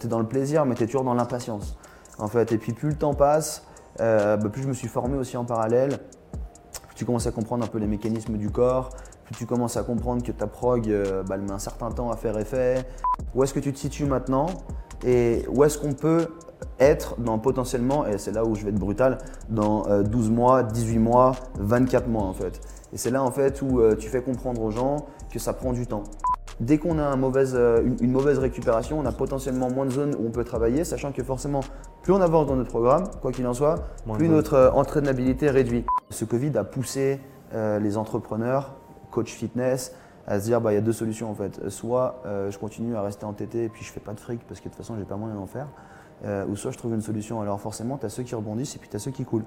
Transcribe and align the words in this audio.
Tu 0.00 0.06
es 0.06 0.08
dans 0.08 0.18
le 0.18 0.26
plaisir, 0.26 0.66
mais 0.66 0.74
tu 0.74 0.82
es 0.82 0.86
toujours 0.86 1.04
dans 1.04 1.14
l'impatience. 1.14 1.76
En 2.18 2.26
fait, 2.26 2.52
et 2.52 2.58
puis 2.58 2.72
plus 2.72 2.88
le 2.88 2.96
temps 2.96 3.14
passe, 3.14 3.64
bah, 3.98 4.36
plus 4.52 4.62
je 4.62 4.68
me 4.68 4.72
suis 4.72 4.88
formé 4.88 5.16
aussi 5.16 5.36
en 5.36 5.44
parallèle. 5.44 5.98
Plus 6.88 6.96
tu 6.96 7.04
commences 7.04 7.26
à 7.26 7.32
comprendre 7.32 7.64
un 7.64 7.68
peu 7.68 7.78
les 7.78 7.86
mécanismes 7.86 8.36
du 8.36 8.50
corps, 8.50 8.90
plus 9.24 9.34
tu 9.34 9.46
commences 9.46 9.76
à 9.76 9.82
comprendre 9.82 10.22
que 10.22 10.32
ta 10.32 10.46
prog, 10.46 10.90
bah, 11.26 11.36
elle 11.36 11.42
met 11.42 11.52
un 11.52 11.58
certain 11.58 11.90
temps 11.90 12.10
à 12.10 12.16
faire 12.16 12.36
effet. 12.38 12.86
Où 13.34 13.44
est-ce 13.44 13.54
que 13.54 13.60
tu 13.60 13.72
te 13.72 13.78
situes 13.78 14.06
maintenant? 14.06 14.46
Et 15.04 15.46
où 15.48 15.64
est-ce 15.64 15.78
qu'on 15.78 15.94
peut 15.94 16.28
être 16.78 17.20
dans 17.20 17.38
potentiellement, 17.38 18.06
et 18.06 18.18
c'est 18.18 18.32
là 18.32 18.44
où 18.44 18.54
je 18.54 18.64
vais 18.64 18.70
être 18.70 18.78
brutal, 18.78 19.18
dans 19.48 20.02
12 20.02 20.28
euh, 20.28 20.32
mois, 20.32 20.62
18 20.62 20.98
mois, 20.98 21.32
24 21.58 22.08
mois 22.08 22.24
en 22.24 22.32
fait. 22.32 22.60
Et 22.92 22.98
c'est 22.98 23.10
là 23.10 23.22
en 23.22 23.30
fait 23.30 23.62
où 23.62 23.80
euh, 23.80 23.94
tu 23.96 24.08
fais 24.08 24.22
comprendre 24.22 24.62
aux 24.62 24.70
gens 24.70 25.06
que 25.30 25.38
ça 25.38 25.52
prend 25.52 25.72
du 25.72 25.86
temps. 25.86 26.04
Dès 26.60 26.78
qu'on 26.78 26.98
a 26.98 27.16
euh, 27.16 27.82
une, 28.00 28.10
mauvaise 28.10 28.38
récupération, 28.38 28.98
on 28.98 29.06
a 29.06 29.12
potentiellement 29.12 29.70
moins 29.70 29.86
de 29.86 29.90
zones 29.90 30.14
où 30.18 30.26
on 30.26 30.30
peut 30.30 30.44
travailler, 30.44 30.84
sachant 30.84 31.10
que 31.10 31.22
forcément, 31.22 31.60
plus 32.02 32.12
on 32.12 32.20
avance 32.20 32.46
dans 32.46 32.56
notre 32.56 32.70
programme, 32.70 33.04
quoi 33.22 33.32
qu'il 33.32 33.46
en 33.46 33.54
soit, 33.54 33.76
plus 34.14 34.28
notre 34.28 34.70
entraînabilité 34.74 35.48
réduit. 35.50 35.84
Ce 36.10 36.24
Covid 36.24 36.56
a 36.58 36.64
poussé 36.64 37.20
les 37.52 37.96
entrepreneurs, 37.96 38.74
coach 39.10 39.32
fitness, 39.32 39.94
à 40.26 40.38
se 40.38 40.44
dire 40.44 40.60
bah 40.60 40.72
il 40.72 40.76
y 40.76 40.78
a 40.78 40.82
deux 40.82 40.92
solutions 40.92 41.30
en 41.30 41.34
fait. 41.34 41.68
Soit 41.68 42.22
je 42.24 42.56
continue 42.58 42.94
à 42.94 43.02
rester 43.02 43.24
entêté 43.24 43.64
et 43.64 43.68
puis 43.68 43.84
je 43.84 43.90
fais 43.90 44.00
pas 44.00 44.12
de 44.12 44.20
fric 44.20 44.40
parce 44.46 44.60
que 44.60 44.66
de 44.66 44.70
toute 44.70 44.78
façon 44.78 44.96
j'ai 44.98 45.04
pas 45.04 45.16
moyen 45.16 45.34
d'en 45.34 45.46
faire. 45.46 45.66
Euh, 46.24 46.44
ou 46.46 46.56
soit 46.56 46.70
je 46.70 46.76
trouve 46.76 46.92
une 46.92 47.00
solution. 47.00 47.40
Alors 47.40 47.60
forcément, 47.60 47.96
tu 47.96 48.06
as 48.06 48.10
ceux 48.10 48.22
qui 48.22 48.34
rebondissent 48.34 48.76
et 48.76 48.78
puis 48.78 48.88
tu 48.88 48.96
as 48.96 48.98
ceux 48.98 49.10
qui 49.10 49.24
coulent. 49.24 49.44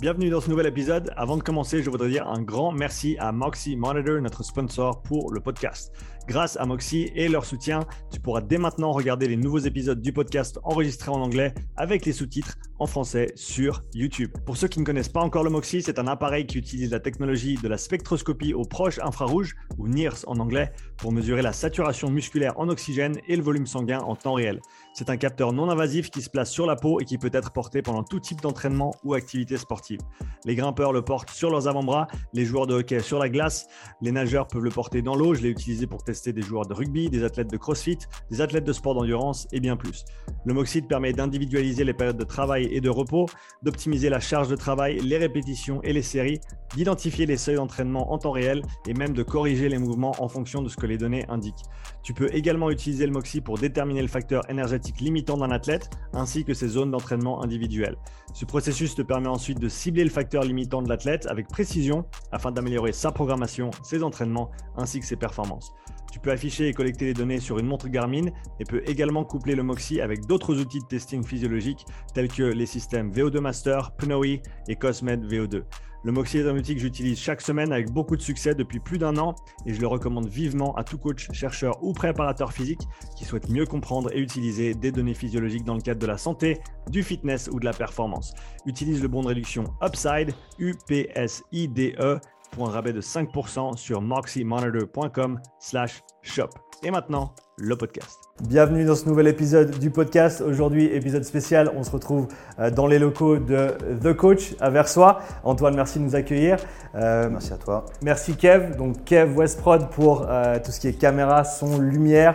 Bienvenue 0.00 0.30
dans 0.30 0.40
ce 0.40 0.48
nouvel 0.48 0.64
épisode. 0.64 1.12
Avant 1.14 1.36
de 1.36 1.42
commencer, 1.42 1.82
je 1.82 1.90
voudrais 1.90 2.08
dire 2.08 2.26
un 2.26 2.40
grand 2.40 2.72
merci 2.72 3.18
à 3.18 3.32
Moxie 3.32 3.76
Monitor, 3.76 4.18
notre 4.22 4.42
sponsor 4.42 5.02
pour 5.02 5.30
le 5.30 5.40
podcast. 5.40 5.92
Grâce 6.28 6.56
à 6.56 6.64
Moxie 6.64 7.10
et 7.14 7.28
leur 7.28 7.44
soutien, 7.44 7.80
tu 8.12 8.20
pourras 8.20 8.40
dès 8.40 8.58
maintenant 8.58 8.92
regarder 8.92 9.26
les 9.26 9.36
nouveaux 9.36 9.58
épisodes 9.58 10.00
du 10.00 10.12
podcast 10.12 10.60
enregistrés 10.62 11.10
en 11.10 11.20
anglais 11.20 11.54
avec 11.76 12.06
les 12.06 12.12
sous-titres 12.12 12.56
en 12.78 12.86
français 12.86 13.32
sur 13.34 13.82
YouTube. 13.94 14.30
Pour 14.46 14.56
ceux 14.56 14.68
qui 14.68 14.80
ne 14.80 14.84
connaissent 14.84 15.08
pas 15.08 15.20
encore 15.20 15.44
le 15.44 15.50
Moxie, 15.50 15.82
c'est 15.82 15.98
un 15.98 16.06
appareil 16.06 16.46
qui 16.46 16.56
utilise 16.58 16.90
la 16.90 17.00
technologie 17.00 17.56
de 17.56 17.68
la 17.68 17.76
spectroscopie 17.76 18.54
au 18.54 18.62
proche 18.62 18.98
infrarouge, 19.02 19.54
ou 19.78 19.86
NIRS 19.88 20.24
en 20.26 20.38
anglais, 20.38 20.72
pour 20.96 21.12
mesurer 21.12 21.42
la 21.42 21.52
saturation 21.52 22.10
musculaire 22.10 22.58
en 22.58 22.68
oxygène 22.68 23.18
et 23.28 23.36
le 23.36 23.42
volume 23.42 23.66
sanguin 23.66 24.00
en 24.00 24.16
temps 24.16 24.34
réel. 24.34 24.60
C'est 24.94 25.10
un 25.10 25.16
capteur 25.16 25.52
non 25.52 25.68
invasif 25.68 26.10
qui 26.10 26.22
se 26.22 26.30
place 26.30 26.50
sur 26.50 26.66
la 26.66 26.76
peau 26.76 27.00
et 27.00 27.04
qui 27.04 27.18
peut 27.18 27.30
être 27.32 27.52
porté 27.52 27.82
pendant 27.82 28.02
tout 28.02 28.20
type 28.20 28.40
d'entraînement 28.40 28.92
ou 29.04 29.14
activité 29.14 29.56
sportive. 29.56 30.00
Les 30.44 30.54
grimpeurs 30.54 30.92
le 30.92 31.02
portent 31.02 31.30
sur 31.30 31.50
leurs 31.50 31.68
avant-bras, 31.68 32.08
les 32.32 32.44
joueurs 32.44 32.66
de 32.66 32.74
hockey 32.74 33.00
sur 33.00 33.18
la 33.18 33.28
glace, 33.28 33.66
les 34.00 34.12
nageurs 34.12 34.46
peuvent 34.46 34.64
le 34.64 34.70
porter 34.70 35.02
dans 35.02 35.16
l'eau, 35.16 35.34
je 35.34 35.42
l'ai 35.42 35.50
utilisé 35.50 35.86
pour 35.86 36.02
des 36.10 36.42
joueurs 36.42 36.66
de 36.66 36.74
rugby, 36.74 37.08
des 37.08 37.24
athlètes 37.24 37.50
de 37.50 37.56
crossfit, 37.56 37.98
des 38.30 38.40
athlètes 38.40 38.64
de 38.64 38.72
sport 38.72 38.94
d'endurance 38.94 39.46
et 39.52 39.60
bien 39.60 39.76
plus. 39.76 40.04
Le 40.44 40.54
Moxit 40.54 40.86
permet 40.86 41.12
d'individualiser 41.12 41.84
les 41.84 41.92
périodes 41.92 42.16
de 42.16 42.24
travail 42.24 42.68
et 42.70 42.80
de 42.80 42.88
repos, 42.88 43.26
d'optimiser 43.62 44.08
la 44.08 44.20
charge 44.20 44.48
de 44.48 44.56
travail, 44.56 45.00
les 45.00 45.18
répétitions 45.18 45.82
et 45.82 45.92
les 45.92 46.02
séries, 46.02 46.40
d'identifier 46.74 47.26
les 47.26 47.36
seuils 47.36 47.56
d'entraînement 47.56 48.12
en 48.12 48.18
temps 48.18 48.30
réel 48.30 48.62
et 48.86 48.94
même 48.94 49.12
de 49.12 49.22
corriger 49.22 49.68
les 49.68 49.78
mouvements 49.78 50.14
en 50.18 50.28
fonction 50.28 50.62
de 50.62 50.68
ce 50.68 50.76
que 50.76 50.86
les 50.86 50.98
données 50.98 51.24
indiquent. 51.28 51.64
Tu 52.02 52.14
peux 52.14 52.32
également 52.34 52.70
utiliser 52.70 53.06
le 53.06 53.12
Moxi 53.12 53.40
pour 53.40 53.58
déterminer 53.58 54.02
le 54.02 54.08
facteur 54.08 54.48
énergétique 54.48 55.00
limitant 55.00 55.36
d'un 55.36 55.50
athlète 55.50 55.90
ainsi 56.12 56.44
que 56.44 56.54
ses 56.54 56.68
zones 56.68 56.90
d'entraînement 56.90 57.42
individuelles. 57.42 57.96
Ce 58.32 58.44
processus 58.44 58.94
te 58.94 59.02
permet 59.02 59.28
ensuite 59.28 59.58
de 59.58 59.68
cibler 59.68 60.04
le 60.04 60.10
facteur 60.10 60.44
limitant 60.44 60.82
de 60.82 60.88
l'athlète 60.88 61.26
avec 61.26 61.48
précision 61.48 62.04
afin 62.32 62.52
d'améliorer 62.52 62.92
sa 62.92 63.12
programmation, 63.12 63.70
ses 63.82 64.02
entraînements 64.02 64.50
ainsi 64.76 65.00
que 65.00 65.06
ses 65.06 65.16
performances. 65.16 65.72
Tu 66.10 66.18
peux 66.18 66.30
afficher 66.30 66.68
et 66.68 66.72
collecter 66.72 67.06
les 67.06 67.14
données 67.14 67.40
sur 67.40 67.58
une 67.58 67.66
montre 67.66 67.88
Garmin 67.88 68.26
et 68.58 68.64
peux 68.64 68.82
également 68.86 69.24
coupler 69.24 69.54
le 69.54 69.62
Moxie 69.62 70.00
avec 70.00 70.26
d'autres 70.26 70.58
outils 70.58 70.80
de 70.80 70.86
testing 70.86 71.24
physiologique 71.24 71.86
tels 72.14 72.28
que 72.28 72.42
les 72.42 72.66
systèmes 72.66 73.10
VO2 73.10 73.38
Master, 73.40 73.92
Pnoe 73.96 74.40
et 74.68 74.76
Cosmed 74.76 75.24
VO2. 75.24 75.62
Le 76.02 76.12
Moxie 76.12 76.38
est 76.38 76.48
un 76.48 76.56
outil 76.56 76.74
que 76.74 76.80
j'utilise 76.80 77.18
chaque 77.18 77.42
semaine 77.42 77.72
avec 77.72 77.90
beaucoup 77.90 78.16
de 78.16 78.22
succès 78.22 78.54
depuis 78.54 78.80
plus 78.80 78.96
d'un 78.96 79.18
an 79.18 79.34
et 79.66 79.74
je 79.74 79.80
le 79.82 79.86
recommande 79.86 80.28
vivement 80.28 80.74
à 80.76 80.82
tout 80.82 80.96
coach, 80.96 81.30
chercheur 81.32 81.82
ou 81.82 81.92
préparateur 81.92 82.54
physique 82.54 82.80
qui 83.16 83.26
souhaite 83.26 83.50
mieux 83.50 83.66
comprendre 83.66 84.10
et 84.14 84.18
utiliser 84.18 84.72
des 84.72 84.92
données 84.92 85.12
physiologiques 85.12 85.64
dans 85.64 85.74
le 85.74 85.82
cadre 85.82 86.00
de 86.00 86.06
la 86.06 86.16
santé, 86.16 86.58
du 86.88 87.02
fitness 87.02 87.50
ou 87.52 87.60
de 87.60 87.66
la 87.66 87.74
performance. 87.74 88.32
Utilise 88.64 89.02
le 89.02 89.08
bon 89.08 89.20
de 89.22 89.28
réduction 89.28 89.64
Upside, 89.82 90.32
U-P-S-I-D-E 90.58 92.20
pour 92.52 92.68
un 92.68 92.72
rabais 92.72 92.92
de 92.92 93.00
5% 93.00 93.76
sur 93.76 94.00
moxymonitor.com 94.00 95.40
slash 95.58 96.02
shop. 96.22 96.50
Et 96.82 96.90
maintenant, 96.90 97.34
le 97.58 97.76
podcast. 97.76 98.19
Bienvenue 98.48 98.86
dans 98.86 98.94
ce 98.94 99.06
nouvel 99.06 99.28
épisode 99.28 99.78
du 99.78 99.90
podcast. 99.90 100.40
Aujourd'hui, 100.40 100.86
épisode 100.86 101.24
spécial, 101.24 101.70
on 101.76 101.84
se 101.84 101.90
retrouve 101.90 102.26
euh, 102.58 102.70
dans 102.70 102.86
les 102.86 102.98
locaux 102.98 103.36
de 103.36 103.74
The 104.02 104.14
Coach 104.14 104.54
à 104.60 104.70
Versoix. 104.70 105.20
Antoine, 105.44 105.76
merci 105.76 105.98
de 105.98 106.04
nous 106.04 106.16
accueillir. 106.16 106.56
Euh, 106.94 107.28
merci 107.30 107.52
à 107.52 107.56
toi. 107.56 107.84
Merci 108.02 108.36
Kev, 108.36 108.76
donc 108.76 109.04
Kev 109.04 109.36
Westprod 109.36 109.90
pour 109.90 110.26
euh, 110.26 110.58
tout 110.64 110.72
ce 110.72 110.80
qui 110.80 110.88
est 110.88 110.94
caméra, 110.94 111.44
son, 111.44 111.78
lumière. 111.78 112.34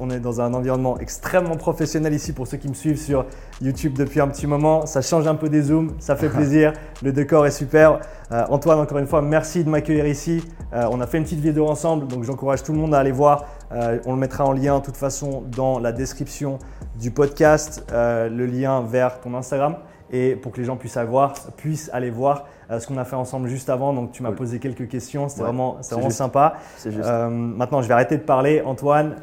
on 0.00 0.10
est 0.10 0.18
dans 0.18 0.40
un 0.40 0.52
environnement 0.52 0.98
extrêmement 0.98 1.56
professionnel 1.56 2.12
ici 2.12 2.32
pour 2.32 2.48
ceux 2.48 2.56
qui 2.56 2.68
me 2.68 2.74
suivent 2.74 3.00
sur 3.00 3.26
YouTube 3.62 3.94
depuis 3.96 4.20
un 4.20 4.28
petit 4.28 4.48
moment. 4.48 4.86
Ça 4.86 5.02
change 5.02 5.28
un 5.28 5.36
peu 5.36 5.48
des 5.48 5.62
zooms, 5.62 5.92
ça 6.00 6.16
fait 6.16 6.28
plaisir. 6.30 6.72
le 7.02 7.12
décor 7.12 7.46
est 7.46 7.52
super. 7.52 8.00
Antoine, 8.48 8.80
encore 8.80 8.98
une 8.98 9.06
fois, 9.06 9.22
merci 9.22 9.62
de 9.62 9.70
m'accueillir 9.70 10.04
ici. 10.08 10.42
on 10.72 11.00
a 11.00 11.06
fait 11.06 11.18
une 11.18 11.22
petite 11.22 11.38
vidéo 11.38 11.68
ensemble, 11.68 12.08
donc 12.08 12.24
j'encourage 12.24 12.64
tout 12.64 12.72
le 12.72 12.78
monde 12.78 12.92
à 12.92 12.98
aller 12.98 13.12
voir. 13.12 13.44
On 13.70 14.12
le 14.12 14.18
mettra 14.18 14.44
en 14.44 14.52
lien 14.52 14.80
tout 14.80 14.92
façon 14.92 15.42
dans 15.54 15.78
la 15.78 15.92
description 15.92 16.58
du 16.98 17.10
podcast 17.10 17.84
euh, 17.92 18.28
le 18.28 18.46
lien 18.46 18.82
vers 18.82 19.20
ton 19.20 19.34
Instagram. 19.34 19.76
Et 20.12 20.36
pour 20.36 20.52
que 20.52 20.58
les 20.58 20.64
gens 20.64 20.76
puissent, 20.76 20.96
avoir, 20.96 21.34
puissent 21.56 21.90
aller 21.92 22.10
voir 22.10 22.46
euh, 22.70 22.78
ce 22.78 22.86
qu'on 22.86 22.96
a 22.96 23.04
fait 23.04 23.16
ensemble 23.16 23.48
juste 23.48 23.68
avant. 23.68 23.92
Donc 23.92 24.12
tu 24.12 24.22
m'as 24.22 24.30
posé 24.30 24.60
quelques 24.60 24.88
questions, 24.88 25.28
c'était 25.28 25.42
vraiment, 25.42 25.78
vraiment 25.90 26.10
sympa. 26.10 26.54
Euh, 26.86 27.28
maintenant, 27.28 27.82
je 27.82 27.88
vais 27.88 27.94
arrêter 27.94 28.16
de 28.16 28.22
parler. 28.22 28.62
Antoine, 28.64 29.16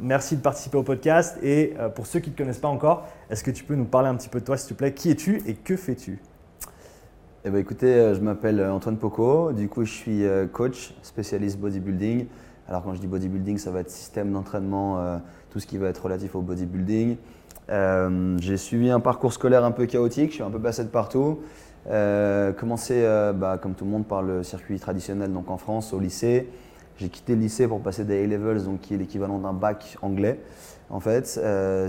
merci 0.00 0.36
de 0.36 0.40
participer 0.40 0.78
au 0.78 0.82
podcast. 0.82 1.38
Et 1.42 1.74
pour 1.94 2.06
ceux 2.06 2.18
qui 2.18 2.30
ne 2.30 2.34
te 2.34 2.42
connaissent 2.42 2.58
pas 2.58 2.68
encore, 2.68 3.06
est-ce 3.30 3.44
que 3.44 3.52
tu 3.52 3.62
peux 3.62 3.76
nous 3.76 3.84
parler 3.84 4.08
un 4.08 4.16
petit 4.16 4.28
peu 4.28 4.40
de 4.40 4.44
toi, 4.44 4.56
s'il 4.56 4.70
te 4.70 4.74
plaît? 4.74 4.92
Qui 4.92 5.10
es-tu 5.10 5.42
et 5.46 5.54
que 5.54 5.76
fais-tu? 5.76 6.20
Eh 7.44 7.50
ben, 7.50 7.58
écoutez, 7.58 8.12
je 8.12 8.20
m'appelle 8.20 8.60
Antoine 8.60 8.96
Poco, 8.96 9.52
du 9.52 9.68
coup 9.68 9.84
je 9.84 9.92
suis 9.92 10.24
coach 10.52 10.92
spécialiste 11.02 11.60
bodybuilding. 11.60 12.26
Alors 12.68 12.82
quand 12.82 12.94
je 12.94 13.00
dis 13.00 13.06
bodybuilding, 13.06 13.58
ça 13.58 13.70
va 13.70 13.80
être 13.80 13.90
système 13.90 14.32
d'entraînement, 14.32 14.98
euh, 14.98 15.18
tout 15.50 15.60
ce 15.60 15.66
qui 15.66 15.78
va 15.78 15.88
être 15.88 16.02
relatif 16.02 16.34
au 16.34 16.40
bodybuilding. 16.40 17.16
Euh, 17.68 18.36
j'ai 18.40 18.56
suivi 18.56 18.90
un 18.90 19.00
parcours 19.00 19.32
scolaire 19.32 19.64
un 19.64 19.70
peu 19.70 19.86
chaotique, 19.86 20.30
je 20.30 20.34
suis 20.36 20.42
un 20.42 20.50
peu 20.50 20.58
passé 20.58 20.82
de 20.82 20.88
partout. 20.88 21.40
Euh, 21.88 22.52
commencé, 22.52 23.04
bah, 23.36 23.58
comme 23.60 23.74
tout 23.74 23.84
le 23.84 23.90
monde, 23.90 24.06
par 24.06 24.22
le 24.22 24.42
circuit 24.42 24.78
traditionnel 24.80 25.32
donc 25.32 25.50
en 25.50 25.56
France, 25.56 25.92
au 25.92 26.00
lycée. 26.00 26.48
J'ai 26.96 27.08
quitté 27.08 27.34
le 27.34 27.42
lycée 27.42 27.68
pour 27.68 27.80
passer 27.80 28.04
des 28.04 28.24
A-levels, 28.24 28.64
donc 28.64 28.80
qui 28.80 28.94
est 28.94 28.96
l'équivalent 28.96 29.38
d'un 29.38 29.52
bac 29.52 29.96
anglais, 30.02 30.40
en 30.90 30.98
fait. 30.98 31.40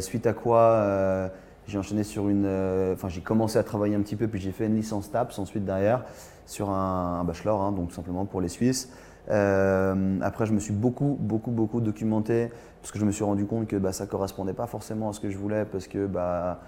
suite 0.02 0.28
à 0.28 0.34
quoi, 0.34 1.32
j'ai 1.66 1.80
enchaîné 1.80 2.04
sur 2.04 2.30
une. 2.30 2.46
Enfin, 2.94 3.10
j'ai 3.10 3.22
commencé 3.22 3.58
à 3.58 3.64
travailler 3.64 3.96
un 3.96 4.02
petit 4.02 4.16
peu, 4.16 4.28
puis 4.28 4.40
j'ai 4.40 4.52
fait 4.52 4.68
une 4.68 4.76
licence 4.76 5.10
TAPS 5.10 5.40
ensuite 5.40 5.66
derrière 5.66 6.04
sur 6.48 6.70
un, 6.70 7.24
bachelor, 7.24 7.62
hein, 7.62 7.72
donc 7.72 7.92
simplement 7.92 8.26
pour 8.26 8.42
les 8.42 8.48
Suisses. 8.48 8.90
Euh, 9.30 10.20
après, 10.22 10.46
je 10.46 10.54
me 10.54 10.60
suis 10.60 10.74
beaucoup, 10.74 11.18
beaucoup, 11.20 11.52
beaucoup 11.52 11.82
documenté 11.82 12.50
parce 12.82 12.92
que 12.92 13.00
je 13.00 13.06
me 13.06 13.12
suis 13.12 13.24
rendu 13.24 13.46
compte 13.46 13.68
que 13.68 13.76
bah, 13.76 13.92
ça 13.92 14.06
ne 14.06 14.10
correspondait 14.10 14.54
pas 14.54 14.68
forcément 14.68 15.10
à 15.10 15.14
ce 15.14 15.20
que 15.20 15.30
je 15.30 15.38
voulais 15.38 15.66
parce 15.66 15.88
que 15.88 16.06
bah, 16.06 16.62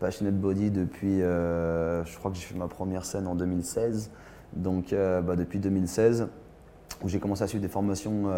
Passionate 0.00 0.34
Body 0.34 0.70
depuis, 0.70 1.22
euh, 1.22 2.04
je 2.04 2.18
crois 2.18 2.30
que 2.30 2.36
j'ai 2.36 2.44
fait 2.44 2.58
ma 2.58 2.68
première 2.68 3.04
scène 3.04 3.26
en 3.26 3.34
2016, 3.34 4.10
donc 4.54 4.92
euh, 4.92 5.20
bah, 5.20 5.36
depuis 5.36 5.58
2016 5.58 6.28
où 7.02 7.08
j'ai 7.08 7.18
commencé 7.18 7.42
à 7.42 7.46
suivre 7.46 7.62
des 7.62 7.68
formations 7.68 8.30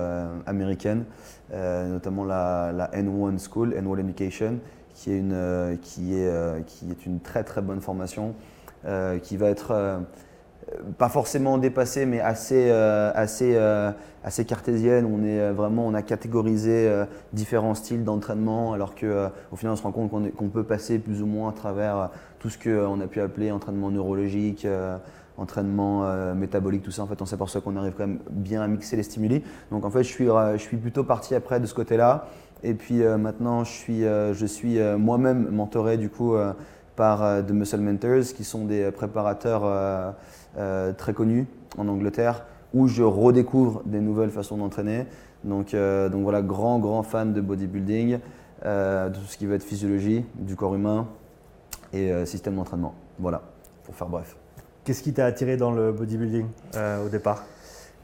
américaines, 0.44 1.04
notamment 1.52 2.24
la, 2.24 2.72
la, 2.72 2.90
N1 2.90 3.38
School, 3.38 3.72
N1 3.72 4.00
Education, 4.00 4.58
qui 4.94 5.12
est 5.12 5.18
une, 5.18 5.78
qui 5.80 6.14
est, 6.14 6.66
qui 6.66 6.90
est 6.90 7.06
une 7.06 7.20
très 7.20 7.44
très 7.44 7.62
bonne 7.62 7.80
formation, 7.80 8.34
qui 9.22 9.36
va 9.36 9.46
être 9.48 10.00
pas 10.98 11.08
forcément 11.08 11.58
dépassée, 11.58 12.06
mais 12.06 12.20
assez, 12.20 12.68
euh, 12.70 13.10
assez, 13.14 13.54
euh, 13.56 13.90
assez 14.24 14.44
cartésienne. 14.44 15.06
On 15.06 15.24
est 15.24 15.40
euh, 15.40 15.52
vraiment, 15.52 15.86
on 15.86 15.94
a 15.94 16.02
catégorisé 16.02 16.90
différents 17.32 17.74
styles 17.74 18.04
d'entraînement, 18.04 18.72
alors 18.72 18.94
qu'au 18.94 19.56
final, 19.56 19.72
on 19.72 19.76
se 19.76 19.82
rend 19.82 19.92
compte 19.92 20.10
qu'on 20.34 20.48
peut 20.48 20.64
passer 20.64 20.98
plus 20.98 21.22
ou 21.22 21.26
moins 21.26 21.50
à 21.50 21.52
travers 21.52 22.10
tout 22.38 22.50
ce 22.50 22.58
qu'on 22.58 23.00
a 23.00 23.06
pu 23.06 23.20
appeler 23.20 23.50
entraînement 23.50 23.90
neurologique, 23.90 24.66
entraînement 25.36 26.34
métabolique, 26.34 26.82
tout 26.82 26.90
ça. 26.90 27.02
En 27.02 27.06
fait, 27.06 27.20
on 27.22 27.26
s'aperçoit 27.26 27.60
qu'on 27.60 27.76
arrive 27.76 27.94
quand 27.96 28.06
même 28.06 28.20
bien 28.30 28.62
à 28.62 28.68
mixer 28.68 28.96
les 28.96 29.02
stimuli. 29.02 29.42
Donc, 29.70 29.84
en 29.84 29.90
fait, 29.90 30.02
je 30.02 30.08
suis, 30.08 30.26
je 30.26 30.58
suis 30.58 30.76
plutôt 30.76 31.04
parti 31.04 31.34
après 31.34 31.60
de 31.60 31.66
ce 31.66 31.74
côté-là. 31.74 32.26
Et 32.64 32.74
puis 32.74 33.02
maintenant, 33.04 33.64
je 33.64 33.70
suis, 33.70 34.02
je 34.02 34.46
suis 34.46 34.78
moi-même 34.98 35.48
mentoré 35.50 35.96
du 35.96 36.10
coup 36.10 36.34
par 36.98 37.46
The 37.46 37.52
Muscle 37.52 37.80
Mentors, 37.80 38.34
qui 38.36 38.42
sont 38.42 38.64
des 38.64 38.90
préparateurs 38.90 39.62
euh, 39.64 40.92
très 40.94 41.14
connus 41.14 41.46
en 41.78 41.86
Angleterre 41.86 42.44
où 42.74 42.88
je 42.88 43.04
redécouvre 43.04 43.82
des 43.86 44.00
nouvelles 44.00 44.30
façons 44.30 44.56
d'entraîner. 44.56 45.06
Donc, 45.44 45.74
donc 45.74 46.22
voilà, 46.22 46.42
grand, 46.42 46.80
grand 46.80 47.02
fan 47.02 47.32
de 47.32 47.40
bodybuilding, 47.40 48.18
de 48.64 49.08
tout 49.14 49.24
ce 49.26 49.38
qui 49.38 49.46
va 49.46 49.54
être 49.54 49.62
physiologie 49.62 50.24
du 50.34 50.56
corps 50.56 50.74
humain 50.74 51.06
et 51.94 52.26
système 52.26 52.56
d'entraînement. 52.56 52.94
Voilà, 53.18 53.42
pour 53.84 53.94
faire 53.94 54.08
bref. 54.08 54.36
Qu'est-ce 54.84 55.02
qui 55.02 55.14
t'a 55.14 55.24
attiré 55.24 55.56
dans 55.56 55.70
le 55.70 55.92
bodybuilding 55.92 56.46
au 57.06 57.08
départ? 57.08 57.44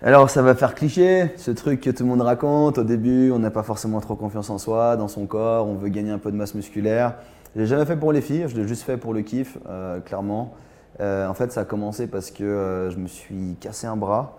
Alors 0.03 0.31
ça 0.31 0.43
va 0.43 0.55
faire 0.55 0.75
cliché, 0.75 1.31
ce 1.37 1.51
truc 1.51 1.81
que 1.81 1.91
tout 1.91 2.05
le 2.05 2.09
monde 2.09 2.23
raconte. 2.23 2.79
Au 2.79 2.85
début, 2.85 3.31
on 3.33 3.39
n'a 3.39 3.51
pas 3.51 3.63
forcément 3.63 4.01
trop 4.01 4.17
confiance 4.17 4.49
en 4.49 4.59
soi, 4.59 4.97
dans 4.97 5.09
son 5.09 5.27
corps, 5.27 5.67
on 5.67 5.75
veut 5.75 5.89
gagner 5.89 6.11
un 6.11 6.19
peu 6.19 6.31
de 6.31 6.37
masse 6.37 6.55
musculaire. 6.55 7.17
Je 7.55 7.61
l'ai 7.61 7.67
jamais 7.67 7.85
fait 7.85 7.97
pour 7.97 8.13
les 8.13 8.21
filles, 8.21 8.47
je 8.49 8.57
l'ai 8.57 8.67
juste 8.67 8.83
fait 8.83 8.97
pour 8.97 9.15
le 9.15 9.23
kiff, 9.23 9.59
euh, 9.69 10.01
clairement. 10.01 10.55
Euh, 11.01 11.29
en 11.29 11.35
fait, 11.35 11.53
ça 11.53 11.61
a 11.61 11.65
commencé 11.65 12.09
parce 12.09 12.33
que 12.33 12.43
euh, 12.43 12.91
je 12.91 12.99
me 12.99 13.07
suis 13.07 13.57
cassé 13.61 13.87
un 13.87 13.97
bras. 13.97 14.39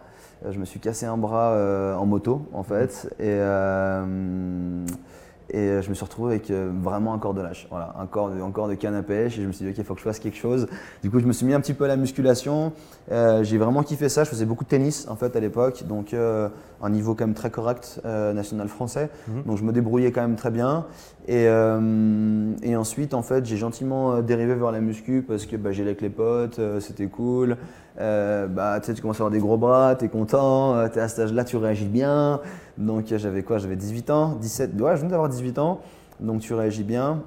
Je 0.50 0.60
me 0.60 0.66
suis 0.66 0.82
cassé 0.82 1.06
un 1.06 1.18
bras 1.18 1.58
en 1.98 2.06
moto, 2.06 2.46
en 2.54 2.64
fait. 2.64 3.10
Et 3.20 3.40
et 5.52 5.82
je 5.82 5.90
me 5.90 5.94
suis 5.94 6.04
retrouvé 6.04 6.34
avec 6.34 6.52
vraiment 6.52 7.14
un 7.14 7.20
corps 7.20 7.36
de 7.36 7.42
lâche, 7.42 7.68
voilà, 7.70 7.94
un 8.00 8.08
corps, 8.08 8.32
de, 8.32 8.42
corps 8.52 8.68
de 8.68 8.74
canne 8.74 8.96
à 8.96 9.04
pêche. 9.04 9.38
Et 9.38 9.44
je 9.44 9.48
me 9.48 9.52
suis 9.52 9.64
dit, 9.64 9.72
ok, 9.72 9.78
il 9.78 9.84
faut 9.84 9.94
que 9.94 10.00
je 10.00 10.06
fasse 10.06 10.20
quelque 10.20 10.38
chose. 10.38 10.68
Du 11.04 11.10
coup, 11.10 11.20
je 11.20 11.26
me 11.26 11.34
suis 11.34 11.46
mis 11.46 11.54
un 11.54 11.62
petit 11.62 11.76
peu 11.76 11.86
à 11.86 11.88
la 11.88 11.96
musculation. 11.96 12.74
J'ai 13.10 13.58
vraiment 13.58 13.82
kiffé 13.82 14.10
ça. 14.10 14.24
Je 14.24 14.30
faisais 14.30 14.46
beaucoup 14.46 14.66
de 14.66 14.70
tennis, 14.70 15.08
en 15.08 15.16
fait, 15.16 15.36
à 15.36 15.40
l'époque. 15.40 15.84
Donc, 15.88 16.14
un 16.14 16.90
niveau 16.90 17.16
quand 17.16 17.26
même 17.26 17.36
très 17.36 17.52
correct, 17.52 18.02
national 18.04 18.68
français. 18.68 19.10
Mhm. 19.28 19.44
Donc, 19.44 19.58
je 19.58 19.64
me 19.64 19.72
débrouillais 19.72 20.12
quand 20.12 20.22
même 20.22 20.36
très 20.36 20.52
bien. 20.52 20.86
Et, 21.28 21.46
et 21.46 22.76
ensuite, 22.76 23.14
en 23.16 23.24
fait, 23.24 23.46
j'ai 23.46 23.58
gentiment 23.58 24.22
dérivé 24.22 24.54
vers 24.54 24.72
la 24.72 24.80
muscu 24.80 25.24
parce 25.28 25.46
que 25.46 25.56
bah, 25.56 25.72
j'allais 25.72 25.90
avec 25.90 26.02
les 26.02 26.10
potes, 26.10 26.62
c'était 26.80 27.08
cool. 27.08 27.58
bah, 27.98 28.80
tu 28.84 28.94
commences 29.02 29.18
à 29.18 29.24
avoir 29.24 29.32
des 29.32 29.40
gros 29.40 29.58
bras, 29.58 29.96
tu 29.96 30.06
es 30.06 30.08
content, 30.08 30.88
tu 30.90 31.00
es 31.00 31.02
à 31.02 31.08
cet 31.08 31.20
âge-là, 31.20 31.44
tu 31.44 31.58
réagis 31.58 31.88
bien. 31.88 32.42
Donc 32.78 33.06
j'avais 33.08 33.42
quoi? 33.42 33.58
J'avais 33.58 33.76
18 33.76 34.10
ans, 34.12 34.36
17, 34.40 34.80
ouais, 34.80 34.96
je 34.96 35.02
viens 35.02 35.10
d'avoir 35.10 35.30
18 35.30 35.58
ans, 35.60 35.82
donc 36.20 36.42
tu 36.42 36.54
réagis 36.54 36.84
bien. 36.84 37.24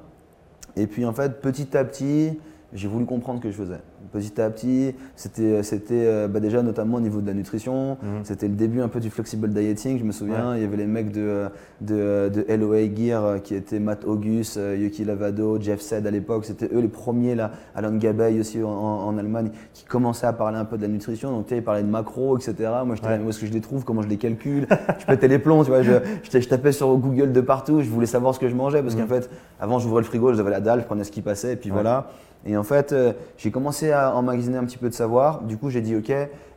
Et 0.76 0.86
puis 0.86 1.04
en 1.04 1.12
fait, 1.12 1.40
petit 1.40 1.76
à 1.76 1.84
petit, 1.84 2.38
j'ai 2.72 2.88
voulu 2.88 3.04
comprendre 3.04 3.40
ce 3.40 3.44
que 3.44 3.50
je 3.50 3.56
faisais 3.56 3.80
petit 4.12 4.40
à 4.40 4.50
petit. 4.50 4.94
C'était, 5.16 5.62
c'était 5.62 6.04
euh, 6.06 6.28
bah, 6.28 6.40
déjà 6.40 6.62
notamment 6.62 6.96
au 6.96 7.00
niveau 7.00 7.20
de 7.20 7.26
la 7.26 7.34
nutrition. 7.34 7.98
Mhm. 8.02 8.20
C'était 8.24 8.48
le 8.48 8.54
début 8.54 8.80
un 8.80 8.88
peu 8.88 9.00
du 9.00 9.10
flexible 9.10 9.48
dieting. 9.48 9.98
Je 9.98 10.04
me 10.04 10.12
souviens, 10.12 10.56
il 10.56 10.62
y 10.62 10.64
avait 10.64 10.76
les 10.76 10.86
mecs 10.86 11.12
de, 11.12 11.46
de, 11.80 12.30
de 12.32 12.54
LOA 12.54 12.94
Gear 12.94 13.24
euh, 13.24 13.38
qui 13.38 13.54
étaient 13.54 13.78
Matt 13.78 14.04
August, 14.04 14.56
euh, 14.56 14.76
Yuki 14.78 15.04
Lavado, 15.04 15.60
Jeff 15.60 15.80
Sed 15.80 16.06
à 16.06 16.10
l'époque. 16.10 16.44
C'était 16.44 16.68
eux 16.72 16.80
les 16.80 16.88
premiers 16.88 17.34
là. 17.34 17.50
Alan 17.74 17.94
Gabay 17.96 18.38
aussi 18.40 18.62
en, 18.62 19.16
Allemagne 19.18 19.50
qui 19.72 19.84
commençaient 19.84 20.26
à 20.26 20.32
parler 20.32 20.58
un 20.58 20.64
peu 20.64 20.76
de 20.76 20.82
la 20.82 20.88
nutrition. 20.88 21.32
Donc 21.32 21.46
tu 21.46 21.50
sais, 21.50 21.56
ils 21.58 21.64
parlaient 21.64 21.82
de 21.82 21.88
macro, 21.88 22.36
etc. 22.36 22.54
Moi, 22.84 22.94
je 22.94 23.02
ouais. 23.02 23.20
où 23.24 23.28
est-ce 23.28 23.40
que 23.40 23.46
je 23.46 23.52
les 23.52 23.60
trouve, 23.60 23.84
comment 23.84 24.02
je 24.02 24.08
les 24.08 24.16
calcule? 24.16 24.66
je 24.98 25.06
pétais 25.06 25.28
les 25.28 25.38
plombs, 25.38 25.64
tu 25.64 25.70
vois. 25.70 25.82
Je, 25.82 25.92
je, 26.30 26.48
tapais 26.48 26.72
sur 26.72 26.94
Google 26.96 27.32
de 27.32 27.40
partout. 27.40 27.80
Je 27.80 27.90
voulais 27.90 28.06
savoir 28.06 28.34
ce 28.34 28.38
que 28.38 28.48
je 28.48 28.54
mangeais 28.54 28.82
parce 28.82 28.94
qu'en 28.94 29.02
mhm. 29.02 29.08
fait, 29.08 29.30
avant, 29.60 29.78
j'ouvrais 29.78 30.02
le 30.02 30.06
frigo, 30.06 30.32
j'avais 30.34 30.50
la 30.50 30.60
dalle, 30.60 30.80
je 30.80 30.84
prenais 30.84 31.04
ce 31.04 31.10
qui 31.10 31.22
passait 31.22 31.54
et 31.54 31.56
puis 31.56 31.70
voilà. 31.70 32.08
Et 32.46 32.56
en 32.56 32.62
fait, 32.62 32.94
j'ai 33.36 33.50
commencé 33.50 33.87
à 33.92 34.14
emmagasiner 34.14 34.58
un 34.58 34.64
petit 34.64 34.78
peu 34.78 34.88
de 34.88 34.94
savoir. 34.94 35.42
Du 35.42 35.56
coup, 35.56 35.70
j'ai 35.70 35.80
dit, 35.80 35.96
OK, 35.96 36.12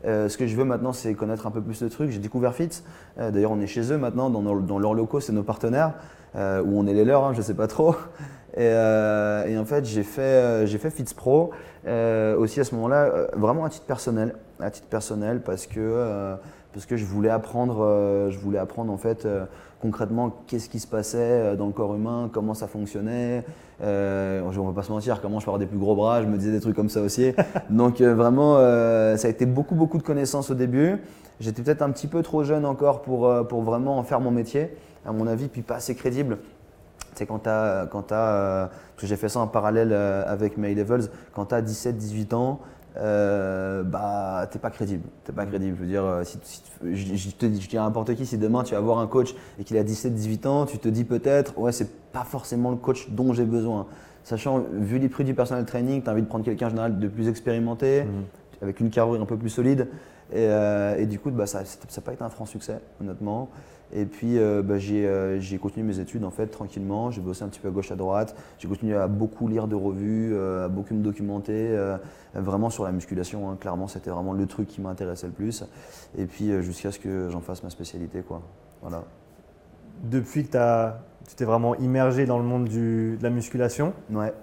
euh, 0.06 0.30
ce 0.30 0.38
que 0.38 0.48
je 0.48 0.56
veux 0.56 0.64
maintenant, 0.64 0.94
c'est 0.94 1.14
connaître 1.14 1.48
un 1.48 1.52
peu 1.52 1.62
plus 1.62 1.82
de 1.82 1.88
trucs. 1.88 2.12
J'ai 2.12 2.20
découvert 2.20 2.54
Fit. 2.54 2.70
Euh, 3.20 3.32
d'ailleurs, 3.32 3.52
on 3.52 3.60
est 3.60 3.68
chez 3.68 3.92
eux 3.92 3.98
maintenant, 3.98 4.30
dans, 4.30 4.80
leurs 4.80 4.94
locaux, 4.94 5.20
c'est 5.20 5.34
nos 5.34 5.44
partenaires, 5.44 5.94
ou 6.36 6.80
on 6.80 6.88
est 6.88 6.94
les 6.94 7.06
leurs, 7.06 7.26
hein, 7.26 7.34
je 7.34 7.40
ne 7.40 7.44
sais 7.44 7.54
pas 7.54 7.68
trop. 7.68 7.96
Et, 8.58 8.68
en 9.58 9.66
fait, 9.66 9.86
j'ai 9.86 10.04
fait, 10.04 10.68
j'ai 10.68 10.78
fait 10.78 10.90
Fits 10.90 11.16
Pro 11.16 11.52
aussi 11.86 12.60
à 12.60 12.64
ce 12.64 12.76
moment-là, 12.76 13.28
vraiment 13.34 13.66
à 13.66 13.70
titre 13.70 13.86
personnel. 13.86 14.36
À 14.60 14.70
titre 14.70 14.88
personnel, 14.88 15.42
parce 15.42 15.66
que, 15.68 16.36
parce 16.74 16.86
que 16.86 16.96
je 16.98 17.06
voulais 17.06 17.30
apprendre, 17.30 18.28
je 18.30 18.38
voulais 18.38 18.60
apprendre 18.60 18.92
en 18.92 18.98
fait 18.98 19.28
concrètement 19.82 20.44
qu'est-ce 20.48 20.70
qui 20.70 20.80
se 20.80 20.88
passait 20.88 21.18
euh, 21.18 21.56
dans 21.56 21.66
le 21.66 21.74
corps 21.74 21.96
humain, 21.96 22.30
comment 22.32 22.54
ça 22.54 22.68
fonctionnait. 22.68 23.44
Euh, 23.82 24.42
on 24.44 24.52
ne 24.52 24.68
va 24.68 24.74
pas 24.74 24.84
se 24.84 24.92
mentir, 24.92 25.22
comment 25.22 25.40
je 25.40 25.46
peux 25.46 25.50
avoir 25.50 25.60
des 25.60 25.66
plus 25.66 25.80
gros 25.80 25.96
bras, 25.96 26.22
je 26.22 26.28
me 26.28 26.38
disais 26.38 26.52
des 26.52 26.60
trucs 26.60 26.76
comme 26.76 26.90
ça 26.90 27.02
aussi. 27.02 27.34
Donc 27.70 28.00
euh, 28.00 28.14
vraiment, 28.14 28.58
ça 29.18 29.28
a 29.28 29.32
été 29.32 29.46
beaucoup, 29.46 29.76
beaucoup 29.76 29.98
de 29.98 30.04
connaissances 30.04 30.52
au 30.52 30.56
début. 30.56 30.98
J'étais 31.40 31.64
peut-être 31.64 31.82
un 31.82 31.90
petit 31.90 32.08
peu 32.08 32.22
trop 32.22 32.44
jeune 32.44 32.66
encore 32.66 33.02
pour, 33.02 33.48
pour 33.48 33.64
vraiment 33.64 33.98
en 33.98 34.04
faire 34.04 34.20
mon 34.20 34.30
métier, 34.30 34.70
à 35.06 35.12
mon 35.12 35.26
avis, 35.26 35.48
puis 35.48 35.64
pas 35.64 35.76
assez 35.76 35.96
crédible. 35.96 36.38
C'est 37.16 37.26
quand 37.26 37.40
tu 37.40 37.50
as, 37.50 37.88
quand 37.92 38.10
parce 38.10 38.70
que 38.98 39.08
j'ai 39.08 39.16
fait 39.16 39.30
ça 39.30 39.40
en 39.40 39.48
parallèle 39.48 39.92
avec 39.92 40.58
My 40.58 40.76
Levels, 40.76 41.10
quand 41.34 41.48
tu 41.48 41.56
as 41.56 41.62
17-18 41.62 42.36
ans, 42.36 42.60
euh, 42.98 43.84
bah 43.84 44.48
t'es 44.52 44.60
pas 44.60 44.70
crédible. 44.70 45.08
T'es 45.24 45.32
pas 45.32 45.46
crédible. 45.46 45.78
Je 45.78 45.82
veux 45.82 45.88
dire, 45.88 46.04
euh, 46.04 46.24
si, 46.24 46.62
je, 46.84 47.30
te 47.32 47.46
dis, 47.46 47.62
je 47.62 47.70
dis 47.70 47.78
à 47.78 47.82
n'importe 47.82 48.16
qui, 48.16 48.26
si 48.26 48.38
demain 48.38 48.64
tu 48.64 48.74
vas 48.74 48.82
voir 48.82 49.00
un 49.00 49.08
coach 49.08 49.34
et 49.60 49.64
qu'il 49.64 49.78
a 49.78 49.84
17-18 49.84 50.48
ans, 50.48 50.66
tu 50.66 50.78
te 50.78 50.90
dis 50.90 51.04
peut-être, 51.04 51.58
ouais, 51.58 51.72
c'est 51.72 51.90
pas 52.12 52.24
forcément 52.24 52.70
le 52.70 52.78
coach 52.78 53.10
dont 53.10 53.34
j'ai 53.34 53.46
besoin. 53.46 53.88
Sachant, 54.24 54.64
vu 54.74 55.00
les 55.00 55.10
prix 55.10 55.24
du 55.24 55.34
personnel 55.34 55.66
training, 55.66 56.04
tu 56.04 56.10
as 56.10 56.14
envie 56.14 56.22
de 56.22 56.28
prendre 56.28 56.46
quelqu'un 56.46 56.68
en 56.68 56.70
général 56.70 57.00
de 57.00 57.08
plus 57.08 57.28
expérimenté, 57.28 58.04
mhm. 58.04 58.24
avec 58.62 58.80
une 58.80 58.90
carrure 58.90 59.22
un 59.22 59.26
peu 59.26 59.38
plus 59.38 59.50
solide. 59.50 59.88
Et, 60.32 60.46
euh, 60.48 61.06
du 61.06 61.20
coup, 61.20 61.32
bah, 61.32 61.48
ça 61.48 61.62
n'a 61.62 62.02
pas 62.04 62.14
été 62.14 62.24
un 62.24 62.30
franc 62.30 62.46
succès, 62.46 62.80
honnêtement. 63.02 63.50
Et 63.94 64.06
puis 64.06 64.38
euh, 64.38 64.62
bah, 64.64 64.76
euh, 64.76 65.38
j'ai 65.40 65.58
continué 65.58 65.86
mes 65.86 66.00
études 66.00 66.24
en 66.24 66.32
fait 66.32 66.48
tranquillement. 66.48 67.12
J'ai 67.12 67.22
bossé 67.22 67.44
un 67.44 67.50
petit 67.50 67.60
peu 67.60 67.68
à 67.68 67.72
gauche 67.72 67.92
à 67.92 67.96
droite. 67.96 68.36
J'ai 68.58 68.68
continué 68.68 68.96
à 68.96 69.08
beaucoup 69.08 69.48
lire 69.48 69.68
de 69.68 69.76
revues, 69.76 70.34
euh, 70.34 70.66
à 70.66 70.70
beaucoup 70.70 70.94
me 70.94 71.04
documenter, 71.04 71.78
vraiment 72.34 72.70
sur 72.70 72.84
la 72.84 72.92
musculation. 72.92 73.50
Hein. 73.50 73.58
Clairement, 73.60 73.88
c'était 73.88 74.10
vraiment 74.10 74.34
le 74.34 74.46
truc 74.46 74.68
qui 74.68 74.82
m'intéressait 74.82 75.28
le 75.28 75.34
plus. 75.34 75.64
Et 76.18 76.26
puis 76.26 76.52
jusqu'à 76.62 76.92
ce 76.92 77.00
que 77.00 77.30
j'en 77.30 77.42
fasse 77.42 77.64
ma 77.64 77.70
spécialité, 77.70 78.22
quoi. 78.22 78.42
Voilà. 78.82 79.04
Depuis 80.04 80.46
que 80.46 80.90
tu 81.28 81.36
t'es 81.36 81.46
vraiment 81.46 81.76
immergé 81.76 82.26
dans 82.26 82.38
le 82.38 82.44
monde 82.44 82.68
de 82.68 83.18
la 83.22 83.30
musculation, 83.30 83.94
ouais. 84.10 84.34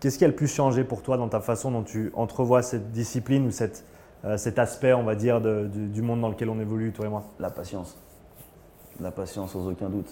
qu'est-ce 0.00 0.18
qui 0.18 0.24
a 0.24 0.28
le 0.28 0.34
plus 0.34 0.52
changé 0.52 0.82
pour 0.82 1.02
toi 1.02 1.16
dans 1.16 1.28
ta 1.28 1.40
façon 1.40 1.70
dont 1.70 1.84
tu 1.84 2.10
entrevois 2.14 2.62
cette 2.62 2.90
discipline 2.90 3.46
ou 3.46 3.50
cette, 3.50 3.84
cet 4.36 4.58
aspect, 4.58 4.92
on 4.94 5.04
va 5.04 5.14
dire, 5.14 5.40
du 5.40 6.02
monde 6.02 6.20
dans 6.20 6.30
lequel 6.30 6.48
on 6.48 6.58
évolue, 6.58 6.92
toi 6.92 7.06
et 7.06 7.10
moi? 7.10 7.24
La 7.38 7.50
patience 7.50 7.96
la 9.00 9.10
patience, 9.10 9.52
sans 9.52 9.68
aucun 9.68 9.88
doute. 9.88 10.08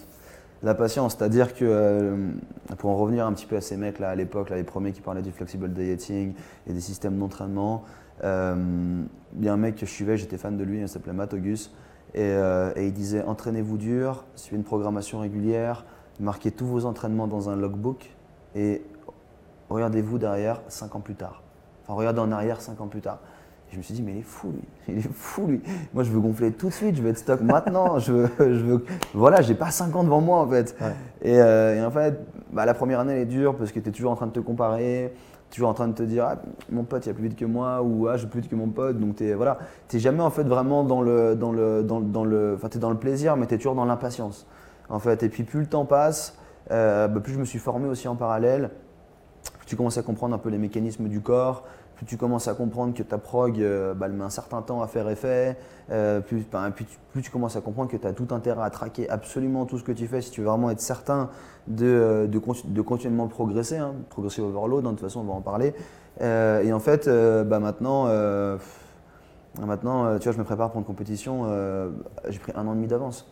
La 0.63 0.73
patience, 0.73 1.15
c'est-à-dire 1.17 1.53
que, 1.53 1.65
euh, 1.65 2.31
pour 2.77 2.89
en 2.89 2.95
revenir 2.95 3.25
un 3.25 3.33
petit 3.33 3.45
peu 3.45 3.57
à 3.57 3.61
ces 3.61 3.77
mecs-là 3.77 4.09
à 4.09 4.15
l'époque, 4.15 4.49
là, 4.49 4.55
les 4.55 4.63
premiers 4.63 4.93
qui 4.93 5.01
parlaient 5.01 5.21
du 5.21 5.31
flexible 5.31 5.71
dieting 5.71 6.33
et 6.67 6.73
des 6.73 6.81
systèmes 6.81 7.17
d'entraînement, 7.17 7.83
euh, 8.23 9.03
il 9.37 9.43
y 9.43 9.49
a 9.49 9.53
un 9.53 9.57
mec 9.57 9.75
que 9.75 9.85
je 9.85 9.91
suivais, 9.91 10.17
j'étais 10.17 10.37
fan 10.37 10.57
de 10.57 10.63
lui, 10.63 10.79
il 10.79 10.87
s'appelait 10.87 11.13
Matt 11.13 11.33
August, 11.33 11.71
et, 12.13 12.21
euh, 12.21 12.71
et 12.75 12.87
il 12.87 12.93
disait 12.93 13.23
entraînez-vous 13.23 13.77
dur, 13.77 14.25
suivez 14.35 14.57
une 14.57 14.63
programmation 14.63 15.19
régulière, 15.19 15.85
marquez 16.19 16.51
tous 16.51 16.65
vos 16.65 16.85
entraînements 16.85 17.27
dans 17.27 17.49
un 17.49 17.57
logbook 17.57 18.09
et 18.55 18.81
regardez-vous 19.69 20.17
derrière 20.17 20.61
5 20.69 20.95
ans 20.95 21.01
plus 21.01 21.15
tard. 21.15 21.43
Enfin, 21.83 21.93
regardez 21.93 22.21
en 22.21 22.31
arrière 22.31 22.61
5 22.61 22.79
ans 22.79 22.87
plus 22.87 23.01
tard 23.01 23.19
je 23.75 23.79
me 23.79 23.83
suis 23.83 23.93
dit, 23.93 24.01
mais 24.01 24.13
il 24.13 24.17
est 24.19 24.21
fou, 24.21 24.51
lui. 24.51 24.61
Il 24.87 24.97
est 24.99 25.13
fou, 25.13 25.47
lui. 25.47 25.61
Moi, 25.93 26.03
je 26.03 26.09
veux 26.09 26.21
gonfler 26.21 26.53
tout 26.53 26.69
de 26.69 26.73
suite, 26.73 26.95
je 26.95 27.01
veux 27.01 27.09
être 27.09 27.17
stock 27.17 27.41
maintenant. 27.41 27.99
je 27.99 28.13
veux, 28.13 28.29
je 28.39 28.63
veux... 28.63 28.85
Voilà, 29.13 29.41
j'ai 29.41 29.53
pas 29.53 29.69
5 29.69 29.93
ans 29.97 30.05
devant 30.05 30.21
moi, 30.21 30.39
en 30.39 30.47
fait. 30.47 30.77
Euh, 31.25 31.75
et, 31.75 31.83
en 31.83 31.91
fait, 31.91 32.17
bah, 32.53 32.65
la 32.65 32.73
première 32.73 33.01
année, 33.01 33.11
elle 33.13 33.21
est 33.23 33.25
dure 33.25 33.57
parce 33.57 33.73
que 33.73 33.81
tu 33.81 33.89
es 33.89 33.91
toujours 33.91 34.11
en 34.11 34.15
train 34.15 34.27
de 34.27 34.31
te 34.31 34.39
comparer, 34.39 35.13
toujours 35.51 35.67
en 35.67 35.73
train 35.73 35.89
de 35.89 35.93
te 35.93 36.03
dire, 36.03 36.25
ah, 36.25 36.41
mon 36.71 36.85
pote, 36.85 37.05
il 37.05 37.09
a 37.09 37.13
plus 37.13 37.23
vite 37.23 37.37
que 37.37 37.43
moi, 37.43 37.81
ou 37.81 38.07
ah, 38.07 38.15
j'ai 38.15 38.27
plus 38.27 38.39
vite 38.39 38.49
que 38.49 38.55
mon 38.55 38.69
pote. 38.69 38.97
Donc, 38.97 39.17
tu 39.17 39.33
voilà. 39.33 39.57
jamais, 39.93 40.23
en 40.23 40.29
fait, 40.29 40.43
vraiment 40.43 40.85
dans 40.85 41.01
le, 41.01 41.35
dans 41.35 41.51
le, 41.51 41.83
dans, 41.83 41.99
dans 41.99 42.23
le, 42.23 42.53
enfin, 42.55 42.69
es 42.73 42.79
dans 42.79 42.91
le 42.91 42.97
plaisir, 42.97 43.35
mais 43.35 43.45
tu 43.45 43.55
es 43.55 43.57
toujours 43.57 43.75
dans 43.75 43.85
l'impatience, 43.85 44.47
en 44.87 44.99
fait. 44.99 45.21
Et 45.21 45.27
puis, 45.27 45.43
plus 45.43 45.59
le 45.59 45.67
temps 45.67 45.83
passe, 45.83 46.37
euh, 46.71 47.09
bah, 47.09 47.19
plus 47.19 47.33
je 47.33 47.39
me 47.39 47.45
suis 47.45 47.59
formé 47.59 47.89
aussi 47.89 48.07
en 48.07 48.15
parallèle. 48.15 48.69
Plus 49.57 49.65
tu 49.65 49.75
commences 49.75 49.97
à 49.97 50.03
comprendre 50.03 50.33
un 50.33 50.39
peu 50.39 50.49
les 50.49 50.57
mécanismes 50.57 51.09
du 51.09 51.19
corps, 51.19 51.65
plus 51.95 52.05
tu 52.05 52.17
commences 52.17 52.47
à 52.47 52.53
comprendre 52.53 52.93
que 52.93 53.03
ta 53.03 53.17
prog, 53.17 53.59
euh, 53.59 53.93
bah, 53.93 54.07
elle 54.07 54.13
met 54.13 54.23
un 54.23 54.29
certain 54.29 54.61
temps 54.61 54.81
à 54.81 54.87
faire 54.87 55.09
effet, 55.09 55.57
euh, 55.91 56.19
plus, 56.19 56.45
plus, 57.11 57.21
tu, 57.21 57.31
commences 57.31 57.55
à 57.55 57.61
comprendre 57.61 57.89
que 57.89 57.97
tu 57.97 58.05
as 58.05 58.13
tout 58.13 58.27
intérêt 58.31 58.63
à 58.63 58.69
traquer 58.69 59.09
absolument 59.09 59.65
tout 59.65 59.77
ce 59.77 59.83
que 59.83 59.91
tu 59.91 60.07
fais 60.07 60.21
si 60.21 60.31
tu 60.31 60.41
veux 60.41 60.47
vraiment 60.47 60.69
être 60.69 60.81
certain 60.81 61.29
de, 61.67 61.85
euh, 61.85 62.83
continuellement 62.83 63.27
progresser, 63.27 63.77
hein, 63.77 63.93
progresser 64.09 64.41
overload, 64.41 64.85
hein, 64.85 64.91
de 64.91 64.97
toute 64.97 65.07
façon 65.07 65.21
on 65.21 65.23
va 65.23 65.33
en 65.33 65.41
parler. 65.41 65.73
et 66.21 66.73
en 66.73 66.79
fait, 66.79 67.07
bah, 67.07 67.59
maintenant, 67.59 68.07
maintenant 69.59 70.17
tu 70.17 70.23
vois, 70.23 70.33
je 70.33 70.37
me 70.37 70.43
prépare 70.43 70.71
pour 70.71 70.79
une 70.79 70.85
compétition, 70.85 71.45
j'ai 72.29 72.39
pris 72.39 72.51
un 72.55 72.67
an 72.67 72.73
et 72.73 72.75
demi 72.75 72.87
d'avance. 72.87 73.27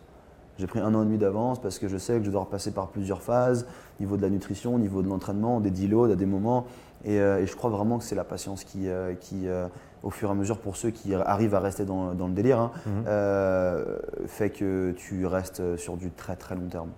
J'ai 0.56 0.68
pris 0.68 0.78
un 0.78 0.94
an 0.94 1.02
et 1.02 1.04
demi 1.04 1.18
d'avance 1.18 1.60
parce 1.60 1.80
que 1.80 1.88
je 1.88 1.98
sais 1.98 2.18
que 2.18 2.24
je 2.24 2.30
dois 2.30 2.42
repasser 2.42 2.70
par 2.70 2.88
plusieurs 2.88 3.22
phases, 3.22 3.66
au 3.98 4.02
niveau 4.02 4.16
de 4.16 4.22
la 4.22 4.30
nutrition, 4.30 4.76
au 4.76 4.78
niveau 4.78 5.02
de 5.02 5.08
l'entraînement, 5.08 5.60
des 5.60 5.70
deloads 5.70 6.12
à 6.12 6.14
des 6.14 6.26
moments. 6.26 6.66
Euh, 7.06 7.38
et, 7.38 7.46
je 7.46 7.56
crois 7.56 7.70
vraiment 7.70 7.98
que 7.98 8.04
c'est 8.04 8.14
la 8.14 8.24
patience 8.24 8.64
qui, 8.64 8.88
euh, 8.88 9.14
qui 9.14 9.48
euh, 9.48 9.66
au 10.02 10.10
fur 10.10 10.28
et 10.28 10.32
à 10.32 10.34
mesure, 10.34 10.58
pour 10.58 10.76
ceux 10.76 10.90
qui 10.90 11.14
arrivent 11.14 11.54
à 11.54 11.60
rester 11.60 11.84
dans, 11.84 12.10
le 12.10 12.32
délire, 12.32 12.58
hein, 12.58 12.70
mhm. 12.86 14.26
fait 14.26 14.50
que 14.50 14.92
tu 14.92 15.26
restes 15.26 15.76
sur 15.76 15.96
du 15.96 16.10
très 16.10 16.36
très 16.36 16.54
long 16.54 16.68
terme. 16.68 16.90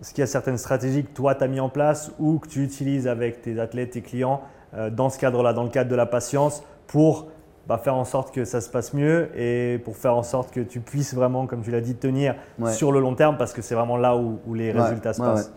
Est-ce 0.00 0.12
qu'il 0.12 0.20
y 0.20 0.24
a 0.24 0.26
certaines 0.26 0.58
stratégies 0.58 1.04
que 1.04 1.12
toi 1.12 1.34
tu 1.34 1.44
as 1.44 1.48
mis 1.48 1.60
en 1.60 1.68
place 1.68 2.10
ou 2.18 2.38
que 2.38 2.48
tu 2.48 2.62
utilises 2.62 3.06
avec 3.06 3.40
tes 3.40 3.58
athlètes, 3.58 3.92
tes 3.92 4.02
clients 4.02 4.42
dans 4.90 5.08
ce 5.08 5.18
cadre-là, 5.18 5.52
dans 5.52 5.62
le 5.62 5.70
cadre 5.70 5.90
de 5.90 5.96
la 5.96 6.06
patience, 6.06 6.62
pour 6.88 7.28
bah, 7.66 7.78
faire 7.78 7.94
en 7.94 8.04
sorte 8.04 8.34
que 8.34 8.44
ça 8.44 8.60
se 8.60 8.68
passe 8.68 8.92
mieux 8.92 9.30
et 9.38 9.78
pour 9.78 9.96
faire 9.96 10.16
en 10.16 10.22
sorte 10.22 10.50
que 10.50 10.60
tu 10.60 10.80
puisses 10.80 11.14
vraiment, 11.14 11.46
comme 11.46 11.62
tu 11.62 11.70
l'as 11.70 11.80
dit, 11.80 11.94
tenir 11.94 12.34
sur 12.72 12.92
le 12.92 13.00
long 13.00 13.14
terme 13.14 13.36
parce 13.38 13.52
que 13.52 13.62
c'est 13.62 13.74
vraiment 13.74 13.96
là 13.96 14.16
où, 14.16 14.54
les 14.54 14.72
résultats 14.72 15.12
se 15.12 15.22
passent? 15.22 15.52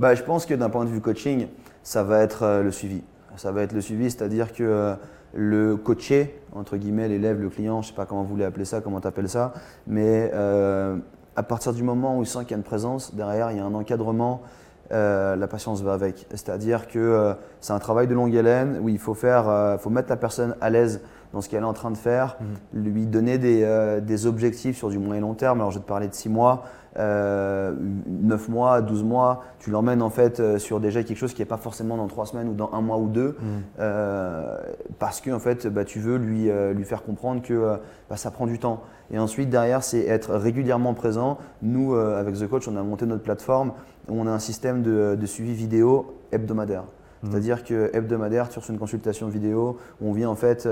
bah, 0.00 0.14
Je 0.14 0.22
pense 0.22 0.46
que 0.46 0.54
d'un 0.54 0.70
point 0.70 0.84
de 0.84 0.90
vue 0.90 1.00
coaching, 1.00 1.46
ça 1.82 2.02
va 2.02 2.22
être 2.22 2.42
euh, 2.42 2.62
le 2.62 2.70
suivi. 2.70 3.02
Ça 3.36 3.52
va 3.52 3.62
être 3.62 3.72
le 3.72 3.80
suivi, 3.80 4.10
c'est-à-dire 4.10 4.52
que 4.52 4.62
euh, 4.62 4.94
le 5.34 5.76
coaché, 5.76 6.40
entre 6.52 6.76
guillemets, 6.76 7.08
l'élève, 7.08 7.40
le 7.40 7.48
client, 7.48 7.82
je 7.82 7.88
ne 7.88 7.90
sais 7.90 7.96
pas 7.96 8.06
comment 8.06 8.22
vous 8.22 8.28
voulez 8.28 8.44
appeler 8.44 8.64
ça, 8.64 8.80
comment 8.80 9.00
tu 9.00 9.06
appelles 9.06 9.28
ça, 9.28 9.52
mais 9.86 10.30
euh, 10.34 10.96
à 11.36 11.42
partir 11.42 11.72
du 11.72 11.82
moment 11.82 12.18
où 12.18 12.22
il 12.22 12.26
sent 12.26 12.40
qu'il 12.40 12.50
y 12.50 12.54
a 12.54 12.56
une 12.58 12.62
présence, 12.62 13.14
derrière, 13.14 13.50
il 13.50 13.56
y 13.56 13.60
a 13.60 13.64
un 13.64 13.74
encadrement, 13.74 14.42
la 14.90 15.46
patience 15.48 15.80
va 15.80 15.94
avec. 15.94 16.26
C'est-à-dire 16.28 16.86
que 16.86 17.34
c'est 17.62 17.72
un 17.72 17.78
travail 17.78 18.06
de 18.06 18.12
longue 18.12 18.36
haleine 18.36 18.78
où 18.82 18.90
il 18.90 18.98
faut, 18.98 19.14
faire, 19.14 19.78
faut 19.80 19.88
mettre 19.88 20.10
la 20.10 20.18
personne 20.18 20.54
à 20.60 20.68
l'aise 20.68 21.00
dans 21.32 21.40
ce 21.40 21.48
qu'elle 21.48 21.62
est 21.62 21.66
en 21.66 21.72
train 21.72 21.90
de 21.90 21.96
faire, 21.96 22.36
mhm. 22.74 22.82
lui 22.82 23.06
donner 23.06 23.38
des, 23.38 24.00
des, 24.02 24.26
objectifs 24.26 24.76
sur 24.76 24.90
du 24.90 24.98
moyen 24.98 25.16
et 25.16 25.20
long 25.20 25.34
terme. 25.34 25.60
Alors, 25.60 25.70
je 25.70 25.78
vais 25.78 25.82
te 25.82 25.88
parler 25.88 26.08
de 26.08 26.14
six 26.14 26.28
mois. 26.28 26.64
Euh, 26.98 27.72
9 28.06 28.48
mois, 28.48 28.82
12 28.82 29.02
mois, 29.02 29.44
tu 29.58 29.70
l'emmènes 29.70 30.02
en 30.02 30.10
fait 30.10 30.40
euh, 30.40 30.58
sur 30.58 30.78
déjà 30.78 31.02
quelque 31.02 31.16
chose 31.16 31.32
qui 31.32 31.40
n'est 31.40 31.46
pas 31.46 31.56
forcément 31.56 31.96
dans 31.96 32.06
3 32.06 32.26
semaines 32.26 32.48
ou 32.48 32.54
dans 32.54 32.70
un 32.72 32.82
mois 32.82 32.98
ou 32.98 33.08
deux, 33.08 33.30
mm. 33.30 33.44
euh, 33.80 34.58
parce 34.98 35.20
que 35.20 35.30
en 35.30 35.38
fait, 35.38 35.66
bah, 35.66 35.84
tu 35.84 36.00
veux 36.00 36.16
lui, 36.16 36.50
euh, 36.50 36.74
lui 36.74 36.84
faire 36.84 37.02
comprendre 37.02 37.40
que 37.40 37.78
bah, 38.10 38.16
ça 38.16 38.30
prend 38.30 38.46
du 38.46 38.58
temps. 38.58 38.82
Et 39.10 39.18
ensuite, 39.18 39.48
derrière, 39.48 39.82
c'est 39.82 40.06
être 40.06 40.34
régulièrement 40.34 40.94
présent. 40.94 41.38
Nous, 41.62 41.94
avec 41.94 42.34
The 42.34 42.48
Coach, 42.48 42.66
on 42.68 42.76
a 42.76 42.82
monté 42.82 43.04
notre 43.04 43.22
plateforme 43.22 43.72
où 44.08 44.18
on 44.18 44.26
a 44.26 44.30
un 44.30 44.38
système 44.38 44.82
de, 44.82 45.16
de 45.20 45.26
suivi 45.26 45.52
vidéo 45.52 46.18
hebdomadaire. 46.32 46.84
Mm. 47.22 47.30
C'est-à-dire 47.30 47.64
que 47.64 47.90
hebdomadaire, 47.94 48.50
sur 48.50 48.68
une 48.70 48.78
consultation 48.78 49.28
vidéo, 49.28 49.78
on 50.00 50.12
vient 50.12 50.28
en 50.30 50.36
fait, 50.36 50.68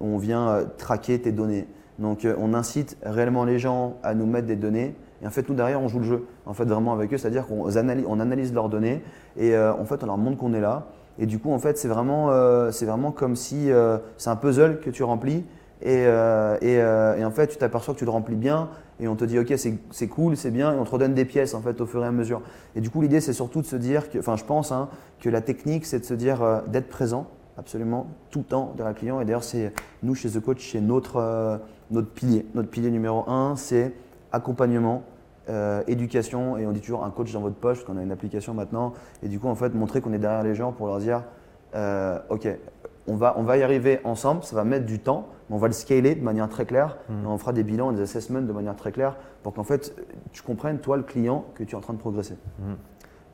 on 0.00 0.18
vient 0.18 0.64
traquer 0.78 1.20
tes 1.20 1.32
données. 1.32 1.66
Donc, 1.98 2.26
on 2.38 2.54
incite 2.54 2.96
réellement 3.02 3.44
les 3.44 3.58
gens 3.58 3.98
à 4.02 4.14
nous 4.14 4.26
mettre 4.26 4.46
des 4.46 4.56
données 4.56 4.94
et 5.22 5.26
en 5.26 5.30
fait, 5.30 5.48
nous, 5.48 5.54
derrière, 5.54 5.80
on 5.80 5.88
joue 5.88 6.00
le 6.00 6.04
jeu, 6.04 6.26
en 6.46 6.52
fait, 6.52 6.64
vraiment 6.64 6.92
avec 6.92 7.12
eux. 7.12 7.18
C'est-à-dire 7.18 7.46
qu'on 7.46 7.76
analyse, 7.76 8.04
on 8.08 8.18
analyse 8.18 8.52
leurs 8.52 8.68
données 8.68 9.02
et 9.36 9.54
euh, 9.54 9.72
en 9.72 9.84
fait, 9.84 10.02
on 10.02 10.06
leur 10.06 10.18
montre 10.18 10.36
qu'on 10.36 10.52
est 10.52 10.60
là. 10.60 10.86
Et 11.18 11.26
du 11.26 11.38
coup, 11.38 11.52
en 11.52 11.58
fait, 11.58 11.78
c'est 11.78 11.88
vraiment, 11.88 12.30
euh, 12.30 12.70
vraiment 12.82 13.12
comme 13.12 13.36
si 13.36 13.70
euh, 13.70 13.98
c'est 14.16 14.30
un 14.30 14.36
puzzle 14.36 14.80
que 14.80 14.90
tu 14.90 15.04
remplis. 15.04 15.44
Et, 15.84 16.02
et, 16.04 17.24
en 17.24 17.30
fait, 17.32 17.48
tu 17.48 17.56
t'aperçois 17.56 17.94
que 17.94 17.98
tu 17.98 18.04
le 18.04 18.12
remplis 18.12 18.36
bien. 18.36 18.68
Et 19.02 19.08
on 19.08 19.16
te 19.16 19.24
dit, 19.24 19.38
OK, 19.38 19.52
c'est 19.90 20.08
cool, 20.08 20.36
c'est 20.36 20.50
bien. 20.50 20.72
Et 20.72 20.78
on 20.78 20.84
te 20.84 20.90
redonne 20.90 21.12
des 21.12 21.24
pièces, 21.24 21.52
en 21.52 21.60
fait, 21.60 21.80
au 21.80 21.86
fur 21.86 22.02
et 22.02 22.06
à 22.06 22.12
mesure. 22.12 22.40
Et 22.74 22.80
du 22.80 22.88
coup, 22.88 23.02
l'idée, 23.02 23.20
c'est 23.20 23.32
surtout 23.32 23.60
de 23.60 23.66
se 23.66 23.76
dire, 23.76 24.10
que, 24.10 24.18
enfin, 24.18 24.36
je 24.36 24.44
pense 24.44 24.72
hein, 24.72 24.88
que 25.20 25.28
la 25.28 25.40
technique, 25.40 25.84
c'est 25.84 25.98
de 25.98 26.04
se 26.04 26.14
dire 26.14 26.62
d'être 26.68 26.88
présent 26.88 27.26
absolument 27.58 28.06
tout 28.30 28.38
le 28.38 28.44
temps 28.44 28.72
derrière 28.76 28.94
le 28.94 28.98
client. 28.98 29.20
Et 29.20 29.24
d'ailleurs, 29.24 29.44
c'est 29.44 29.72
nous, 30.02 30.14
chez 30.14 30.30
The 30.30 30.40
Coach, 30.40 30.70
c'est 30.72 30.80
notre, 30.80 31.60
notre 31.90 32.08
pilier. 32.08 32.46
Notre 32.54 32.70
pilier 32.70 32.90
numéro 32.90 33.28
un, 33.28 33.56
c'est 33.56 33.92
accompagnement 34.30 35.02
euh, 35.48 35.82
éducation, 35.88 36.56
et 36.56 36.66
on 36.66 36.72
dit 36.72 36.80
toujours 36.80 37.04
un 37.04 37.10
coach 37.10 37.32
dans 37.32 37.40
votre 37.40 37.56
poche, 37.56 37.78
parce 37.78 37.86
qu'on 37.86 37.98
a 37.98 38.02
une 38.02 38.12
application 38.12 38.54
maintenant, 38.54 38.92
et 39.24 39.28
du 39.28 39.40
coup, 39.40 39.48
en 39.48 39.56
fait, 39.56 39.74
montrer 39.74 40.00
qu'on 40.00 40.12
est 40.12 40.18
derrière 40.18 40.44
les 40.44 40.54
gens 40.54 40.70
pour 40.70 40.86
leur 40.86 40.98
dire, 40.98 41.24
euh, 41.74 42.18
OK, 42.30 42.46
on 43.06 43.16
va, 43.16 43.34
on 43.36 43.42
va 43.42 43.56
y 43.56 43.62
arriver 43.62 44.00
ensemble, 44.04 44.44
ça 44.44 44.56
va 44.56 44.64
mettre 44.64 44.86
du 44.86 44.98
temps, 44.98 45.28
mais 45.48 45.56
on 45.56 45.58
va 45.58 45.66
le 45.66 45.72
scaler 45.72 46.14
de 46.14 46.22
manière 46.22 46.48
très 46.48 46.66
claire, 46.66 46.98
mmh. 47.08 47.26
on 47.26 47.38
fera 47.38 47.52
des 47.52 47.64
bilans 47.64 47.92
des 47.92 48.02
assessments 48.02 48.40
de 48.40 48.52
manière 48.52 48.76
très 48.76 48.92
claire, 48.92 49.16
pour 49.42 49.54
qu'en 49.54 49.64
fait, 49.64 49.94
tu 50.32 50.42
comprennes, 50.42 50.78
toi, 50.78 50.96
le 50.96 51.02
client, 51.02 51.44
que 51.54 51.64
tu 51.64 51.72
es 51.72 51.76
en 51.76 51.80
train 51.80 51.94
de 51.94 51.98
progresser. 51.98 52.36
Mmh. 52.58 52.72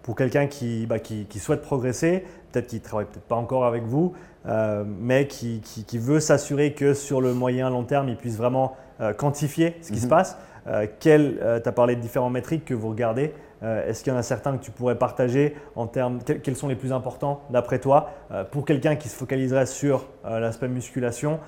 Pour 0.02 0.16
quelqu'un 0.16 0.46
qui, 0.46 0.86
bah, 0.86 0.98
qui, 0.98 1.38
souhaite 1.38 1.60
progresser, 1.60 2.24
peut-être 2.50 2.68
qu'il 2.68 2.78
ne 2.78 2.84
travaille 2.84 3.06
peut-être 3.06 3.26
pas 3.26 3.36
encore 3.36 3.66
avec 3.66 3.84
vous, 3.84 4.14
euh, 4.46 4.84
mais 4.86 5.26
qui, 5.26 5.60
qui, 5.60 5.98
veut 5.98 6.20
s'assurer 6.20 6.72
que 6.72 6.94
sur 6.94 7.20
le 7.20 7.34
moyen 7.34 7.68
long 7.68 7.84
terme, 7.84 8.08
il 8.08 8.16
puisse 8.16 8.36
vraiment 8.36 8.76
quantifier 9.16 9.76
ce 9.80 9.92
qui 9.92 10.00
se 10.00 10.06
mmh. 10.06 10.08
passe, 10.08 10.36
euh, 10.68 10.86
euh, 11.06 11.60
tu 11.60 11.68
as 11.68 11.72
parlé 11.72 11.96
de 11.96 12.00
différentes 12.00 12.32
métriques 12.32 12.64
que 12.64 12.74
vous 12.74 12.88
regardez. 12.88 13.32
Euh, 13.62 13.88
est-ce 13.88 14.04
qu'il 14.04 14.12
y 14.12 14.16
en 14.16 14.18
a 14.18 14.22
certains 14.22 14.56
que 14.56 14.62
tu 14.62 14.70
pourrais 14.70 14.96
partager 14.96 15.56
en 15.76 15.86
termes, 15.86 16.20
quels 16.22 16.56
sont 16.56 16.68
les 16.68 16.76
plus 16.76 16.92
importants 16.92 17.40
d'après 17.50 17.78
toi 17.78 18.10
Pour 18.50 18.64
quelqu'un 18.64 18.96
qui 18.96 19.08
se 19.08 19.16
focaliserait 19.16 19.66
sur 19.66 20.06
l'aspect 20.24 20.68
musculation, 20.68 21.40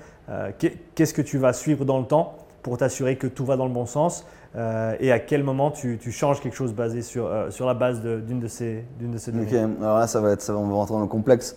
qu'est-ce 0.57 1.13
que 1.13 1.21
tu 1.21 1.37
vas 1.37 1.53
suivre 1.53 1.85
dans 1.85 1.99
le 1.99 2.05
temps 2.05 2.35
pour 2.63 2.77
t'assurer 2.77 3.17
que 3.17 3.27
tout 3.27 3.45
va 3.45 3.55
dans 3.55 3.65
le 3.65 3.73
bon 3.73 3.85
sens 3.85 4.25
et 4.55 5.11
à 5.11 5.19
quel 5.19 5.43
moment 5.43 5.71
tu, 5.71 5.99
changes 6.11 6.41
quelque 6.41 6.55
chose 6.55 6.73
basé 6.73 7.01
sur, 7.01 7.29
sur 7.49 7.65
la 7.65 7.73
base 7.73 8.01
d'une 8.01 8.39
de, 8.39 8.47
ces, 8.47 8.85
de 8.99 9.17
ces 9.17 9.31
données? 9.31 9.45
Ok, 9.45 9.81
alors 9.81 9.99
là, 9.99 10.07
ça 10.07 10.19
va 10.21 10.31
être, 10.31 10.41
ça 10.41 10.53
va, 10.53 10.59
on 10.59 10.67
va 10.67 10.75
rentrer 10.75 10.95
dans 10.95 11.01
le 11.01 11.07
complexe. 11.07 11.55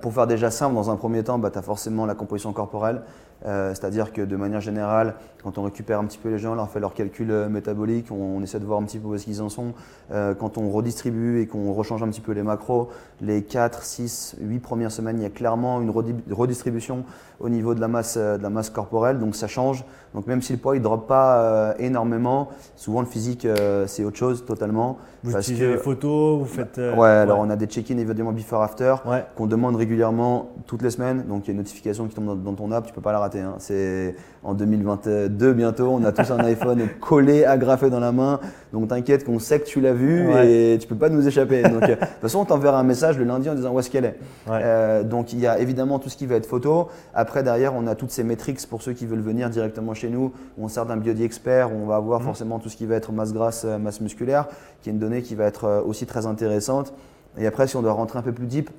pour 0.00 0.12
faire 0.12 0.26
déjà 0.26 0.50
simple, 0.50 0.74
dans 0.74 0.90
un 0.90 0.96
premier 0.96 1.22
temps, 1.22 1.38
bah, 1.38 1.50
tu 1.50 1.58
as 1.58 1.62
forcément 1.62 2.06
la 2.06 2.14
composition 2.14 2.52
corporelle. 2.52 3.02
Euh, 3.44 3.70
c'est-à-dire 3.70 4.12
que 4.12 4.22
de 4.22 4.36
manière 4.36 4.60
générale, 4.60 5.14
quand 5.42 5.58
on 5.58 5.62
récupère 5.62 6.00
un 6.00 6.04
petit 6.04 6.18
peu 6.18 6.30
les 6.30 6.38
gens, 6.38 6.52
on 6.52 6.54
leur 6.54 6.70
fait 6.70 6.80
leurs 6.80 6.94
calculs 6.94 7.30
euh, 7.30 7.48
métaboliques, 7.48 8.10
on, 8.10 8.42
essaie 8.42 8.58
de 8.58 8.64
voir 8.64 8.80
un 8.80 8.84
petit 8.84 8.98
peu 8.98 9.08
où 9.08 9.14
est-ce 9.14 9.24
qu'ils 9.24 9.42
en 9.42 9.48
sont. 9.48 9.74
Euh, 10.10 10.34
quand 10.34 10.58
on 10.58 10.70
redistribue 10.70 11.40
et 11.40 11.46
qu'on 11.46 11.72
rechange 11.72 12.02
un 12.02 12.08
petit 12.08 12.20
peu 12.20 12.32
les 12.32 12.42
macros, 12.42 12.88
les 13.20 13.42
4, 13.42 13.82
6, 13.82 14.36
8 14.40 14.58
premières 14.60 14.92
semaines, 14.92 15.18
il 15.18 15.22
y 15.22 15.26
a 15.26 15.30
clairement 15.30 15.80
une 15.80 15.90
redistribution 15.90 17.04
au 17.38 17.50
niveau 17.50 17.74
de 17.74 17.80
la 17.80 17.88
masse, 17.88 18.16
de 18.16 18.42
la 18.42 18.48
masse 18.48 18.70
corporelle, 18.70 19.18
donc 19.18 19.36
ça 19.36 19.46
change. 19.46 19.84
Donc 20.14 20.26
même 20.26 20.40
si 20.40 20.54
le 20.54 20.58
poids 20.58 20.74
ne 20.74 20.80
drop 20.80 21.06
pas 21.06 21.74
énormément, 21.78 22.48
souvent 22.76 23.00
le 23.00 23.06
physique 23.06 23.46
c'est 23.86 24.04
autre 24.04 24.16
chose 24.16 24.46
totalement. 24.46 24.96
Vous 25.22 25.36
utilisez 25.36 25.68
les 25.68 25.76
photos, 25.76 26.38
vous 26.38 26.46
faites. 26.46 26.78
ouais, 26.78 27.08
alors 27.08 27.40
on 27.40 27.50
a 27.50 27.56
des 27.56 27.66
check-in 27.66 27.98
évidemment 27.98 28.32
before-after 28.32 28.96
qu'on 29.36 29.46
demande 29.46 29.76
régulièrement 29.76 30.52
toutes 30.66 30.80
les 30.80 30.90
semaines. 30.90 31.24
Donc 31.28 31.44
il 31.44 31.48
y 31.48 31.50
a 31.50 31.52
une 31.52 31.58
notification 31.58 32.06
qui 32.06 32.14
tombe 32.14 32.26
dans, 32.26 32.36
dans 32.36 32.54
ton 32.54 32.72
app, 32.72 32.86
tu 32.86 32.94
peux 32.94 33.02
pas 33.02 33.12
la 33.12 33.18
Hein. 33.34 33.54
C'est 33.58 34.14
en 34.42 34.54
2022 34.54 35.52
bientôt, 35.52 35.88
on 35.90 36.04
a 36.04 36.12
tous 36.12 36.30
un 36.30 36.38
iPhone 36.44 36.88
collé, 37.00 37.44
agrafé 37.44 37.90
dans 37.90 38.00
la 38.00 38.12
main. 38.12 38.40
Donc 38.72 38.88
t'inquiète 38.88 39.24
qu'on 39.24 39.38
sait 39.38 39.60
que 39.60 39.66
tu 39.66 39.80
l'as 39.80 39.92
vu 39.92 40.30
et 40.44 40.78
tu 40.80 40.86
peux 40.86 40.94
pas 40.94 41.08
nous 41.08 41.26
échapper. 41.26 41.62
Donc, 41.62 41.82
euh, 41.82 41.86
de 41.88 41.94
toute 41.94 42.20
façon, 42.20 42.40
on 42.40 42.44
t'enverra 42.44 42.78
un 42.78 42.84
message 42.84 43.18
le 43.18 43.24
lundi 43.24 43.50
en 43.50 43.54
disant 43.54 43.72
où 43.72 43.80
est-ce 43.80 43.90
qu'elle 43.90 44.04
est. 44.04 44.18
Euh, 44.48 45.02
donc 45.02 45.32
il 45.32 45.40
y 45.40 45.46
a 45.46 45.58
évidemment 45.58 45.98
tout 45.98 46.08
ce 46.08 46.16
qui 46.16 46.26
va 46.26 46.36
être 46.36 46.46
photo. 46.46 46.88
Après 47.14 47.42
derrière, 47.42 47.74
on 47.74 47.86
a 47.86 47.94
toutes 47.94 48.10
ces 48.10 48.24
métriques 48.24 48.64
pour 48.68 48.82
ceux 48.82 48.92
qui 48.92 49.06
veulent 49.06 49.20
venir 49.20 49.50
directement 49.50 49.94
chez 49.94 50.08
nous. 50.08 50.32
On 50.58 50.68
sert 50.68 50.86
d'un 50.86 50.96
biodi 50.96 51.24
expert, 51.24 51.72
on 51.72 51.86
va 51.86 51.96
avoir 51.96 52.20
mhm. 52.20 52.26
forcément 52.26 52.58
tout 52.58 52.68
ce 52.68 52.76
qui 52.76 52.86
va 52.86 52.94
être 52.94 53.12
masse 53.12 53.32
grasse, 53.32 53.64
euh, 53.64 53.78
masse 53.78 54.00
musculaire, 54.00 54.46
qui 54.82 54.90
est 54.90 54.92
une 54.92 54.98
donnée 54.98 55.22
qui 55.22 55.34
va 55.34 55.44
être 55.44 55.82
aussi 55.86 56.06
très 56.06 56.26
intéressante. 56.26 56.92
Et 57.38 57.46
après, 57.46 57.66
si 57.66 57.76
on 57.76 57.82
doit 57.82 57.92
rentrer 57.92 58.18
un 58.18 58.22
peu 58.22 58.32
plus 58.32 58.46
deep 58.46 58.70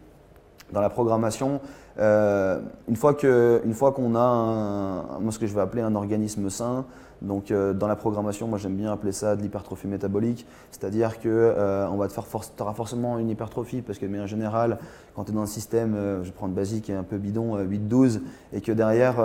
dans 0.72 0.82
la 0.82 0.90
programmation, 0.90 1.62
euh, 2.00 2.60
une 2.88 2.96
fois 2.96 3.14
qu'on 3.14 4.16
a 4.16 4.20
un, 4.20 5.20
moi 5.20 5.32
ce 5.32 5.40
que 5.40 5.48
je 5.48 5.54
vais 5.54 5.62
appeler 5.62 5.82
un 5.82 5.96
organisme 5.96 6.50
sain, 6.50 6.86
donc 7.24 7.50
euh, 7.50 7.74
dans 7.74 7.88
la 7.88 7.96
programmation, 7.96 8.48
moi 8.48 8.60
j'aime 8.60 8.76
bien 8.76 8.92
appeler 8.92 9.12
ça 9.12 9.36
de 9.36 9.42
l'hypertrophie 9.42 9.88
métabolique, 9.88 10.46
c'est-à-dire 10.70 11.20
que 11.20 11.28
euh, 11.28 11.88
on 11.90 11.98
va 11.98 12.08
te 12.08 12.14
faire 12.14 12.26
tu 12.28 12.62
auras 12.62 12.74
forcément 12.74 13.18
une 13.18 13.30
hypertrophie 13.30 13.82
parce 13.82 13.98
que 13.98 14.06
de 14.06 14.12
manière 14.12 14.28
générale, 14.28 14.78
quand 15.16 15.24
tu 15.24 15.32
es 15.32 15.34
dans 15.34 15.42
un 15.42 15.48
système, 15.48 15.96
je 16.22 16.28
vais 16.28 16.32
prendre 16.32 16.54
basique 16.54 16.92
et 16.92 16.94
un 16.94 17.02
peu 17.02 17.18
bidon, 17.18 17.58
8-12, 17.58 18.22
et 18.54 18.62
que 18.62 18.72
derrière 18.72 19.16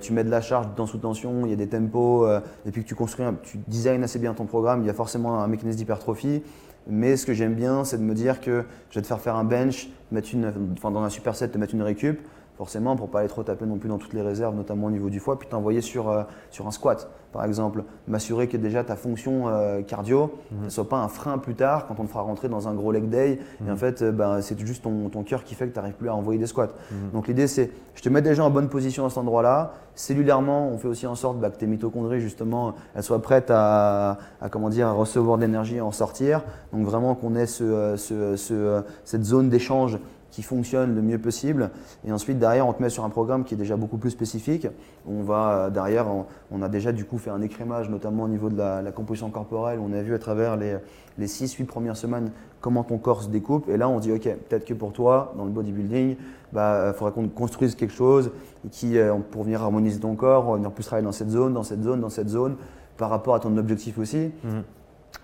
tu 0.00 0.12
mets 0.12 0.24
de 0.24 0.30
la 0.30 0.40
charge 0.40 0.66
dans 0.76 0.86
sous 0.86 0.98
tension, 0.98 1.42
il 1.44 1.50
y 1.50 1.52
a 1.52 1.56
des 1.56 1.68
tempos, 1.68 2.26
et 2.66 2.72
puis 2.72 2.82
que 2.82 2.88
tu 2.88 2.96
construis, 2.96 3.24
tu 3.44 3.58
designs 3.68 4.02
assez 4.02 4.18
bien 4.18 4.34
ton 4.34 4.46
programme, 4.46 4.82
il 4.82 4.86
y 4.88 4.90
a 4.90 4.94
forcément 4.94 5.40
un 5.40 5.46
mécanisme 5.46 5.78
d'hypertrophie. 5.78 6.42
Mais 6.88 7.16
ce 7.16 7.26
que 7.26 7.34
j'aime 7.34 7.54
bien, 7.54 7.84
c'est 7.84 7.98
de 7.98 8.02
me 8.02 8.14
dire 8.14 8.40
que 8.40 8.64
je 8.90 8.94
vais 8.94 9.02
te 9.02 9.06
faire 9.06 9.20
faire 9.20 9.36
un 9.36 9.44
bench, 9.44 9.88
mettre 10.10 10.30
une, 10.32 10.52
enfin 10.72 10.90
dans 10.90 11.02
un 11.02 11.10
superset, 11.10 11.48
te 11.48 11.58
mettre 11.58 11.74
une 11.74 11.82
récup, 11.82 12.20
forcément 12.58 12.96
pour 12.96 13.08
pas 13.08 13.20
aller 13.20 13.28
trop 13.28 13.44
taper 13.44 13.64
non 13.66 13.78
plus 13.78 13.88
dans 13.88 13.98
toutes 13.98 14.12
les 14.12 14.20
réserves, 14.20 14.54
notamment 14.56 14.88
au 14.88 14.90
niveau 14.90 15.10
du 15.10 15.20
foie, 15.20 15.38
puis 15.38 15.48
t'envoyer 15.48 15.80
sur, 15.80 16.10
euh, 16.10 16.24
sur 16.50 16.66
un 16.66 16.72
squat, 16.72 17.08
par 17.32 17.44
exemple. 17.44 17.84
M'assurer 18.08 18.48
que 18.48 18.56
déjà 18.56 18.82
ta 18.82 18.96
fonction 18.96 19.44
euh, 19.46 19.80
cardio 19.82 20.32
mhm. 20.50 20.64
ne 20.64 20.68
soit 20.68 20.88
pas 20.88 20.96
un 20.96 21.06
frein 21.06 21.38
plus 21.38 21.54
tard 21.54 21.86
quand 21.86 22.00
on 22.00 22.02
te 22.02 22.08
fera 22.08 22.22
rentrer 22.22 22.48
dans 22.48 22.66
un 22.66 22.74
gros 22.74 22.90
leg 22.90 23.08
day. 23.08 23.38
Et 23.64 23.68
en 23.68 23.72
mhm. 23.72 23.76
fait, 23.76 24.02
euh, 24.02 24.10
ben, 24.10 24.42
c'est 24.42 24.58
juste 24.58 24.82
ton, 24.82 25.08
ton 25.08 25.22
cœur 25.22 25.44
qui 25.44 25.54
fait 25.54 25.68
que 25.68 25.72
tu 25.72 25.78
n'arrives 25.78 25.94
plus 25.94 26.08
à 26.08 26.16
envoyer 26.16 26.40
des 26.40 26.48
squats. 26.48 26.70
Mhm. 26.90 27.10
Donc 27.12 27.28
l'idée, 27.28 27.46
c'est 27.46 27.70
je 27.94 28.02
te 28.02 28.08
mets 28.08 28.22
déjà 28.22 28.44
en 28.44 28.50
bonne 28.50 28.68
position 28.68 29.06
à 29.06 29.08
cet 29.08 29.18
endroit-là. 29.18 29.74
Cellulairement, 29.94 30.68
on 30.68 30.78
fait 30.78 30.88
aussi 30.88 31.06
en 31.06 31.14
sorte 31.14 31.38
bah, 31.38 31.50
que 31.50 31.58
tes 31.58 31.66
mitochondries, 31.66 32.20
justement, 32.20 32.74
elles 32.96 33.04
soient 33.04 33.22
prêtes 33.22 33.50
à, 33.50 34.18
à 34.40 34.48
comment 34.48 34.68
dire, 34.68 34.88
à 34.88 34.92
recevoir 34.92 35.36
de 35.36 35.42
l'énergie 35.42 35.76
et 35.76 35.80
en 35.80 35.92
sortir. 35.92 36.42
Donc 36.72 36.84
vraiment 36.84 37.14
qu'on 37.14 37.36
ait 37.36 37.46
ce, 37.46 37.94
ce, 37.96 38.34
ce, 38.34 38.82
cette 39.04 39.24
zone 39.24 39.48
d'échange 39.48 39.98
fonctionne 40.42 40.94
le 40.94 41.02
mieux 41.02 41.18
possible. 41.18 41.70
Et 42.06 42.12
ensuite, 42.12 42.38
derrière, 42.38 42.66
on 42.66 42.72
te 42.72 42.82
met 42.82 42.90
sur 42.90 43.04
un 43.04 43.10
programme 43.10 43.44
qui 43.44 43.54
est 43.54 43.56
déjà 43.56 43.76
beaucoup 43.76 43.98
plus 43.98 44.10
spécifique. 44.10 44.66
On 45.06 45.22
va, 45.22 45.50
euh, 45.50 45.70
derrière, 45.70 46.06
on, 46.50 46.62
a 46.62 46.68
déjà 46.68 46.92
du 46.92 47.04
coup 47.04 47.18
fait 47.18 47.30
un 47.30 47.40
écrémage, 47.40 47.88
notamment 47.88 48.24
au 48.24 48.28
niveau 48.28 48.50
de 48.50 48.56
la, 48.56 48.92
composition 48.92 49.30
corporelle. 49.30 49.78
On 49.80 49.92
a 49.92 50.02
vu 50.02 50.14
à 50.14 50.18
travers 50.18 50.56
les, 50.56 50.76
les 51.18 51.26
6-8 51.26 51.64
premières 51.64 51.96
semaines 51.96 52.30
comment 52.60 52.84
ton 52.84 52.98
corps 52.98 53.22
se 53.22 53.28
découpe. 53.28 53.68
Et 53.68 53.76
là, 53.76 53.88
on 53.88 53.98
dit, 54.00 54.12
OK, 54.12 54.24
peut-être 54.24 54.64
que 54.64 54.74
pour 54.74 54.92
toi, 54.92 55.34
dans 55.36 55.44
le 55.44 55.50
bodybuilding, 55.50 56.10
il 56.10 56.16
bah, 56.52 56.74
euh, 56.74 56.92
faudrait 56.92 57.12
qu'on 57.12 57.28
construise 57.28 57.74
quelque 57.74 57.94
chose 57.94 58.30
qui, 58.70 58.98
euh, 58.98 59.14
pour 59.30 59.44
venir 59.44 59.62
harmoniser 59.62 60.00
ton 60.00 60.14
corps, 60.14 60.54
venir 60.54 60.70
plus 60.70 60.84
travailler 60.84 61.04
dans 61.04 61.12
cette 61.12 61.30
zone, 61.30 61.52
dans 61.52 61.62
cette 61.62 61.82
zone, 61.82 62.00
dans 62.00 62.10
cette 62.10 62.28
zone, 62.28 62.56
par 62.96 63.10
rapport 63.10 63.34
à 63.34 63.40
ton 63.40 63.56
objectif 63.56 63.98
aussi. 63.98 64.30
Mmh. 64.44 64.60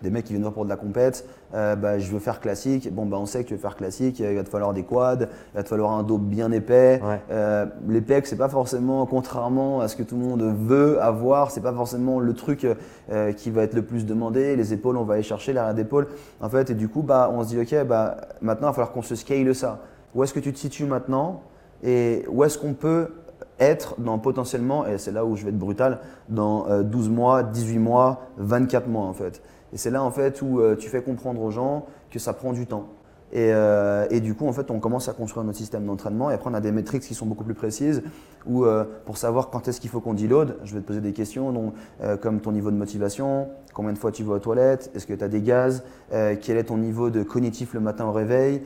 Des 0.03 0.11
mecs 0.11 0.25
qui 0.25 0.33
viennent 0.33 0.43
voir 0.43 0.53
pour 0.53 0.64
de 0.64 0.69
la 0.69 0.76
compète, 0.76 1.26
euh, 1.55 1.76
bah, 1.76 1.99
je 1.99 2.11
veux 2.11 2.19
faire 2.19 2.41
classique. 2.41 2.93
Bon, 2.93 3.07
bah, 3.07 3.17
on 3.19 3.26
sait 3.26 3.43
que 3.43 3.49
tu 3.49 3.55
veux 3.55 3.61
faire 3.61 3.76
classique, 3.76 4.19
il 4.21 4.35
va 4.35 4.43
te 4.43 4.49
falloir 4.49 4.73
des 4.73 4.83
quads, 4.83 5.21
il 5.21 5.57
va 5.57 5.62
te 5.62 5.69
falloir 5.69 5.93
un 5.93 6.03
dos 6.03 6.19
bien 6.19 6.53
épais. 6.53 7.00
Ouais. 7.03 7.21
Euh, 7.31 7.67
les 7.88 8.00
pecs, 8.00 8.26
c'est 8.26 8.37
pas 8.37 8.49
forcément, 8.49 9.07
contrairement 9.07 9.81
à 9.81 9.88
ce 9.88 9.97
que 9.97 10.03
tout 10.03 10.17
le 10.17 10.23
monde 10.23 10.43
veut 10.43 11.00
avoir, 11.03 11.50
c'est 11.50 11.61
pas 11.61 11.73
forcément 11.73 12.21
le 12.21 12.35
truc 12.35 12.67
euh, 13.11 13.33
qui 13.33 13.50
va 13.50 13.62
être 13.62 13.75
le 13.75 13.83
plus 13.83 14.05
demandé. 14.05 14.57
Les 14.57 14.73
épaules, 14.73 14.97
on 14.97 15.05
va 15.05 15.14
aller 15.14 15.23
chercher 15.23 15.53
l'arrière 15.53 15.75
d'épaule. 15.75 16.09
En 16.41 16.49
fait, 16.49 16.71
et 16.71 16.75
du 16.75 16.88
coup, 16.88 17.03
bah, 17.03 17.31
on 17.33 17.43
se 17.43 17.49
dit, 17.49 17.61
ok, 17.61 17.87
bah, 17.87 18.17
maintenant, 18.43 18.69
il 18.69 18.71
va 18.71 18.75
falloir 18.75 18.93
qu'on 18.93 19.03
se 19.03 19.14
scale 19.14 19.55
ça. 19.55 19.81
Où 20.14 20.23
est-ce 20.23 20.35
que 20.35 20.41
tu 20.41 20.53
te 20.53 20.59
situes 20.59 20.85
maintenant 20.85 21.43
et 21.83 22.25
où 22.29 22.45
est-ce 22.45 22.57
qu'on 22.57 22.73
peut 22.73 23.11
être 23.59 24.00
dans 24.00 24.19
potentiellement, 24.19 24.87
et 24.87 24.99
c'est 24.99 25.12
là 25.12 25.25
où 25.25 25.37
je 25.37 25.45
vais 25.45 25.50
être 25.50 25.59
brutal, 25.59 26.00
dans 26.29 26.67
euh, 26.69 26.83
12 26.83 27.11
mois, 27.11 27.43
18 27.43 27.79
mois, 27.79 28.23
24 28.38 28.88
mois 28.88 29.05
en 29.05 29.12
fait. 29.12 29.43
Et 29.75 29.76
c'est 29.76 29.90
là 29.90 30.02
en 30.02 30.11
fait 30.11 30.40
où 30.40 30.61
euh, 30.61 30.76
tu 30.76 30.88
fais 30.88 31.02
comprendre 31.02 31.43
aux 31.43 31.50
gens 31.50 31.87
que 32.11 32.19
ça 32.19 32.33
prend 32.33 32.52
du 32.52 32.66
temps. 32.66 32.88
Et, 33.33 33.52
euh, 33.52 34.07
et, 34.11 34.21
du 34.21 34.35
coup, 34.37 34.47
en 34.47 34.52
fait, 34.52 34.71
on 34.71 34.78
commence 34.78 35.09
à 35.09 35.12
construire 35.12 35.45
notre 35.45 35.59
système 35.59 35.85
d'entraînement. 35.85 36.31
Et 36.31 36.35
après, 36.35 36.49
on 36.49 36.54
a 36.54 36.61
des 36.61 36.71
métriques 36.71 37.02
qui 37.02 37.14
sont 37.14 37.26
beaucoup 37.26 37.43
plus 37.43 37.54
précises. 37.54 38.04
Où, 38.46 38.64
euh, 38.64 38.84
pour 39.06 39.16
savoir 39.16 39.48
quand 39.50 39.68
est-ce 39.68 39.80
qu'il 39.80 39.88
faut 39.90 40.00
qu'on 40.00 40.12
deload, 40.14 40.56
je 40.64 40.74
vais 40.74 40.80
te 40.80 40.86
poser 40.86 41.00
des 41.00 41.12
questions, 41.12 41.50
donc, 41.52 41.72
euh, 42.02 42.16
comme 42.16 42.40
ton 42.40 42.52
niveau 42.52 42.70
de 42.70 42.76
motivation, 42.76 43.48
combien 43.72 43.92
de 43.92 43.98
fois 43.98 44.12
tu 44.12 44.22
vas 44.22 44.34
aux 44.34 44.38
toilettes, 44.38 44.90
est-ce 44.94 45.06
que 45.06 45.14
tu 45.14 45.24
as 45.24 45.28
des 45.28 45.40
gaz, 45.40 45.82
euh, 46.12 46.36
quel 46.40 46.56
est 46.58 46.64
ton 46.64 46.76
niveau 46.76 47.08
de 47.10 47.22
cognitif 47.22 47.72
le 47.74 47.80
matin 47.80 48.04
au 48.04 48.12
réveil, 48.12 48.62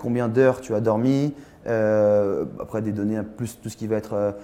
combien 0.00 0.28
d'heures 0.28 0.60
tu 0.60 0.74
as 0.74 0.80
dormi, 0.80 1.34
après 1.66 2.80
des 2.82 2.92
données 2.92 3.20
plus 3.36 3.60
tout 3.60 3.68
ce 3.68 3.76
qui 3.76 3.86
va 3.86 3.96
être 3.96 4.34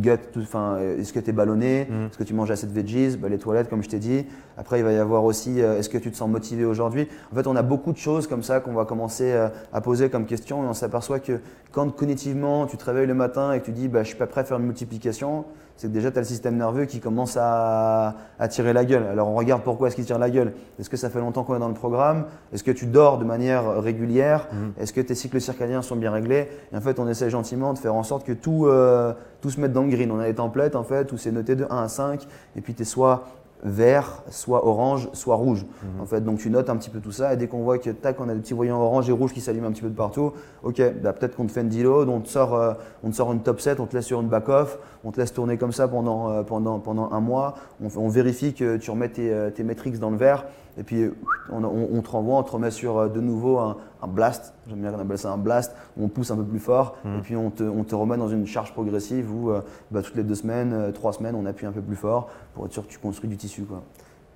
gut, 0.00 0.10
enfin, 0.38 0.78
est-ce 0.78 1.12
que 1.12 1.18
tu 1.18 1.30
es 1.30 1.32
ballonné, 1.32 1.86
Mhm. 1.90 2.06
est-ce 2.06 2.18
que 2.18 2.22
tu 2.24 2.32
manges 2.34 2.50
assez 2.52 2.66
de 2.66 2.72
veggies, 2.72 3.16
bah, 3.16 3.28
les 3.28 3.38
toilettes 3.38 3.68
comme 3.68 3.82
je 3.82 3.88
t'ai 3.88 3.98
dit. 3.98 4.24
Après 4.56 4.78
il 4.78 4.84
va 4.84 4.92
y 4.92 4.98
avoir 4.98 5.24
aussi 5.24 5.58
est-ce 5.58 5.88
que 5.88 5.98
tu 5.98 6.12
te 6.12 6.16
sens 6.16 6.30
motivé 6.30 6.64
aujourd'hui. 6.64 7.08
En 7.32 7.34
fait 7.34 7.46
on 7.48 7.56
a 7.56 7.62
beaucoup 7.62 7.92
de 7.92 7.98
choses 7.98 8.28
comme 8.28 8.44
ça 8.44 8.60
qu'on 8.60 8.72
va 8.72 8.84
commencer 8.84 9.32
à 9.72 9.80
poser 9.80 10.08
comme 10.08 10.26
question 10.26 10.62
et 10.62 10.66
on 10.68 10.74
s'aperçoit 10.74 11.18
que 11.18 11.40
quand 11.72 11.90
cognitivement 11.94 12.66
tu 12.66 12.76
te 12.76 12.84
réveilles 12.84 13.08
le 13.08 13.14
matin 13.14 13.52
et 13.52 13.58
que 13.58 13.64
tu 13.64 13.72
dis 13.72 13.88
bah, 13.88 14.03
je 14.04 14.08
suis 14.10 14.18
pas 14.18 14.26
prêt 14.26 14.42
à 14.42 14.44
faire 14.44 14.58
une 14.58 14.66
multiplication, 14.66 15.44
c'est 15.76 15.88
que 15.88 15.92
déjà 15.92 16.10
tu 16.10 16.18
as 16.18 16.20
le 16.20 16.26
système 16.26 16.56
nerveux 16.56 16.84
qui 16.84 17.00
commence 17.00 17.36
à, 17.36 18.14
à 18.38 18.48
tirer 18.48 18.72
la 18.72 18.84
gueule. 18.84 19.06
Alors 19.06 19.28
on 19.28 19.34
regarde 19.34 19.62
pourquoi 19.62 19.88
est-ce 19.88 19.96
qu'il 19.96 20.04
tire 20.04 20.18
la 20.18 20.30
gueule. 20.30 20.52
Est-ce 20.78 20.88
que 20.88 20.96
ça 20.96 21.10
fait 21.10 21.18
longtemps 21.18 21.42
qu'on 21.42 21.56
est 21.56 21.60
dans 21.60 21.68
le 21.68 21.74
programme? 21.74 22.26
Est-ce 22.52 22.62
que 22.62 22.70
tu 22.70 22.86
dors 22.86 23.18
de 23.18 23.24
manière 23.24 23.80
régulière? 23.82 24.48
Mhm. 24.52 24.72
Est-ce 24.78 24.92
que 24.92 25.00
tes 25.00 25.14
cycles 25.14 25.40
circadiens 25.40 25.82
sont 25.82 25.96
bien 25.96 26.12
réglés? 26.12 26.48
Et 26.72 26.76
en 26.76 26.80
fait, 26.80 26.98
on 27.00 27.08
essaie 27.08 27.30
gentiment 27.30 27.72
de 27.72 27.78
faire 27.78 27.94
en 27.94 28.04
sorte 28.04 28.24
que 28.24 28.32
tout, 28.32 28.66
euh, 28.66 29.12
tout 29.40 29.50
se 29.50 29.60
mette 29.60 29.72
dans 29.72 29.82
le 29.82 29.90
green. 29.90 30.10
On 30.12 30.20
a 30.20 30.26
des 30.26 30.34
templates 30.34 30.76
en 30.76 30.84
fait 30.84 31.10
où 31.12 31.16
c'est 31.16 31.32
noté 31.32 31.56
de 31.56 31.66
1 31.68 31.82
à 31.84 31.88
5 31.88 32.26
et 32.56 32.60
puis 32.60 32.74
tu 32.74 32.82
es 32.82 32.84
soit 32.84 33.24
vert, 33.64 34.22
soit 34.30 34.66
orange, 34.66 35.08
soit 35.14 35.34
rouge. 35.34 35.64
Mhm. 35.64 36.00
En 36.02 36.06
fait, 36.06 36.20
donc 36.20 36.38
tu 36.38 36.50
notes 36.50 36.68
un 36.68 36.76
petit 36.76 36.90
peu 36.90 37.00
tout 37.00 37.12
ça 37.12 37.32
et 37.32 37.36
dès 37.36 37.48
qu'on 37.48 37.62
voit 37.62 37.78
que 37.78 37.90
tac, 37.90 38.20
on 38.20 38.28
a 38.28 38.34
des 38.34 38.40
petits 38.40 38.54
voyants 38.54 38.80
orange 38.80 39.08
et 39.08 39.12
rouge 39.12 39.32
qui 39.32 39.40
s'allument 39.40 39.68
un 39.68 39.72
petit 39.72 39.82
peu 39.82 39.88
de 39.88 39.96
partout, 39.96 40.32
ok, 40.62 40.82
bah, 41.02 41.12
peut-être 41.12 41.34
qu'on 41.34 41.46
te 41.46 41.52
fait 41.52 41.62
une 41.62 41.70
deload, 41.70 42.08
on 42.08 42.20
te 42.20 42.28
sort, 42.28 42.54
euh, 42.54 42.74
on 43.02 43.10
te 43.10 43.16
sort 43.16 43.32
une 43.32 43.40
top 43.40 43.60
7, 43.60 43.80
on 43.80 43.86
te 43.86 43.96
laisse 43.96 44.04
sur 44.06 44.20
une 44.20 44.28
back 44.28 44.48
off, 44.48 44.78
on 45.04 45.12
te 45.12 45.20
laisse 45.20 45.32
tourner 45.32 45.56
comme 45.58 45.72
ça 45.72 45.86
pendant, 45.88 46.30
euh, 46.30 46.42
pendant, 46.42 46.78
pendant 46.80 47.10
un 47.12 47.20
mois, 47.20 47.54
on, 47.82 47.88
on 47.98 48.08
vérifie 48.08 48.54
que 48.54 48.76
tu 48.78 48.90
remets 48.90 49.10
tes, 49.10 49.30
euh, 49.32 49.50
tes 49.50 49.62
metrics 49.62 49.98
dans 49.98 50.10
le 50.10 50.16
vert 50.16 50.46
et 50.78 50.82
puis 50.82 51.10
on, 51.52 51.62
on- 51.62 51.88
on 51.92 52.02
te 52.02 52.10
renvoie, 52.10 52.36
on 52.38 52.42
te 52.42 52.50
remet 52.50 52.70
sur 52.70 52.98
euh, 52.98 53.08
de 53.08 53.20
nouveau 53.20 53.58
un, 53.58 53.76
un 54.02 54.06
blast, 54.08 54.54
j'aime 54.68 54.80
bien 54.80 54.90
qu'on 54.92 54.98
appelle 55.00 55.18
ça 55.18 55.30
un 55.32 55.36
blast, 55.38 55.74
on 56.00 56.08
pousse 56.08 56.30
un 56.30 56.36
peu 56.36 56.44
plus 56.44 56.58
fort 56.58 56.96
Mhm. 57.04 57.18
et 57.18 57.20
puis 57.20 57.36
on 57.36 57.50
te, 57.50 57.62
on 57.62 57.84
te 57.84 57.94
remet 57.94 58.16
dans 58.16 58.28
une 58.28 58.46
charge 58.46 58.72
progressive 58.72 59.30
où 59.34 59.50
bah, 59.90 60.02
toutes 60.02 60.16
les 60.16 60.24
deux 60.24 60.34
semaines, 60.34 60.90
trois 60.94 61.12
semaines, 61.12 61.34
on 61.34 61.46
appuie 61.46 61.66
un 61.66 61.72
peu 61.72 61.82
plus 61.82 61.96
fort 61.96 62.28
pour 62.54 62.64
être 62.66 62.72
sûr 62.72 62.86
que 62.86 62.90
tu 62.92 62.98
construis 62.98 63.28
du 63.28 63.36
tissu. 63.36 63.62
Quoi. 63.64 63.82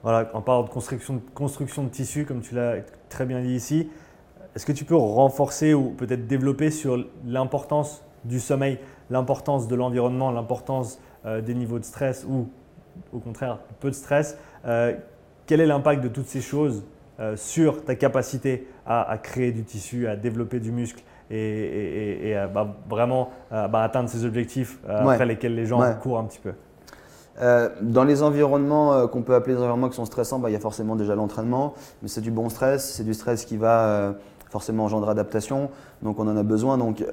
Voilà, 0.03 0.29
en 0.35 0.43
parlant 0.43 0.63
de 0.63 0.69
construction, 0.71 1.21
construction 1.35 1.83
de 1.83 1.89
tissu, 1.89 2.25
comme 2.25 2.41
tu 2.41 2.55
l'as 2.55 2.77
très 3.09 3.25
bien 3.27 3.41
dit 3.41 3.55
ici, 3.55 3.89
est-ce 4.55 4.65
que 4.67 4.73
tu 4.73 4.85
peux 4.85 4.97
renforcer 4.97 5.75
ou 5.75 5.91
peut-être 5.91 6.27
développer 6.27 6.71
sur 6.71 7.05
l'importance 7.27 8.03
du 8.25 8.41
sommeil, 8.41 8.79
l'importance 9.11 9.69
de 9.69 9.75
l'environnement, 9.75 10.31
l'importance 10.31 10.99
euh, 11.27 11.41
des 11.41 11.55
niveaux 11.55 11.79
de 11.79 11.85
stress 11.85 12.25
ou 12.29 12.49
au 13.13 13.19
contraire 13.19 13.59
peu 13.81 13.91
de 13.91 13.95
stress 13.95 14.37
Euh, 14.67 14.93
Quel 15.47 15.61
est 15.61 15.67
l'impact 15.67 16.03
de 16.03 16.09
toutes 16.09 16.27
ces 16.27 16.41
choses 16.43 16.85
euh, 17.21 17.35
sur 17.37 17.85
ta 17.85 17.95
capacité 17.95 18.67
à, 18.87 19.09
à 19.11 19.17
créer 19.19 19.51
du 19.53 19.65
tissu, 19.65 20.07
à 20.07 20.15
développer 20.17 20.61
du 20.61 20.73
muscle 20.73 21.03
et, 21.31 21.37
et- 21.39 22.27
et- 22.27 22.29
et 22.31 22.37
à 22.37 22.47
bah, 22.49 22.77
vraiment 22.89 23.31
bah, 23.51 23.83
atteindre 23.83 24.09
ces 24.09 24.25
objectifs 24.25 24.79
Ouais. 24.87 24.95
après 25.15 25.27
lesquels 25.27 25.55
les 25.55 25.65
gens 25.67 25.81
Ouais. 25.81 25.95
courent 26.03 26.19
un 26.19 26.25
petit 26.25 26.39
peu? 26.41 26.53
Euh, 27.41 27.69
dans 27.83 28.03
les 28.05 28.23
environnements 28.23 28.93
euh, 28.95 29.07
qu'on 29.07 29.23
peut 29.23 29.35
appeler 29.35 29.55
des 29.55 29.61
environnements 29.61 29.89
qui 29.89 29.97
sont 29.97 30.05
stressants, 30.07 30.39
bah, 30.41 30.51
il 30.51 30.55
y 30.55 30.57
a 30.57 30.61
forcément 30.61 30.97
déjà 30.97 31.15
l'entraînement, 31.15 31.75
mais 32.03 32.09
c'est 32.09 32.21
du 32.21 32.31
bon 32.33 32.49
stress, 32.49 32.95
c'est 32.95 33.05
du 33.05 33.15
stress 33.15 33.45
qui 33.45 33.57
va 33.57 33.85
euh, 33.87 34.13
forcément 34.51 34.85
engendrer 34.85 35.11
adaptation, 35.13 35.71
donc 36.03 36.19
on 36.19 36.27
en 36.27 36.37
a 36.37 36.43
besoin. 36.43 36.79
Donc 36.79 37.05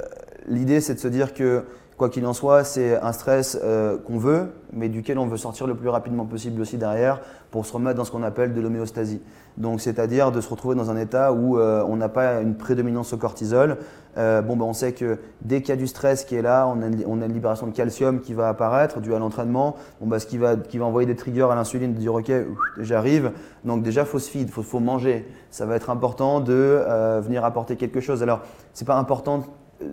l'idée 0.47 0.81
c'est 0.81 0.95
de 0.95 0.99
se 0.99 1.07
dire 1.07 1.33
que 1.33 1.63
quoi 1.97 2.09
qu'il 2.09 2.25
en 2.25 2.33
soit, 2.33 2.63
c'est 2.63 2.99
un 3.01 3.11
stress 3.13 3.57
euh, 3.63 3.97
qu'on 3.97 4.17
veut, 4.17 4.51
mais 4.73 4.89
duquel 4.89 5.17
on 5.17 5.27
veut 5.27 5.37
sortir 5.37 5.65
le 5.65 5.75
plus 5.75 5.89
rapidement 5.89 6.25
possible 6.25 6.61
aussi 6.61 6.77
derrière 6.77 7.21
pour 7.51 7.65
se 7.65 7.71
remettre 7.71 7.95
dans 7.95 8.03
ce 8.03 8.11
qu'on 8.11 8.23
appelle 8.23 8.53
de 8.53 8.59
l'homéostasie. 8.59 9.21
Donc 9.57 9.79
c'est-à-dire 9.79 10.33
de 10.33 10.41
se 10.41 10.49
retrouver 10.49 10.75
dans 10.75 10.91
un 10.91 10.97
état 10.97 11.31
où 11.31 11.57
euh, 11.57 11.85
on 11.87 11.95
n'a 11.95 12.09
pas 12.09 12.41
une 12.41 12.55
prédominance 12.55 13.13
au 13.13 13.17
cortisol. 13.17 13.77
Euh, 14.17 14.41
bon, 14.41 14.57
ben, 14.57 14.65
on 14.65 14.73
sait 14.73 14.91
que 14.91 15.19
dès 15.41 15.61
qu'il 15.61 15.69
y 15.69 15.71
a 15.71 15.77
du 15.77 15.87
stress 15.87 16.25
qui 16.25 16.35
est 16.35 16.41
là, 16.41 16.67
on 16.67 16.81
a, 16.81 16.87
une, 16.87 17.33
libération 17.33 17.67
de 17.67 17.71
calcium 17.71 18.19
qui 18.19 18.33
va 18.33 18.49
apparaître 18.49 18.99
dû 18.99 19.15
à 19.15 19.19
l'entraînement. 19.19 19.77
Bon, 20.01 20.07
bah, 20.07 20.19
ce 20.19 20.25
qui 20.25 20.37
va, 20.37 20.57
qui 20.57 20.77
va 20.77 20.85
envoyer 20.85 21.07
des 21.07 21.15
triggers 21.15 21.47
à 21.49 21.55
l'insuline, 21.55 21.93
de 21.93 21.99
dire 21.99 22.13
ok, 22.13 22.31
j'arrive. 22.79 23.31
Donc 23.63 23.83
déjà, 23.83 24.03
faut 24.03 24.19
se 24.19 24.29
feed, 24.29 24.49
faut, 24.49 24.63
faut 24.63 24.81
manger. 24.81 25.25
Ça 25.49 25.65
va 25.65 25.77
être 25.77 25.89
important 25.89 26.41
de 26.41 26.83
venir 27.21 27.45
apporter 27.45 27.77
quelque 27.77 28.01
chose. 28.01 28.21
Alors, 28.21 28.41
c'est 28.73 28.85
pas 28.85 28.97
important 28.97 29.43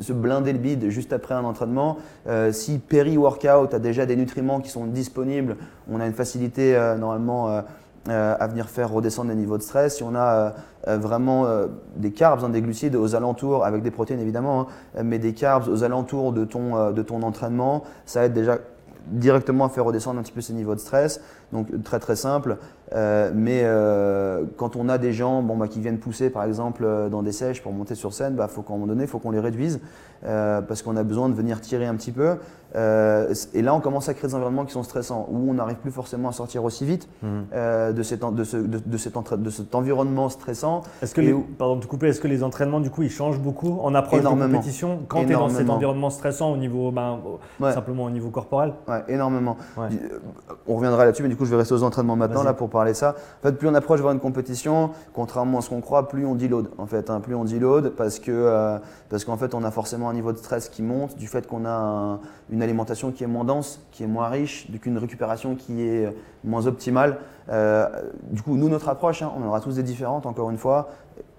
se 0.00 0.12
blinder 0.12 0.52
le 0.52 0.58
bide 0.58 0.88
juste 0.88 1.12
après 1.12 1.34
un 1.34 1.44
entraînement. 1.44 1.98
Euh, 2.26 2.52
si 2.52 2.78
péri-workout 2.78 3.74
a 3.74 3.78
déjà 3.78 4.06
des 4.06 4.16
nutriments 4.16 4.60
qui 4.60 4.70
sont 4.70 4.86
disponibles, 4.86 5.56
on 5.90 6.00
a 6.00 6.06
une 6.06 6.12
facilité 6.12 6.76
euh, 6.76 6.96
normalement 6.96 7.48
euh, 8.08 8.36
à 8.38 8.46
venir 8.46 8.68
faire 8.68 8.90
redescendre 8.90 9.30
les 9.30 9.36
niveaux 9.36 9.58
de 9.58 9.62
stress. 9.62 9.96
Si 9.96 10.02
on 10.02 10.14
a 10.14 10.54
vraiment 10.84 11.46
des 11.94 12.10
carbs, 12.10 12.44
hein, 12.44 12.48
des 12.48 12.60
glucides 12.60 12.96
aux 12.96 13.14
alentours, 13.14 13.64
avec 13.64 13.82
des 13.82 13.92
protéines 13.92 14.18
évidemment, 14.18 14.66
hein, 14.96 15.02
mais 15.04 15.20
des 15.20 15.34
carbs 15.34 15.68
aux 15.68 15.84
alentours 15.84 16.32
de 16.32 16.44
ton, 16.44 16.90
de 16.90 17.02
ton 17.02 17.22
entraînement, 17.22 17.84
ça 18.04 18.24
aide 18.24 18.32
déjà 18.32 18.58
directement 19.06 19.66
à 19.66 19.68
faire 19.68 19.84
redescendre 19.84 20.18
un 20.18 20.22
petit 20.22 20.32
peu 20.32 20.40
ces 20.40 20.52
niveaux 20.52 20.74
de 20.74 20.80
stress. 20.80 21.20
Donc 21.52 21.68
très 21.84 22.00
très 22.00 22.16
simple. 22.16 22.56
Euh, 22.94 23.30
mais 23.34 23.62
euh, 23.64 24.44
quand 24.56 24.76
on 24.76 24.88
a 24.88 24.98
des 24.98 25.12
gens 25.12 25.42
bon, 25.42 25.56
bah, 25.56 25.68
qui 25.68 25.80
viennent 25.80 25.98
pousser 25.98 26.28
par 26.28 26.44
exemple 26.44 26.84
euh, 26.84 27.08
dans 27.08 27.22
des 27.22 27.32
sèches 27.32 27.62
pour 27.62 27.72
monter 27.72 27.94
sur 27.94 28.12
scène, 28.12 28.34
bah, 28.34 28.48
faut 28.48 28.62
qu'à 28.62 28.74
un 28.74 28.76
moment 28.76 28.86
donné, 28.86 29.04
il 29.04 29.08
faut 29.08 29.18
qu'on 29.18 29.30
les 29.30 29.40
réduise 29.40 29.80
parce 30.22 30.82
qu'on 30.82 30.96
a 30.96 31.02
besoin 31.02 31.28
de 31.28 31.34
venir 31.34 31.60
tirer 31.60 31.86
un 31.86 31.94
petit 31.96 32.12
peu. 32.12 32.36
Euh, 32.74 33.34
et 33.52 33.60
là, 33.60 33.74
on 33.74 33.80
commence 33.80 34.08
à 34.08 34.14
créer 34.14 34.28
des 34.28 34.34
environnements 34.34 34.64
qui 34.64 34.72
sont 34.72 34.82
stressants, 34.82 35.26
où 35.30 35.50
on 35.50 35.54
n'arrive 35.54 35.76
plus 35.76 35.90
forcément 35.90 36.30
à 36.30 36.32
sortir 36.32 36.64
aussi 36.64 36.86
vite 36.86 37.06
euh, 37.52 37.92
de, 37.92 38.02
cet, 38.02 38.24
en- 38.24 38.32
de, 38.32 38.44
ce- 38.44 38.56
de- 38.56 38.80
de 38.84 38.96
cet 38.96 39.18
entra- 39.18 39.36
de 39.36 39.50
cet 39.50 39.74
environnement 39.74 40.30
stressant. 40.30 40.80
Est-ce 41.02 41.14
que, 41.14 41.20
les, 41.20 41.34
où- 41.34 41.44
pardon 41.58 41.76
de 41.76 41.82
te 41.82 41.86
couper, 41.86 42.08
est-ce 42.08 42.20
que 42.20 42.28
les 42.28 42.42
entraînements, 42.42 42.80
du 42.80 42.88
coup, 42.88 43.02
ils 43.02 43.10
changent 43.10 43.40
beaucoup 43.40 43.78
en 43.82 43.94
approche 43.94 44.20
de 44.20 44.26
Énormément. 44.26 44.56
compétition 44.58 45.00
quand 45.06 45.20
tu 45.26 45.32
es 45.32 45.34
dans 45.34 45.50
cet 45.50 45.68
environnement 45.68 46.08
stressant 46.08 46.50
au 46.50 46.56
niveau, 46.56 46.90
ben, 46.92 47.18
Ouais. 47.60 47.72
simplement 47.72 48.04
au 48.04 48.10
niveau 48.10 48.30
corporel? 48.30 48.72
Ouais, 48.88 49.02
énormément. 49.08 49.58
Ouais. 49.76 49.88
Euh, 49.92 50.18
On 50.66 50.76
reviendra 50.76 51.04
là-dessus, 51.04 51.22
mais 51.24 51.28
du 51.28 51.36
coup, 51.36 51.44
je 51.44 51.50
vais 51.50 51.56
rester 51.56 51.74
aux 51.74 51.82
entraînements 51.82 52.16
maintenant 52.16 52.42
là 52.44 52.54
pour 52.54 52.70
parler 52.70 52.92
de 52.92 52.96
ça. 52.96 53.16
En 53.40 53.48
fait, 53.48 53.52
plus 53.52 53.68
on 53.68 53.74
approche 53.74 54.00
vers 54.00 54.12
une 54.12 54.20
compétition, 54.20 54.90
contrairement 55.12 55.58
à 55.58 55.60
ce 55.60 55.68
qu'on 55.68 55.80
croit, 55.82 56.08
plus 56.08 56.24
on 56.24 56.34
deload. 56.36 56.68
En 56.78 56.86
fait, 56.86 57.10
hein, 57.10 57.20
plus 57.20 57.34
on 57.34 57.44
deload 57.44 57.90
parce 57.96 58.18
que 58.18 58.30
euh, 58.30 58.78
parce 59.10 59.24
qu'en 59.26 59.36
fait, 59.36 59.54
on 59.54 59.62
a 59.64 59.70
forcément 59.70 60.08
niveau 60.12 60.32
de 60.32 60.38
stress 60.38 60.68
qui 60.68 60.82
monte 60.82 61.16
du 61.16 61.26
fait 61.26 61.46
qu'on 61.46 61.64
a 61.64 61.70
un- 61.70 62.20
une 62.50 62.62
alimentation 62.62 63.12
qui 63.12 63.24
est 63.24 63.26
moins 63.28 63.44
dense, 63.44 63.80
qui 63.90 64.02
est 64.04 64.06
moins 64.06 64.28
riche, 64.28 64.70
du 64.70 64.78
coup 64.80 64.88
une 64.88 64.98
récupération 64.98 65.54
qui 65.54 65.82
est 65.82 66.14
moins 66.44 66.66
optimale. 66.66 67.18
Euh, 67.48 67.88
du 68.30 68.42
coup, 68.42 68.56
nous, 68.56 68.68
notre 68.68 68.88
approche, 68.88 69.22
hein, 69.22 69.32
on 69.36 69.46
aura 69.46 69.60
tous 69.60 69.76
des 69.76 69.82
différentes. 69.82 70.26
Encore 70.26 70.50
une 70.50 70.58
fois, 70.58 70.90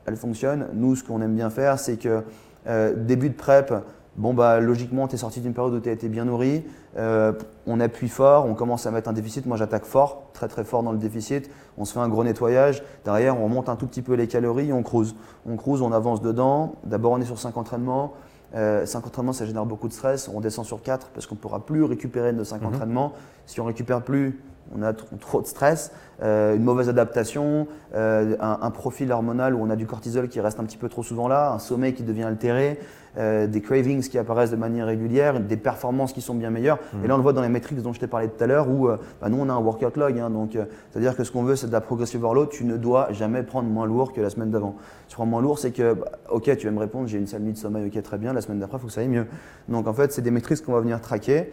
elle 0.06 0.16
fonctionne. 0.18 0.68
Nous, 0.74 0.96
ce 0.96 1.04
qu'on 1.04 1.22
aime 1.22 1.36
bien 1.36 1.50
faire, 1.50 1.80
c'est 1.80 1.98
que 1.98 2.24
euh, 2.68 2.94
début 2.96 3.30
de 3.30 3.36
prep. 3.36 3.74
Bon, 4.16 4.34
bah, 4.36 4.60
logiquement, 4.60 5.08
tu 5.08 5.16
es 5.16 5.18
sorti 5.18 5.42
d'une 5.42 5.54
période 5.56 5.74
où 5.74 5.80
tu 5.80 5.90
as 5.90 5.92
été 5.92 6.08
bien 6.08 6.26
nourri. 6.26 6.64
Euh, 6.98 7.34
on 7.66 7.80
appuie 7.80 8.10
fort, 8.10 8.46
on 8.46 8.54
commence 8.54 8.86
à 8.86 8.92
mettre 8.92 9.10
un 9.10 9.14
déficit. 9.14 9.48
Moi, 9.48 9.58
j'attaque 9.58 9.86
fort, 9.86 10.30
très 10.34 10.48
très 10.48 10.64
fort 10.64 10.84
dans 10.84 10.92
le 10.92 11.00
déficit. 11.00 11.50
On 11.80 11.86
se 11.86 11.94
fait 11.94 12.00
un 12.00 12.10
gros 12.10 12.24
nettoyage. 12.24 12.84
Derrière, 13.06 13.42
on 13.42 13.50
monte 13.50 13.70
un 13.70 13.76
tout 13.76 13.88
petit 13.88 14.04
peu 14.04 14.14
les 14.14 14.28
calories 14.28 14.72
on 14.72 14.84
cruise. 14.84 15.16
On 15.50 15.56
cruise, 15.56 15.82
on 15.82 15.92
avance 15.92 16.22
dedans. 16.22 16.76
D'abord, 16.84 17.14
on 17.14 17.22
est 17.22 17.26
sur 17.26 17.40
5 17.40 17.58
entraînements. 17.58 18.14
Euh, 18.56 18.86
5 18.86 19.06
entraînements, 19.08 19.34
ça 19.34 19.46
génère 19.46 19.66
beaucoup 19.66 19.88
de 19.88 19.94
stress. 19.94 20.30
On 20.34 20.40
descend 20.40 20.66
sur 20.66 20.82
4 20.82 21.08
parce 21.10 21.26
qu'on 21.26 21.36
ne 21.36 21.40
pourra 21.40 21.66
plus 21.66 21.84
récupérer 21.84 22.34
de 22.34 22.44
5 22.44 22.62
Mhm. 22.62 22.68
entraînements. 22.68 23.14
Si 23.46 23.60
on 23.60 23.66
récupère 23.66 24.02
plus, 24.04 24.40
on 24.76 24.82
a 24.82 24.94
trop 24.94 25.42
de 25.42 25.48
stress, 25.48 25.92
euh, 26.22 26.56
une 26.56 26.64
mauvaise 26.64 26.90
adaptation, 26.90 27.68
euh, 27.96 28.36
un, 28.40 28.72
profil 28.72 29.12
hormonal 29.12 29.56
où 29.56 29.62
on 29.62 29.70
a 29.70 29.76
du 29.76 29.86
cortisol 29.86 30.30
qui 30.30 30.40
reste 30.40 30.60
un 30.60 30.64
petit 30.64 30.78
peu 30.78 30.90
trop 30.90 31.04
souvent 31.04 31.28
là, 31.28 31.52
un 31.52 31.60
sommeil 31.60 31.94
qui 31.94 32.04
devient 32.04 32.24
altéré, 32.24 32.80
euh, 33.18 33.46
des 33.46 33.62
cravings 33.62 34.02
qui 34.02 34.18
apparaissent 34.18 34.52
de 34.52 34.56
manière 34.56 34.88
régulière, 34.88 35.40
des 35.40 35.58
performances 35.58 36.14
qui 36.14 36.22
sont 36.22 36.34
bien 36.34 36.50
meilleures. 36.50 36.80
Mmh. 36.94 37.06
Et 37.06 37.08
là, 37.08 37.14
on 37.14 37.18
le 37.18 37.24
voit 37.24 37.34
dans 37.34 37.42
les 37.42 37.50
métriques 37.50 37.82
dont 37.82 37.94
je 37.94 38.00
t'ai 38.00 38.08
parlé 38.08 38.28
tout 38.28 38.44
à 38.44 38.48
l'heure 38.48 38.70
où 38.70 38.88
bah, 38.88 39.30
nous, 39.30 39.38
on 39.38 39.50
a 39.50 39.54
un 39.54 39.60
workout 39.60 39.98
log. 39.98 40.18
Hein, 40.18 40.30
donc, 40.30 40.58
c'est-à-dire 40.92 41.16
que 41.16 41.24
ce 41.24 41.32
qu'on 41.32 41.44
veut, 41.44 41.56
c'est 41.56 41.68
de 41.68 41.72
la 41.72 41.82
progressive 41.82 42.24
overload. 42.24 42.50
Tu 42.50 42.66
ne 42.66 42.78
dois 42.78 43.12
jamais 43.12 43.44
prendre 43.44 43.70
moins 43.70 43.86
lourd 43.86 44.14
que 44.14 44.22
la 44.22 44.32
semaine 44.32 44.50
d'avant. 44.50 44.76
Tu 45.08 45.16
prends 45.16 45.28
moins 45.28 45.42
lourd, 45.42 45.60
c'est 45.60 45.72
que, 45.72 45.94
bah, 45.94 46.12
ok, 46.32 46.58
tu 46.58 46.66
vas 46.66 46.72
me 46.72 46.80
répondre, 46.80 47.08
j'ai 47.08 47.20
une 47.20 47.28
seule 47.28 47.42
nuit 47.42 47.54
de 47.54 47.58
sommeil, 47.58 47.86
ok, 47.86 48.02
très 48.02 48.18
bien, 48.18 48.34
la 48.34 48.42
semaine 48.42 48.60
d'après, 48.60 48.78
il 48.78 48.82
faut 48.82 48.88
que 48.88 48.94
ça 48.94 49.02
aille 49.02 49.08
mieux. 49.10 49.28
Donc, 49.70 49.88
en 49.88 49.94
fait, 49.94 50.12
c'est 50.12 50.24
des 50.24 50.32
métriques 50.32 50.64
qu'on 50.66 50.74
va 50.74 50.82
venir 50.82 51.00
traquer. 51.00 51.52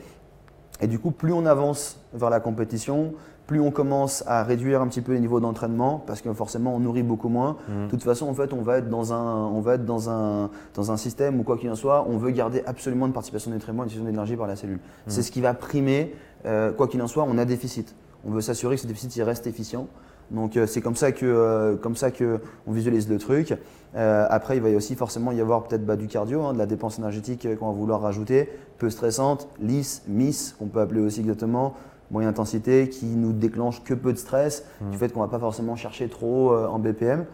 Et 0.81 0.87
du 0.87 0.99
coup, 0.99 1.11
plus 1.11 1.33
on 1.33 1.47
avance 1.47 1.99
vers 2.15 2.31
la 2.31 2.41
compétition, 2.41 3.13
plus 3.47 3.61
on 3.61 3.73
commence 3.73 4.23
à 4.29 4.45
réduire 4.45 4.81
un 4.81 4.87
petit 4.87 5.01
peu 5.01 5.13
les 5.13 5.19
niveaux 5.21 5.41
d'entraînement, 5.41 6.05
parce 6.07 6.21
que 6.21 6.33
forcément 6.33 6.75
on 6.75 6.79
nourrit 6.79 7.03
beaucoup 7.03 7.29
moins. 7.29 7.57
Mhm. 7.69 7.87
De 7.87 7.91
toute 7.91 8.05
façon, 8.05 8.29
en 8.29 8.35
fait, 8.35 8.53
on 8.53 8.63
va 8.63 8.79
être 8.79 8.89
dans 8.89 9.13
un, 9.13 9.47
on 9.49 9.61
va 9.61 9.75
être 9.75 9.85
dans 9.85 10.09
un, 10.09 10.51
dans 10.75 10.93
un 10.93 10.97
système 10.97 11.41
où 11.41 11.43
quoi 11.43 11.59
qu'il 11.59 11.69
en 11.69 11.75
soit, 11.75 12.07
on 12.09 12.17
veut 12.17 12.31
garder 12.31 12.63
absolument 12.67 13.07
une 13.07 13.13
participation 13.13 13.51
de 13.51 13.57
nutriments 13.57 13.85
et 13.85 13.93
une 13.93 14.05
d'énergie 14.05 14.37
par 14.37 14.47
la 14.47 14.55
cellule. 14.55 14.77
Mhm. 14.77 14.81
C'est 15.09 15.23
ce 15.23 15.33
qui 15.33 15.41
va 15.41 15.53
primer, 15.53 16.15
euh, 16.47 16.73
quoi 16.73 16.87
qu'il 16.87 17.03
en 17.03 17.09
soit, 17.09 17.27
on 17.29 17.39
a 17.39 17.45
déficit. 17.45 17.95
On 18.25 18.31
veut 18.31 18.41
s'assurer 18.41 18.77
que 18.77 18.83
ce 18.83 18.87
déficit 18.87 19.17
il 19.17 19.23
reste 19.23 19.47
efficient. 19.49 19.89
Donc 20.31 20.57
euh, 20.57 20.67
c'est 20.67 20.81
comme 20.81 20.97
ça 20.97 21.13
que, 21.13 21.27
euh, 21.27 21.77
comme 21.77 21.97
ça 21.97 22.11
que 22.11 22.41
on 22.67 22.73
visualise 22.73 23.09
le 23.09 23.19
truc. 23.19 23.55
après, 23.95 24.57
il 24.57 24.63
va 24.63 24.69
y 24.69 24.77
aussi 24.77 24.95
forcément 24.95 25.33
y 25.33 25.41
avoir 25.41 25.65
peut-être 25.65 25.85
bah, 25.85 25.97
du 25.97 26.07
cardio, 26.07 26.43
hein, 26.43 26.53
de 26.53 26.59
la 26.59 26.67
dépense 26.67 26.99
énergétique 26.99 27.49
qu'on 27.59 27.67
va 27.67 27.73
vouloir 27.73 28.01
rajouter, 28.01 28.49
peu 28.79 28.89
stressante, 28.89 29.49
lisse, 29.61 30.03
miss, 30.07 30.55
qu'on 30.59 30.67
peut 30.67 30.81
appeler 30.81 31.01
aussi 31.01 31.21
exactement, 31.21 31.75
moyenne 32.11 32.31
intensité 32.31 32.89
qui 32.89 33.07
nous 33.07 33.33
déclenche 33.33 33.83
que 33.85 33.95
peu 33.95 34.13
de 34.13 34.19
stress, 34.19 34.65
du 34.81 34.97
mmh. 34.97 34.99
fait 34.99 35.13
qu'on 35.13 35.21
ne 35.21 35.27
va 35.27 35.31
pas 35.31 35.39
forcément 35.39 35.77
chercher 35.77 36.09
trop 36.09 36.53
euh, 36.53 36.67
en 36.67 36.79
BPM. 36.79 37.25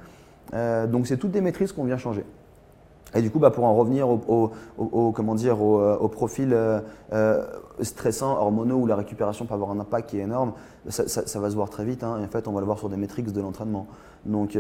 Euh, 0.55 0.87
donc 0.87 1.07
c'est 1.07 1.17
toutes 1.17 1.33
des 1.33 1.41
maîtrises 1.41 1.73
qu'on 1.73 1.85
vient 1.85 1.99
changer. 1.99 2.25
Et 3.15 3.23
du 3.23 3.31
coup, 3.31 3.39
bah, 3.39 3.51
pour 3.51 3.65
en 3.65 3.75
revenir 3.75 4.09
au, 4.09 4.53
comment 5.13 5.35
dire, 5.35 5.63
au, 5.63 5.81
euh, 5.81 6.09
profil 6.09 6.57
stressant, 7.81 8.37
hormonaux, 8.39 8.77
où 8.77 8.87
la 8.87 8.97
récupération 8.97 9.47
peut 9.47 9.55
avoir 9.55 9.71
un 9.71 9.81
impact 9.81 10.11
qui 10.11 10.19
est 10.19 10.23
énorme, 10.23 10.53
ça, 10.89 11.41
va 11.41 11.51
se 11.51 11.55
voir 11.55 11.71
très 11.71 11.85
vite. 11.85 12.03
Hein. 12.03 12.21
en 12.23 12.29
fait, 12.29 12.49
on 12.49 12.53
va 12.53 12.61
le 12.61 12.67
voir 12.67 12.79
sur 12.79 12.89
des 12.89 12.97
métriques 12.97 13.33
de 13.33 13.41
l'entraînement. 13.41 13.87
Donc, 14.25 14.59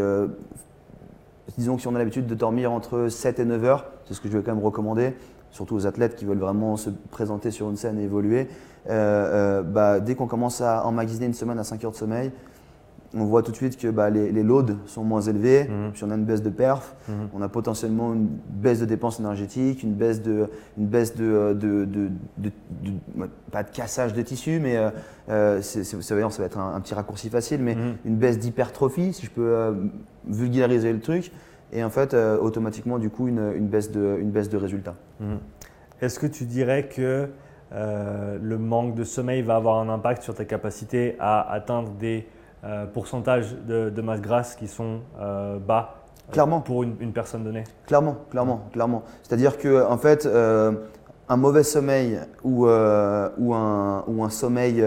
disons 1.58 1.76
que 1.76 1.82
si 1.82 1.88
on 1.88 1.94
a 1.94 1.98
l'habitude 1.98 2.26
de 2.26 2.34
dormir 2.34 2.72
entre 2.72 3.08
7 3.08 3.40
et 3.40 3.44
9 3.44 3.64
heures, 3.64 3.84
c'est 4.06 4.14
ce 4.14 4.20
que 4.20 4.28
je 4.28 4.36
vais 4.36 4.44
quand 4.44 4.54
même 4.54 4.64
recommander, 4.64 5.14
surtout 5.50 5.74
aux 5.74 5.86
athlètes 5.86 6.16
qui 6.16 6.24
veulent 6.24 6.38
vraiment 6.38 6.76
se 6.76 6.90
présenter 7.10 7.50
sur 7.50 7.68
une 7.70 7.76
scène 7.76 7.98
et 7.98 8.04
évoluer, 8.04 8.48
euh, 8.88 9.60
euh, 9.60 9.62
bah, 9.62 10.00
dès 10.00 10.14
qu'on 10.14 10.26
commence 10.26 10.60
à 10.60 10.86
emmagasiner 10.86 11.26
une 11.26 11.34
semaine 11.34 11.58
à 11.58 11.64
5 11.64 11.84
heures 11.84 11.92
de 11.92 11.96
sommeil, 11.96 12.30
on 13.16 13.24
voit 13.24 13.42
tout 13.42 13.50
de 13.50 13.56
suite 13.56 13.76
que 13.76 13.88
bah, 13.88 14.10
les, 14.10 14.42
loads 14.42 14.76
sont 14.86 15.04
moins 15.04 15.20
élevés, 15.20 15.64
mhm. 15.64 15.92
puis 15.92 16.04
on 16.04 16.10
a 16.10 16.14
une 16.14 16.24
baisse 16.24 16.42
de 16.42 16.50
perf, 16.50 16.94
mhm. 17.08 17.28
on 17.34 17.42
a 17.42 17.48
potentiellement 17.48 18.12
une 18.14 18.28
baisse 18.48 18.80
de 18.80 18.84
dépenses 18.84 19.20
énergétiques, 19.20 19.82
une 19.82 19.94
baisse 19.94 20.22
de, 20.22 20.48
une 20.78 20.86
baisse 20.86 21.16
de, 21.16 21.52
de, 21.54 22.10
pas 23.50 23.62
de 23.62 23.70
cassage 23.70 24.12
de 24.12 24.22
tissu, 24.22 24.60
mais 24.60 24.76
euh, 25.28 25.62
ça, 25.62 25.96
va, 25.96 26.02
ça 26.02 26.14
va 26.14 26.44
être 26.44 26.58
un, 26.58 26.80
petit 26.80 26.94
raccourci 26.94 27.30
facile, 27.30 27.60
mais 27.62 27.74
mhm. 27.74 27.96
une 28.04 28.16
baisse 28.16 28.38
d'hypertrophie, 28.38 29.12
si 29.12 29.26
je 29.26 29.30
peux 29.30 29.74
vulgariser 30.26 30.92
le 30.92 31.00
truc, 31.00 31.32
et 31.72 31.82
en 31.82 31.90
fait 31.90 32.14
automatiquement 32.14 32.98
du 32.98 33.10
coup 33.10 33.28
une, 33.28 33.52
une, 33.56 33.66
baisse, 33.66 33.90
de, 33.90 34.18
une 34.20 34.30
baisse 34.30 34.48
de 34.48 34.56
résultats. 34.56 34.94
Est-ce 36.00 36.18
que 36.18 36.26
tu 36.26 36.44
dirais 36.44 36.88
que 36.88 37.28
euh, 37.72 38.38
le 38.40 38.58
manque 38.58 38.94
de 38.94 39.04
sommeil 39.04 39.42
va 39.42 39.56
avoir 39.56 39.78
un 39.78 39.88
impact 39.88 40.22
sur 40.22 40.34
ta 40.34 40.44
capacité 40.44 41.16
à 41.18 41.50
atteindre 41.52 41.90
des 41.92 42.18
euh, 42.18 42.35
pourcentages 42.92 43.54
de, 43.66 44.02
masse 44.02 44.20
grasse 44.20 44.54
qui 44.54 44.68
sont 44.68 45.00
euh, 45.20 45.58
bas 45.58 45.96
clairement. 46.30 46.60
pour 46.60 46.82
une, 46.82 47.12
personne 47.12 47.44
donnée 47.44 47.64
Clairement, 47.86 48.16
clairement, 48.30 48.68
clairement. 48.72 49.02
C'est-à-dire 49.22 49.58
que 49.58 49.84
en 49.84 49.98
fait, 49.98 50.28
un 51.28 51.36
mauvais 51.36 51.62
sommeil 51.62 52.20
ou, 52.44 52.66
ou, 52.66 53.54
un, 53.54 54.04
ou, 54.06 54.24
un, 54.24 54.30
sommeil, 54.30 54.84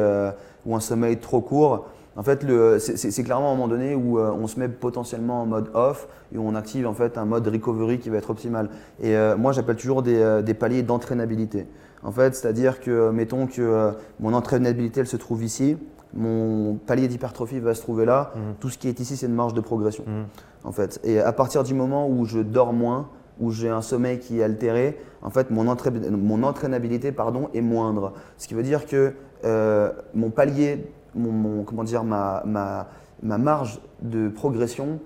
ou 0.65 0.75
un 0.75 0.79
sommeil 0.79 1.17
trop 1.17 1.41
court, 1.41 1.87
en 2.15 2.23
fait, 2.23 2.45
c'est 2.79 3.23
clairement 3.23 3.51
un 3.51 3.55
moment 3.55 3.67
donné 3.67 3.95
où 3.95 4.19
on 4.19 4.47
se 4.47 4.59
met 4.59 4.67
potentiellement 4.67 5.41
en 5.41 5.45
mode 5.45 5.69
off 5.73 6.07
et 6.33 6.37
on 6.37 6.55
active 6.55 6.87
en 6.87 6.93
fait 6.93 7.17
un 7.17 7.25
mode 7.25 7.47
recovery 7.47 7.99
qui 7.99 8.09
va 8.09 8.17
être 8.17 8.29
optimal. 8.29 8.69
Et 9.01 9.15
moi, 9.37 9.51
j'appelle 9.53 9.77
toujours 9.77 10.03
des, 10.03 10.41
des 10.43 10.53
paliers 10.53 10.83
d'entraînabilité. 10.83 11.65
En 12.03 12.11
fait, 12.11 12.35
c'est-à-dire 12.35 12.79
que, 12.79 13.09
mettons 13.09 13.47
que 13.47 13.61
euh, 13.61 13.91
mon 14.19 14.33
entraînabilité, 14.33 15.01
elle 15.01 15.07
se 15.07 15.17
trouve 15.17 15.43
ici, 15.43 15.77
mon 16.13 16.75
palier 16.75 17.07
d'hypertrophie 17.07 17.59
va 17.59 17.73
se 17.73 17.81
trouver 17.81 18.05
là. 18.05 18.31
Mhm. 18.35 18.41
Tout 18.59 18.69
ce 18.69 18.77
qui 18.77 18.87
est 18.87 18.99
ici, 18.99 19.15
c'est 19.15 19.27
une 19.27 19.35
marge 19.35 19.53
de 19.53 19.61
progression. 19.61 20.03
Mhm. 20.07 20.25
En 20.63 20.71
fait. 20.71 20.99
Et 21.03 21.19
à 21.19 21.31
partir 21.31 21.63
du 21.63 21.73
moment 21.73 22.09
où 22.09 22.25
je 22.25 22.39
dors 22.39 22.73
moins, 22.73 23.09
où 23.39 23.51
j'ai 23.51 23.69
un 23.69 23.81
sommeil 23.81 24.19
qui 24.19 24.39
est 24.39 24.43
altéré, 24.43 24.99
en 25.21 25.29
fait, 25.29 25.49
mon, 25.49 25.63
mon 25.63 26.43
entraînabilité 26.43 27.11
pardon, 27.11 27.49
est 27.53 27.61
moindre. 27.61 28.13
Ce 28.37 28.47
qui 28.47 28.53
veut 28.53 28.63
dire 28.63 28.85
que 28.85 29.13
euh, 29.45 29.91
mon 30.13 30.29
palier, 30.29 30.91
mon, 31.15 31.63
comment 31.63 31.83
dire, 31.83 32.03
ma, 32.03 32.43
ma, 32.45 32.89
ma, 33.23 33.37
marge 33.37 33.79
de 34.01 34.27
progression 34.27 34.99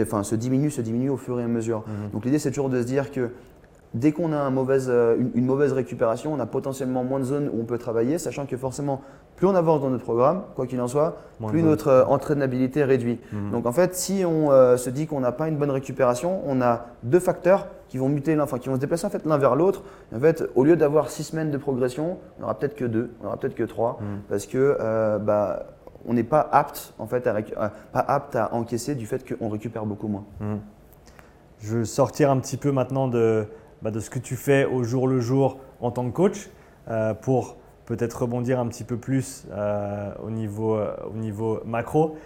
enfin, 0.00 0.22
se 0.22 0.34
diminue, 0.36 0.70
se 0.70 0.80
diminue 0.80 1.10
au 1.10 1.16
fur 1.16 1.40
et 1.40 1.44
à 1.44 1.48
mesure. 1.48 1.84
Mhm. 1.86 2.10
Donc 2.12 2.24
l'idée, 2.24 2.38
c'est 2.38 2.50
toujours 2.50 2.70
de 2.70 2.80
se 2.80 2.86
dire 2.86 3.10
que 3.10 3.30
Dès 3.92 4.12
qu'on 4.12 4.32
a 4.32 4.52
euh, 4.52 5.16
une, 5.34 5.46
mauvaise 5.46 5.72
récupération, 5.72 6.32
on 6.32 6.38
a 6.38 6.46
potentiellement 6.46 7.02
moins 7.02 7.18
de 7.18 7.24
zones 7.24 7.50
où 7.52 7.60
on 7.60 7.64
peut 7.64 7.78
travailler, 7.78 8.18
sachant 8.18 8.46
que 8.46 8.56
forcément, 8.56 9.00
plus 9.34 9.48
on 9.48 9.54
avance 9.56 9.80
dans 9.80 9.90
notre 9.90 10.04
programme, 10.04 10.42
quoi 10.54 10.68
qu'il 10.68 10.80
en 10.80 10.86
soit, 10.86 11.16
plus 11.48 11.64
notre 11.64 11.88
euh, 11.88 12.04
entraînabilité 12.04 12.84
réduit. 12.84 13.18
Mhm. 13.32 13.50
Donc 13.50 13.66
en 13.66 13.72
fait, 13.72 13.96
si 13.96 14.24
on 14.24 14.52
euh, 14.52 14.76
se 14.76 14.90
dit 14.90 15.08
qu'on 15.08 15.18
n'a 15.18 15.32
pas 15.32 15.48
une 15.48 15.56
bonne 15.56 15.72
récupération, 15.72 16.40
on 16.46 16.60
a 16.60 16.86
deux 17.02 17.18
facteurs 17.18 17.66
qui 17.88 17.98
vont 17.98 18.08
muter, 18.08 18.38
enfin 18.40 18.58
qui 18.58 18.68
vont 18.68 18.76
se 18.76 18.80
déplacer 18.80 19.06
en 19.06 19.10
fait 19.10 19.26
l'un 19.26 19.38
vers 19.38 19.56
l'autre. 19.56 19.82
En 20.14 20.20
fait, 20.20 20.44
au 20.54 20.62
lieu 20.62 20.76
d'avoir 20.76 21.10
six 21.10 21.24
semaines 21.24 21.50
de 21.50 21.58
progression, 21.58 22.18
on 22.38 22.42
n'aura 22.42 22.56
peut-être 22.56 22.76
que 22.76 22.84
deux, 22.84 23.10
on 23.22 23.26
aura 23.26 23.38
peut-être 23.38 23.56
que 23.56 23.64
trois, 23.64 23.98
mhm. 24.00 24.20
parce 24.28 24.46
que 24.46 25.18
bah, 25.18 25.66
on 26.06 26.14
n'est 26.14 26.22
pas 26.22 26.48
apte 26.52 26.94
en 27.00 27.06
fait 27.06 27.26
à, 27.26 27.34
pas 27.92 28.00
apte 28.00 28.36
à 28.36 28.54
encaisser 28.54 28.94
du 28.94 29.06
fait 29.06 29.36
qu'on 29.36 29.48
récupère 29.48 29.84
beaucoup 29.84 30.06
moins. 30.06 30.24
Mhm. 30.38 30.60
Je 31.58 31.76
veux 31.76 31.84
sortir 31.84 32.30
un 32.30 32.38
petit 32.38 32.56
peu 32.56 32.70
maintenant 32.70 33.08
de 33.08 33.46
bah, 33.82 33.90
de 33.90 34.00
ce 34.00 34.10
que 34.10 34.18
tu 34.18 34.36
fais 34.36 34.64
au 34.64 34.82
jour 34.82 35.08
le 35.08 35.20
jour 35.20 35.58
en 35.80 35.90
tant 35.90 36.04
que 36.08 36.14
coach 36.14 36.50
euh, 36.88 37.14
pour 37.14 37.56
peut-être 37.86 38.22
rebondir 38.22 38.60
un 38.60 38.66
petit 38.68 38.84
peu 38.84 38.96
plus 38.96 39.46
euh, 39.50 40.12
au, 40.22 40.30
niveau, 40.30 40.76
euh, 40.76 40.94
au 41.08 41.16
niveau 41.16 41.60
macro. 41.64 42.16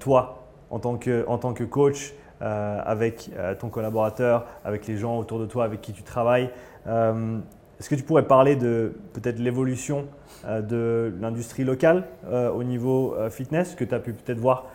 toi, 0.00 0.46
en 0.70 0.78
tant 0.78 0.96
que, 0.96 1.24
en 1.28 1.38
tant 1.38 1.54
que 1.54 1.64
coach, 1.64 2.14
avec 2.40 3.30
ton 3.58 3.68
collaborateur, 3.68 4.46
avec 4.64 4.86
les 4.86 4.96
gens 4.96 5.18
autour 5.18 5.40
de 5.40 5.46
toi 5.46 5.64
avec 5.64 5.80
qui 5.80 5.92
tu 5.92 6.02
travailles, 6.04 6.50
est-ce 6.86 7.88
que 7.88 7.94
tu 7.96 8.02
pourrais 8.04 8.26
parler 8.26 8.54
de 8.54 8.92
peut-être 9.12 9.38
l'évolution 9.40 10.06
de 10.46 11.12
l'industrie 11.20 11.64
locale 11.64 12.04
au 12.30 12.62
niveau 12.62 13.16
fitness 13.30 13.74
que 13.74 13.84
tu 13.84 13.94
as 13.94 13.98
pu 13.98 14.12
peut-être 14.12 14.38
voir 14.38 14.66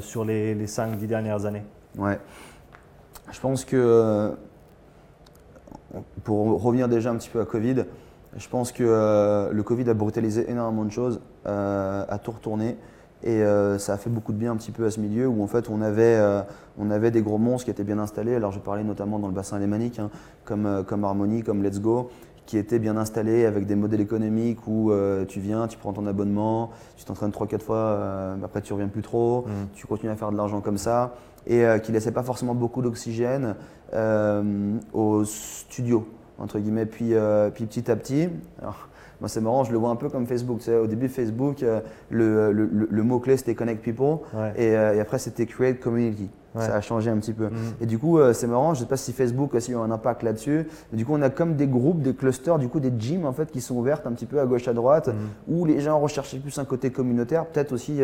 sur 0.00 0.24
les, 0.24 0.54
les 0.54 0.66
5-10 0.66 1.06
dernières 1.06 1.44
années? 1.44 1.64
Ouais. 1.96 2.18
Je 3.32 3.40
pense 3.40 3.64
que 3.64 4.36
pour 6.24 6.62
revenir 6.62 6.88
déjà 6.88 7.10
un 7.10 7.16
petit 7.16 7.30
peu 7.30 7.40
à 7.40 7.44
Covid, 7.44 7.84
je 8.36 8.48
pense 8.48 8.72
que 8.72 8.84
euh, 8.84 9.52
le 9.52 9.62
Covid 9.62 9.88
a 9.88 9.94
brutalisé 9.94 10.50
énormément 10.50 10.84
de 10.84 10.92
choses, 10.92 11.20
euh, 11.46 12.04
a 12.08 12.18
tout 12.18 12.32
retourné. 12.32 12.76
Et 13.24 13.42
euh, 13.42 13.78
ça 13.78 13.94
a 13.94 13.96
fait 13.96 14.10
beaucoup 14.10 14.32
de 14.32 14.38
bien 14.38 14.52
un 14.52 14.56
petit 14.56 14.70
peu 14.70 14.84
à 14.84 14.90
ce 14.92 15.00
milieu 15.00 15.26
où 15.26 15.42
en 15.42 15.48
fait 15.48 15.68
on 15.68 15.82
avait, 15.82 16.20
on 16.78 16.90
avait 16.90 17.10
des 17.10 17.22
gros 17.22 17.38
monstres 17.38 17.64
qui 17.64 17.70
étaient 17.70 17.84
bien 17.84 17.98
installés. 17.98 18.34
Alors 18.34 18.52
je 18.52 18.60
parlais 18.60 18.84
notamment 18.84 19.18
dans 19.18 19.26
le 19.26 19.34
bassin 19.34 19.56
alémanique, 19.56 19.98
hein, 19.98 20.10
comme, 20.44 20.84
comme 20.86 21.04
Harmony, 21.04 21.42
comme 21.42 21.64
Let's 21.64 21.80
Go, 21.80 22.10
qui 22.46 22.58
étaient 22.58 22.78
bien 22.78 22.96
installés 22.96 23.44
avec 23.44 23.66
des 23.66 23.74
modèles 23.74 24.00
économiques 24.00 24.66
où 24.68 24.92
tu 25.26 25.40
viens, 25.40 25.66
tu 25.66 25.78
prends 25.78 25.92
ton 25.92 26.06
abonnement, 26.06 26.70
tu 26.96 27.04
t'entraînes 27.04 27.30
3-4 27.30 27.58
fois, 27.58 28.36
après 28.44 28.62
tu 28.62 28.72
reviens 28.72 28.88
plus 28.88 29.02
trop, 29.02 29.42
mmh. 29.42 29.50
tu 29.74 29.86
continues 29.88 30.12
à 30.12 30.16
faire 30.16 30.30
de 30.30 30.36
l'argent 30.36 30.60
comme 30.60 30.78
ça 30.78 31.16
et 31.48 31.64
qui 31.82 31.90
ne 31.90 31.96
laissait 31.96 32.12
pas 32.12 32.22
forcément 32.22 32.54
beaucoup 32.54 32.82
d'oxygène 32.82 33.56
euh, 33.94 34.76
au 34.92 35.24
studio, 35.24 36.06
entre 36.38 36.58
guillemets. 36.58 36.86
Puis, 36.86 37.14
euh, 37.14 37.48
puis 37.50 37.64
petit 37.64 37.90
à 37.90 37.96
petit, 37.96 38.28
alors, 38.60 38.88
moi 39.20 39.28
c'est 39.28 39.40
marrant, 39.40 39.64
je 39.64 39.72
le 39.72 39.78
vois 39.78 39.88
un 39.88 39.96
peu 39.96 40.10
comme 40.10 40.26
Facebook. 40.26 40.60
au 40.68 40.86
début, 40.86 41.08
Facebook, 41.08 41.62
euh, 41.62 41.80
le, 42.10 42.52
le, 42.52 42.88
le 42.90 43.02
mot-clé 43.02 43.38
c'était 43.38 43.54
Connect 43.54 43.82
People 43.82 44.18
et, 44.56 44.76
après 44.76 45.18
c'était 45.18 45.46
Create 45.46 45.80
Community. 45.80 46.28
Ça 46.56 46.74
a 46.74 46.80
changé 46.80 47.10
un 47.10 47.18
petit 47.18 47.32
peu. 47.32 47.44
Mhm. 47.44 47.52
Et 47.80 47.86
du 47.86 47.98
coup, 47.98 48.18
c'est 48.32 48.46
marrant, 48.46 48.74
je 48.74 48.80
ne 48.80 48.84
sais 48.84 48.88
pas 48.88 48.96
si 48.96 49.12
Facebook 49.12 49.54
aussi 49.54 49.74
a 49.74 49.78
un 49.78 49.90
impact 49.90 50.22
là-dessus. 50.22 50.66
Du 50.92 51.04
coup, 51.04 51.12
on 51.14 51.22
a 51.22 51.30
comme 51.30 51.54
des 51.54 51.66
groupes, 51.66 52.02
des 52.02 52.14
clusters, 52.14 52.58
du 52.58 52.68
coup, 52.68 52.80
des 52.80 52.92
gyms 52.98 53.26
en 53.26 53.32
fait 53.32 53.50
qui 53.50 53.60
sont 53.60 53.76
ouvertes 53.76 54.06
un 54.06 54.12
petit 54.12 54.26
peu 54.26 54.40
à 54.40 54.46
gauche, 54.46 54.66
à 54.66 54.72
droite, 54.72 55.08
mhm. 55.08 55.14
où 55.46 55.64
les 55.64 55.80
gens 55.80 55.98
recherchaient 56.00 56.38
plus 56.38 56.58
un 56.58 56.64
côté 56.64 56.90
communautaire, 56.90 57.46
peut-être 57.46 57.72
aussi 57.72 58.00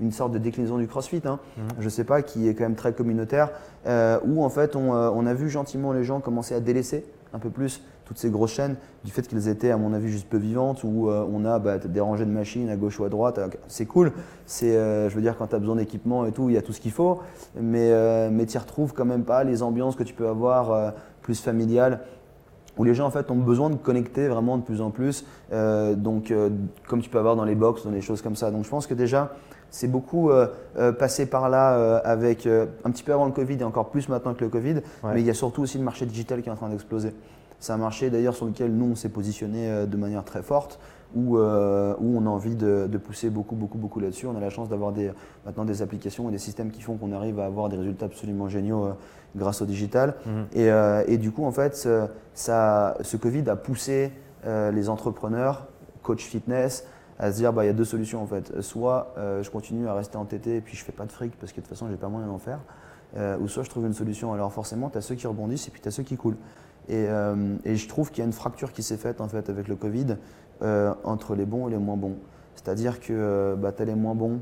une 0.00 0.12
sorte 0.12 0.32
de 0.32 0.38
déclinaison 0.38 0.78
du 0.78 0.86
CrossFit. 0.86 1.22
Hein. 1.26 1.38
Mhm. 1.56 1.64
Je 1.80 1.84
ne 1.84 1.90
sais 1.90 2.04
pas, 2.04 2.22
qui 2.22 2.48
est 2.48 2.54
quand 2.54 2.64
même 2.64 2.76
très 2.76 2.92
communautaire, 2.92 3.50
où 4.24 4.44
en 4.44 4.48
fait 4.48 4.76
on, 4.76 4.92
on 4.92 5.26
a 5.26 5.34
vu 5.34 5.50
gentiment 5.50 5.92
les 5.92 6.04
gens 6.04 6.20
commencer 6.20 6.54
à 6.54 6.60
délaisser 6.60 7.04
un 7.34 7.38
peu 7.38 7.50
plus 7.50 7.82
toutes 8.08 8.18
ces 8.18 8.30
grosses 8.30 8.52
chaînes, 8.52 8.76
du 9.04 9.12
fait 9.12 9.28
qu'elles 9.28 9.48
étaient, 9.48 9.70
à 9.70 9.76
mon 9.76 9.92
avis, 9.92 10.08
juste 10.08 10.28
peu 10.28 10.38
vivantes, 10.38 10.82
où 10.82 11.08
euh, 11.08 11.24
on 11.30 11.44
a 11.44 11.58
bah, 11.58 11.78
des 11.78 12.00
rangées 12.00 12.24
de 12.24 12.30
machines 12.30 12.70
à 12.70 12.76
gauche 12.76 12.98
ou 12.98 13.04
à 13.04 13.10
droite. 13.10 13.38
C'est 13.68 13.84
cool. 13.86 14.12
C'est, 14.46 14.72
je 14.72 15.14
veux 15.14 15.20
dire, 15.20 15.36
quand 15.36 15.48
tu 15.48 15.54
as 15.54 15.58
besoin 15.58 15.76
d'équipement 15.76 16.24
et 16.24 16.32
tout, 16.32 16.48
il 16.48 16.54
y 16.54 16.58
a 16.58 16.62
tout 16.62 16.72
ce 16.72 16.80
qu'il 16.80 16.90
faut. 16.90 17.20
Mais, 17.60 18.30
mais 18.30 18.46
tu 18.46 18.56
n'y 18.56 18.60
retrouves 18.60 18.94
quand 18.94 19.04
même 19.04 19.24
pas 19.24 19.44
les 19.44 19.62
ambiances 19.62 19.94
que 19.94 20.02
tu 20.02 20.14
peux 20.14 20.26
avoir 20.26 20.94
plus 21.20 21.40
familiales 21.40 22.00
où 22.78 22.84
les 22.84 22.94
gens 22.94 23.06
en 23.06 23.10
fait 23.10 23.28
ont 23.32 23.36
besoin 23.36 23.70
de 23.70 23.74
connecter 23.74 24.28
vraiment 24.28 24.56
de 24.56 24.62
plus 24.62 24.80
en 24.80 24.90
plus, 24.90 25.24
donc 25.50 26.32
comme 26.86 27.02
tu 27.02 27.10
peux 27.10 27.18
avoir 27.18 27.36
dans 27.36 27.44
les 27.44 27.56
box, 27.56 27.84
dans 27.84 27.90
les 27.90 28.00
choses 28.00 28.22
comme 28.22 28.36
ça. 28.36 28.50
Donc 28.50 28.64
je 28.64 28.70
pense 28.70 28.86
que 28.86 28.94
déjà 28.94 29.32
c'est 29.70 29.88
beaucoup 29.88 30.30
euh, 30.30 30.46
euh, 30.78 30.92
passé 30.92 31.26
par 31.26 31.48
là 31.48 31.76
euh, 31.76 32.00
avec 32.04 32.46
un 32.46 32.90
petit 32.90 33.02
peu 33.02 33.12
avant 33.12 33.26
le 33.26 33.32
Covid 33.32 33.58
et 33.60 33.64
encore 33.64 33.90
plus 33.90 34.08
maintenant 34.08 34.34
que 34.34 34.44
le 34.44 34.50
Covid. 34.50 34.80
Mais 35.04 35.20
il 35.20 35.26
y 35.26 35.30
a 35.30 35.34
surtout 35.34 35.62
aussi 35.62 35.78
le 35.78 35.84
marché 35.84 36.06
digital 36.06 36.42
qui 36.42 36.48
est 36.48 36.52
en 36.52 36.56
train 36.56 36.68
d'exploser. 36.68 37.12
C'est 37.60 37.72
un 37.72 37.76
marché 37.78 38.10
d'ailleurs 38.10 38.34
sur 38.34 38.46
lequel 38.46 38.72
nous 38.72 38.92
on 38.92 38.94
s'est 38.94 39.08
positionné 39.08 39.86
de 39.86 39.96
manière 39.96 40.24
très 40.24 40.42
forte, 40.42 40.78
où, 41.14 41.38
où 41.38 41.38
on 41.38 42.26
a 42.26 42.28
envie 42.28 42.54
de, 42.54 42.98
pousser 42.98 43.30
beaucoup, 43.30 43.56
beaucoup, 43.56 43.78
beaucoup 43.78 43.98
là-dessus. 43.98 44.26
On 44.26 44.36
a 44.36 44.40
la 44.40 44.50
chance 44.50 44.68
d'avoir 44.68 44.92
des, 44.92 45.10
maintenant 45.44 45.64
des 45.64 45.82
applications 45.82 46.28
et 46.28 46.32
des 46.32 46.38
systèmes 46.38 46.70
qui 46.70 46.82
font 46.82 46.96
qu'on 46.96 47.12
arrive 47.12 47.40
à 47.40 47.46
avoir 47.46 47.68
des 47.68 47.76
résultats 47.76 48.06
absolument 48.06 48.48
géniaux 48.48 48.90
grâce 49.34 49.60
au 49.60 49.66
digital. 49.66 50.14
Mhm. 50.24 50.46
Et, 50.52 50.68
et, 51.12 51.18
du 51.18 51.32
coup, 51.32 51.44
en 51.44 51.50
fait, 51.52 51.88
ça, 52.34 52.96
ce 53.00 53.16
Covid 53.16 53.48
a 53.50 53.56
poussé 53.56 54.12
les 54.46 54.88
entrepreneurs, 54.88 55.66
coach 56.02 56.24
fitness, 56.24 56.84
à 57.18 57.32
se 57.32 57.36
dire 57.36 57.52
bah, 57.52 57.64
il 57.64 57.66
y 57.66 57.70
a 57.70 57.74
deux 57.74 57.84
solutions 57.84 58.22
en 58.22 58.26
fait. 58.26 58.60
Soit 58.60 59.12
euh, 59.18 59.42
je 59.42 59.50
continue 59.50 59.88
à 59.88 59.94
rester 59.94 60.16
entêté 60.16 60.56
et 60.56 60.60
puis 60.60 60.76
je 60.76 60.84
fais 60.84 60.92
pas 60.92 61.04
de 61.04 61.12
fric 61.12 61.32
parce 61.38 61.52
que 61.52 61.56
de 61.56 61.62
toute 61.62 61.74
façon 61.74 61.88
j'ai 61.90 61.96
pas 61.96 62.08
moyen 62.08 62.26
d'en 62.26 62.38
faire. 62.38 62.60
Euh, 63.16 63.38
ou 63.38 63.48
soit 63.48 63.62
je 63.62 63.70
trouve 63.70 63.86
une 63.86 63.94
solution. 63.94 64.32
Alors 64.32 64.52
forcément, 64.52 64.90
tu 64.90 64.98
as 64.98 65.00
ceux 65.00 65.14
qui 65.14 65.26
rebondissent 65.26 65.66
et 65.68 65.70
puis 65.70 65.80
tu 65.80 65.88
as 65.88 65.90
ceux 65.90 66.02
qui 66.02 66.16
coulent. 66.16 66.36
Et, 66.88 67.06
euh, 67.08 67.56
et 67.64 67.76
je 67.76 67.88
trouve 67.88 68.10
qu'il 68.10 68.18
y 68.18 68.22
a 68.22 68.26
une 68.26 68.32
fracture 68.32 68.72
qui 68.72 68.82
s'est 68.82 68.96
faite 68.96 69.20
en 69.20 69.28
fait 69.28 69.50
avec 69.50 69.68
le 69.68 69.76
Covid 69.76 70.16
entre 71.04 71.36
les 71.36 71.46
bons 71.46 71.68
et 71.68 71.70
les 71.70 71.78
moins 71.78 71.96
bons. 71.96 72.16
C'est-à-dire 72.56 72.98
que 72.98 73.54
bah, 73.56 73.70
tu 73.70 73.82
as 73.82 73.84
les 73.84 73.94
moins 73.94 74.16
bons 74.16 74.40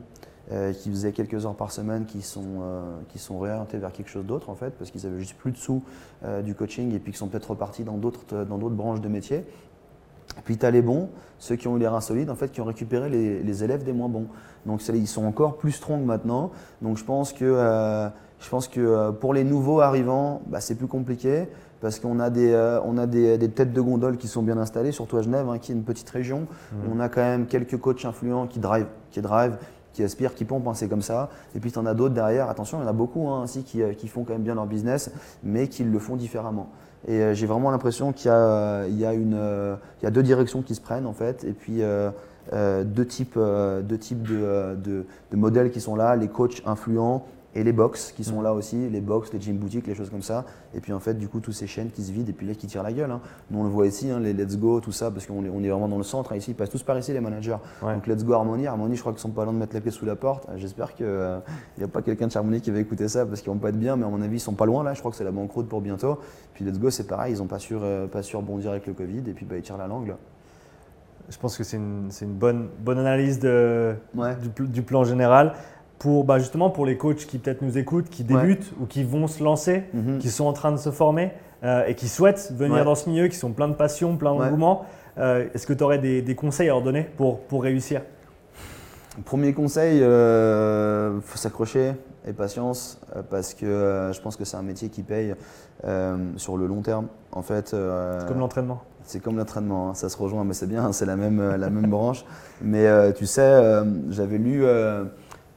qui 0.78 0.88
faisaient 0.88 1.12
quelques 1.12 1.44
heures 1.44 1.56
par 1.56 1.72
semaine 1.72 2.06
qui 2.06 2.22
sont, 2.22 2.62
qui 3.08 3.18
sont 3.18 3.38
réorientés 3.38 3.76
vers 3.76 3.92
quelque 3.92 4.08
chose 4.08 4.24
d'autre 4.24 4.48
en 4.48 4.54
fait 4.54 4.70
parce 4.70 4.90
qu'ils 4.90 5.04
avaient 5.04 5.18
juste 5.18 5.36
plus 5.36 5.52
de 5.52 5.58
sous 5.58 5.82
du 6.42 6.54
coaching 6.54 6.94
et 6.94 6.98
puis 7.00 7.12
qui 7.12 7.18
sont 7.18 7.28
peut-être 7.28 7.50
repartis 7.50 7.84
dans 7.84 7.98
d'autres 7.98 8.70
branches 8.70 9.02
de 9.02 9.08
métier 9.08 9.44
puis 10.44 10.58
tu 10.58 10.66
as 10.66 10.70
les 10.70 10.82
bons, 10.82 11.08
ceux 11.38 11.56
qui 11.56 11.68
ont 11.68 11.76
eu 11.76 11.80
les 11.80 11.88
reins 11.88 12.00
solides, 12.00 12.30
en 12.30 12.34
fait, 12.34 12.50
qui 12.50 12.60
ont 12.60 12.64
récupéré 12.64 13.08
les, 13.08 13.64
élèves 13.64 13.84
des 13.84 13.92
moins 13.92 14.08
bons. 14.08 14.26
Donc 14.64 14.86
ils 14.88 15.06
sont 15.06 15.24
encore 15.24 15.56
plus 15.56 15.72
strong 15.72 16.04
maintenant. 16.04 16.50
Donc 16.82 16.98
je 16.98 17.04
pense 17.04 17.32
que, 17.32 17.44
euh, 17.44 18.08
je 18.40 18.48
pense 18.48 18.68
que 18.68 18.80
euh, 18.80 19.12
pour 19.12 19.32
les 19.32 19.44
nouveaux 19.44 19.80
arrivants, 19.80 20.42
bah, 20.46 20.60
c'est 20.60 20.74
plus 20.74 20.88
compliqué 20.88 21.48
parce 21.80 22.00
qu'on 22.00 22.18
a, 22.20 22.30
des, 22.30 22.52
euh, 22.52 22.80
on 22.84 22.98
a 22.98 23.06
des, 23.06 23.38
têtes 23.50 23.72
de 23.72 23.80
gondole 23.80 24.16
qui 24.16 24.28
sont 24.28 24.42
bien 24.42 24.58
installées, 24.58 24.92
surtout 24.92 25.16
à 25.16 25.22
Genève, 25.22 25.48
hein, 25.48 25.58
qui 25.58 25.72
est 25.72 25.74
une 25.74 25.84
petite 25.84 26.08
région. 26.10 26.46
Mmh. 26.72 26.76
On 26.94 27.00
a 27.00 27.08
quand 27.08 27.22
même 27.22 27.46
quelques 27.46 27.78
coachs 27.78 28.04
influents 28.04 28.46
qui 28.46 28.58
drive, 28.58 28.86
qui 29.10 29.20
drive, 29.20 29.56
qui 29.92 30.02
aspirent, 30.02 30.34
qui 30.34 30.44
pompent, 30.44 30.68
hein, 30.68 30.74
c'est 30.74 30.88
comme 30.88 31.02
ça. 31.02 31.30
Et 31.54 31.60
puis 31.60 31.72
tu 31.72 31.78
en 31.78 31.86
as 31.86 31.94
d'autres 31.94 32.14
derrière, 32.14 32.50
attention, 32.50 32.78
il 32.78 32.82
y 32.82 32.84
en 32.84 32.88
a 32.88 32.92
beaucoup 32.92 33.28
hein, 33.28 33.44
aussi 33.44 33.62
qui, 33.62 33.82
qui, 33.96 34.08
font 34.08 34.24
quand 34.24 34.34
même 34.34 34.42
bien 34.42 34.54
leur 34.54 34.66
business, 34.66 35.10
mais 35.42 35.68
qui 35.68 35.84
le 35.84 35.98
font 35.98 36.16
différemment. 36.16 36.68
Et 37.08 37.20
euh, 37.20 37.34
j'ai 37.34 37.46
vraiment 37.46 37.70
l'impression 37.70 38.12
qu'il 38.12 38.30
y, 38.30 38.34
y, 38.34 38.34
euh, 38.34 39.76
y, 40.02 40.06
a 40.06 40.10
deux 40.10 40.22
directions 40.22 40.62
qui 40.62 40.74
se 40.74 40.80
prennent 40.80 41.06
en 41.06 41.12
fait, 41.12 41.44
et 41.44 41.52
puis 41.52 41.82
euh, 41.82 42.10
deux 42.84 43.06
types, 43.06 43.38
deux 43.38 43.98
types 43.98 44.22
de, 44.22 44.76
de, 44.76 45.06
de, 45.30 45.36
modèles 45.36 45.70
qui 45.70 45.80
sont 45.80 45.96
là, 45.96 46.16
les 46.16 46.28
coachs 46.28 46.62
influents 46.66 47.26
et 47.56 47.64
les 47.64 47.72
box 47.72 48.12
qui 48.12 48.22
sont 48.22 48.40
mm. 48.40 48.44
là 48.44 48.52
aussi, 48.52 48.88
les 48.90 49.00
box, 49.00 49.32
les 49.32 49.40
gym 49.40 49.56
boutiques, 49.56 49.86
les 49.86 49.94
choses 49.94 50.10
comme 50.10 50.22
ça. 50.22 50.44
Et 50.74 50.80
puis 50.80 50.92
en 50.92 51.00
fait, 51.00 51.14
du 51.14 51.26
coup, 51.26 51.40
tous 51.40 51.52
ces 51.52 51.66
chaînes 51.66 51.90
qui 51.90 52.02
se 52.02 52.12
vident 52.12 52.28
et 52.28 52.34
puis 52.34 52.46
là 52.46 52.54
qui 52.54 52.66
tirent 52.66 52.82
la 52.82 52.92
gueule. 52.92 53.10
Hein. 53.10 53.20
Nous, 53.50 53.58
on 53.58 53.64
le 53.64 53.70
voit 53.70 53.86
ici, 53.86 54.10
hein, 54.10 54.20
les 54.20 54.34
Let's 54.34 54.58
Go, 54.58 54.80
tout 54.80 54.92
ça, 54.92 55.10
parce 55.10 55.26
qu'on 55.26 55.42
est, 55.44 55.48
on 55.48 55.62
est 55.62 55.70
vraiment 55.70 55.88
dans 55.88 55.96
le 55.96 56.04
centre. 56.04 56.32
Hein, 56.32 56.36
ici, 56.36 56.50
ils 56.50 56.54
passent 56.54 56.70
tous 56.70 56.82
par 56.82 56.98
ici, 56.98 57.12
les 57.12 57.20
managers. 57.20 57.56
Donc 57.80 58.06
Let's 58.06 58.24
Go 58.24 58.34
Harmonie. 58.34 58.66
Harmonie, 58.66 58.96
je 58.96 59.00
crois 59.00 59.12
qu'ils 59.12 59.22
sont 59.22 59.30
pas 59.30 59.44
loin 59.44 59.54
de 59.54 59.58
mettre 59.58 59.74
la 59.74 59.80
clé 59.80 59.90
sous 59.90 60.04
la 60.04 60.16
porte. 60.16 60.46
J'espère 60.56 60.94
qu'il 60.94 61.06
n'y 61.78 61.84
a 61.84 61.88
pas 61.88 62.02
quelqu'un 62.02 62.26
de 62.26 62.36
Harmonie 62.36 62.60
qui 62.60 62.70
va 62.70 62.78
écouter 62.78 63.08
ça 63.08 63.24
parce 63.24 63.40
qu'ils 63.40 63.50
vont 63.50 63.58
pas 63.58 63.70
être 63.70 63.78
bien, 63.78 63.96
mais 63.96 64.04
à 64.04 64.08
mon 64.08 64.20
avis, 64.20 64.36
ils 64.36 64.40
sont 64.40 64.54
pas 64.54 64.66
loin 64.66 64.84
là. 64.84 64.92
Je 64.92 64.98
crois 65.00 65.10
que 65.10 65.16
c'est 65.16 65.24
la 65.24 65.32
banqueroute 65.32 65.68
pour 65.68 65.80
bientôt. 65.80 66.18
Puis 66.52 66.64
Let's 66.64 66.78
Go, 66.78 66.90
c'est 66.90 67.06
pareil, 67.06 67.34
ils 67.34 67.38
n'ont 67.38 67.46
pas 67.46 67.58
su, 67.58 67.74
euh, 67.74 68.06
pas 68.06 68.20
rebondir 68.34 68.70
avec 68.70 68.86
le 68.86 68.92
Covid 68.92 69.22
et 69.26 69.32
puis 69.32 69.46
bah, 69.46 69.56
ils 69.56 69.62
tirent 69.62 69.78
la 69.78 69.86
langue. 69.86 70.14
Je 71.28 71.38
pense 71.38 71.56
que 71.56 71.64
c'est 71.64 71.76
une, 71.76 72.10
une, 72.20 72.34
bonne, 72.34 72.68
bonne 72.78 72.98
analyse 72.98 73.40
de, 73.40 73.96
du, 74.14 74.68
du, 74.68 74.82
plan 74.82 75.02
général 75.02 75.54
pour 75.98 76.24
bah, 76.24 76.38
justement 76.38 76.70
pour 76.70 76.86
les 76.86 76.96
coachs 76.96 77.26
qui 77.26 77.38
peut-être 77.38 77.62
nous 77.62 77.78
écoutent, 77.78 78.08
qui 78.08 78.24
débutent 78.24 78.72
ou 78.80 78.86
qui 78.86 79.04
vont 79.04 79.26
se 79.26 79.42
lancer, 79.42 79.84
mhm. 79.94 80.18
qui 80.18 80.30
sont 80.30 80.44
en 80.44 80.52
train 80.52 80.72
de 80.72 80.76
se 80.76 80.90
former 80.90 81.32
euh, 81.64 81.86
et 81.86 81.94
qui 81.94 82.08
souhaitent 82.08 82.52
venir 82.54 82.84
dans 82.84 82.94
ce 82.94 83.08
milieu, 83.08 83.28
qui 83.28 83.36
sont 83.36 83.52
pleins 83.52 83.68
de 83.68 83.74
passion, 83.74 84.16
plein 84.16 84.34
d'engouement. 84.34 84.84
Euh, 85.18 85.48
est-ce 85.54 85.66
que 85.66 85.72
tu 85.72 85.82
aurais 85.82 85.98
des, 85.98 86.34
conseils 86.34 86.68
à 86.68 86.72
leur 86.72 86.82
donner 86.82 87.02
pour, 87.02 87.40
pour 87.40 87.62
réussir? 87.62 88.02
Premier 89.24 89.54
conseil, 89.54 89.98
il 89.98 90.02
euh, 90.02 91.18
faut 91.22 91.38
s'accrocher 91.38 91.92
et 92.28 92.34
patience 92.34 93.00
parce 93.30 93.54
que 93.54 94.10
je 94.12 94.20
pense 94.20 94.36
que 94.36 94.44
c'est 94.44 94.58
un 94.58 94.62
métier 94.62 94.90
qui 94.90 95.02
paye 95.02 95.34
sur 96.36 96.58
le 96.58 96.66
long 96.66 96.82
terme. 96.82 97.06
En 97.32 97.42
fait, 97.42 97.68
c'est 97.70 98.28
comme 98.28 98.40
l'entraînement. 98.40 98.82
C'est 99.04 99.20
comme 99.20 99.38
l'entraînement, 99.38 99.90
hein. 99.90 99.94
ça 99.94 100.08
se 100.08 100.16
rejoint, 100.16 100.44
mais 100.44 100.52
c'est 100.52 100.66
bien, 100.66 100.90
c'est 100.92 101.06
la 101.06 101.14
même, 101.14 101.54
la 101.56 101.70
même 101.70 101.88
branche. 101.88 102.24
Mais 102.60 103.12
tu 103.14 103.24
sais, 103.26 103.82
j'avais 104.10 104.38
lu 104.38 104.66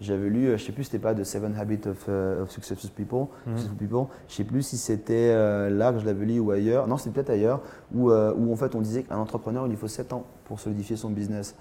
j'avais 0.01 0.29
lu, 0.29 0.47
euh, 0.47 0.57
je 0.57 0.63
sais 0.63 0.71
plus, 0.71 0.85
c'était 0.85 0.99
pas 0.99 1.13
The 1.13 1.23
Seven 1.23 1.55
Habits 1.57 1.87
of, 1.89 2.05
euh, 2.07 2.45
Successful 2.47 2.89
People, 2.91 3.27
mm 3.45 3.75
People. 3.77 4.05
Je 4.27 4.35
sais 4.35 4.43
plus 4.43 4.63
si 4.63 4.77
c'était 4.77 5.31
euh, 5.31 5.69
là 5.69 5.91
que 5.91 5.99
je 5.99 6.05
l'avais 6.05 6.25
lu 6.25 6.39
ou 6.39 6.51
ailleurs. 6.51 6.87
Non, 6.87 6.97
c'était 6.97 7.11
peut-être 7.11 7.31
ailleurs, 7.31 7.61
où, 7.93 8.11
où, 8.11 8.51
en 8.51 8.55
fait 8.55 8.75
on 8.75 8.81
disait 8.81 9.03
qu'un 9.03 9.17
entrepreneur, 9.17 9.65
il 9.67 9.69
lui 9.69 9.77
faut 9.77 9.87
7 9.87 10.13
ans 10.13 10.25
pour 10.45 10.59
solidifier 10.59 10.95
son 10.95 11.09
business. 11.09 11.55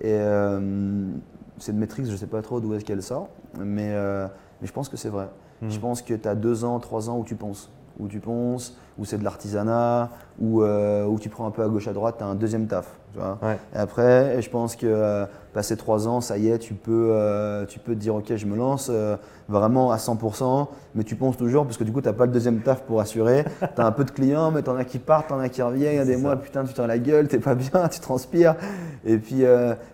Et 0.00 0.18
cette 1.58 1.76
métrique, 1.76 2.06
je 2.06 2.12
ne 2.12 2.16
sais 2.16 2.26
pas 2.26 2.42
trop 2.42 2.60
d'où 2.60 2.74
est-ce 2.74 2.84
qu'elle 2.84 3.02
sort, 3.02 3.28
mais, 3.58 3.94
mais 4.60 4.66
je 4.66 4.72
pense 4.72 4.88
que 4.88 4.96
c'est 4.96 5.08
vrai. 5.08 5.28
Mhm. 5.62 5.70
Je 5.70 5.78
pense 5.78 6.02
que 6.02 6.14
tu 6.14 6.28
as 6.28 6.34
2 6.34 6.64
ans, 6.64 6.80
3 6.80 7.10
ans 7.10 7.18
où 7.18 7.24
tu 7.24 7.36
penses 7.36 7.70
où 7.98 8.08
tu 8.08 8.20
ponces, 8.20 8.76
où 8.98 9.04
c'est 9.04 9.18
de 9.18 9.24
l'artisanat, 9.24 10.10
où, 10.40 10.62
euh, 10.62 11.04
où, 11.04 11.18
tu 11.18 11.28
prends 11.28 11.46
un 11.46 11.50
peu 11.50 11.62
à 11.62 11.68
gauche 11.68 11.88
à 11.88 11.92
droite, 11.92 12.16
tu 12.18 12.24
as 12.24 12.26
un 12.26 12.34
deuxième 12.34 12.66
taf. 12.66 12.86
Tu 13.12 13.18
vois 13.18 13.38
Et 13.74 13.78
après, 13.78 14.40
je 14.42 14.50
pense 14.50 14.74
que 14.74 14.86
euh, 14.86 15.26
passé 15.52 15.76
trois 15.76 16.08
ans, 16.08 16.20
ça 16.20 16.36
y 16.38 16.48
est, 16.48 16.58
tu 16.58 16.74
peux, 16.74 17.10
euh, 17.12 17.64
tu 17.66 17.78
peux 17.78 17.94
te 17.94 18.00
dire 18.00 18.14
ok, 18.16 18.34
je 18.34 18.46
me 18.46 18.56
lance 18.56 18.90
vraiment 19.48 19.92
à 19.92 19.96
100%, 19.96 20.66
mais 20.94 21.04
tu 21.04 21.14
ponces 21.14 21.36
toujours 21.36 21.64
parce 21.64 21.76
que 21.76 21.84
du 21.84 21.92
coup, 21.92 22.00
tu 22.00 22.08
n'as 22.08 22.14
pas 22.14 22.26
le 22.26 22.32
deuxième 22.32 22.60
taf 22.60 22.82
pour 22.82 23.00
assurer. 23.00 23.44
tu 23.74 23.80
as 23.80 23.86
un 23.86 23.92
peu 23.92 24.04
de 24.04 24.10
clients, 24.10 24.50
mais 24.50 24.62
tu 24.62 24.70
en 24.70 24.76
as 24.76 24.84
qui 24.84 24.98
partent, 24.98 25.28
tu 25.28 25.34
en 25.34 25.40
as 25.40 25.48
qui 25.48 25.62
reviennent. 25.62 25.92
Il 25.92 25.98
y 25.98 26.00
a 26.00 26.04
des 26.04 26.16
mois, 26.16 26.36
putain, 26.36 26.64
tu 26.64 26.74
t'en 26.74 26.86
la 26.86 26.98
gueule, 26.98 27.28
tu 27.28 27.38
pas 27.38 27.54
bien, 27.54 27.88
tu 27.90 28.00
transpires. 28.00 28.56
Et 29.04 29.18
puis, 29.18 29.44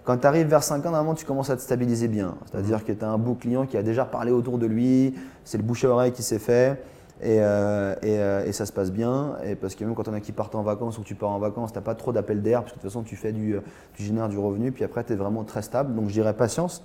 quand 0.05 0.19
tu 0.19 0.27
arrives 0.27 0.47
vers 0.47 0.63
5 0.63 0.79
ans, 0.87 0.91
normalement, 0.91 1.15
tu 1.15 1.27
commences 1.27 1.51
à 1.51 1.57
te 1.57 1.63
stabiliser 1.63 2.09
bien. 2.09 2.35
C'est-à-dire 2.51 2.79
mhm. 2.79 2.85
que 2.85 2.93
tu 2.93 3.05
as 3.05 3.11
un 3.11 3.19
beau 3.19 3.35
client 3.35 3.67
qui 3.67 3.77
a 3.77 3.83
déjà 3.83 4.05
parlé 4.05 4.31
autour 4.31 4.59
de 4.59 4.67
lui, 4.67 5.15
c'est 5.45 5.59
le 5.59 5.65
bouche 5.65 5.85
à 5.85 5.89
oreille 5.89 6.13
qui 6.13 6.23
s'est 6.23 6.39
fait. 6.39 6.79
Euh, 7.23 7.95
euh, 8.03 8.45
et, 8.45 8.53
ça 8.53 8.67
se 8.67 8.73
passe 8.73 8.91
bien. 8.91 9.37
Et 9.45 9.55
parce 9.55 9.75
que 9.75 9.85
même 9.85 9.95
quand 9.95 10.09
on 10.09 10.15
a 10.15 10.21
qui 10.21 10.33
partent 10.33 10.55
en 10.55 10.63
vacances 10.63 10.99
ou 10.99 11.03
tu 11.03 11.15
pars 11.15 11.31
en 11.31 11.39
vacances, 11.39 11.73
tu 11.73 11.79
n'as 11.79 11.83
pas 11.85 11.95
trop 11.95 12.13
d'appel 12.13 12.43
d'air, 12.43 12.61
parce 12.63 12.73
que 12.73 12.79
de 12.79 12.83
toute 12.83 12.91
façon, 12.91 13.03
tu 13.03 13.17
fais 13.17 13.33
du, 13.33 13.57
tu 13.95 14.03
génères 14.03 14.29
du 14.29 14.39
revenu, 14.39 14.73
puis 14.73 14.85
après, 14.85 15.05
tu 15.05 15.13
es 15.13 15.17
vraiment 15.17 15.45
très 15.45 15.63
stable. 15.63 15.95
Donc, 15.95 16.09
je 16.09 16.13
dirais 16.13 16.35
patience. 16.35 16.85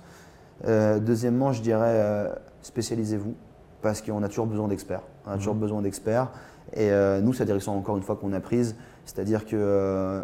Euh, 0.66 0.98
deuxièmement, 0.98 1.52
je 1.52 1.62
dirais 1.62 2.30
spécialisez-vous, 2.62 3.34
parce 3.82 4.02
qu'on 4.02 4.22
a 4.22 4.28
toujours 4.28 4.46
besoin 4.46 4.68
d'experts. 4.68 5.02
On 5.26 5.32
a 5.32 5.36
toujours 5.36 5.54
mhm. 5.54 5.60
besoin 5.60 5.82
d'experts. 5.82 6.30
Et 6.74 6.90
nous, 7.22 7.32
c'est 7.32 7.40
la 7.40 7.46
direction, 7.46 7.76
encore 7.76 7.96
une 7.96 8.02
fois, 8.02 8.16
qu'on 8.16 8.32
a 8.32 8.40
prise. 8.40 8.76
C'est-à-dire 9.04 9.46
que 9.46 10.22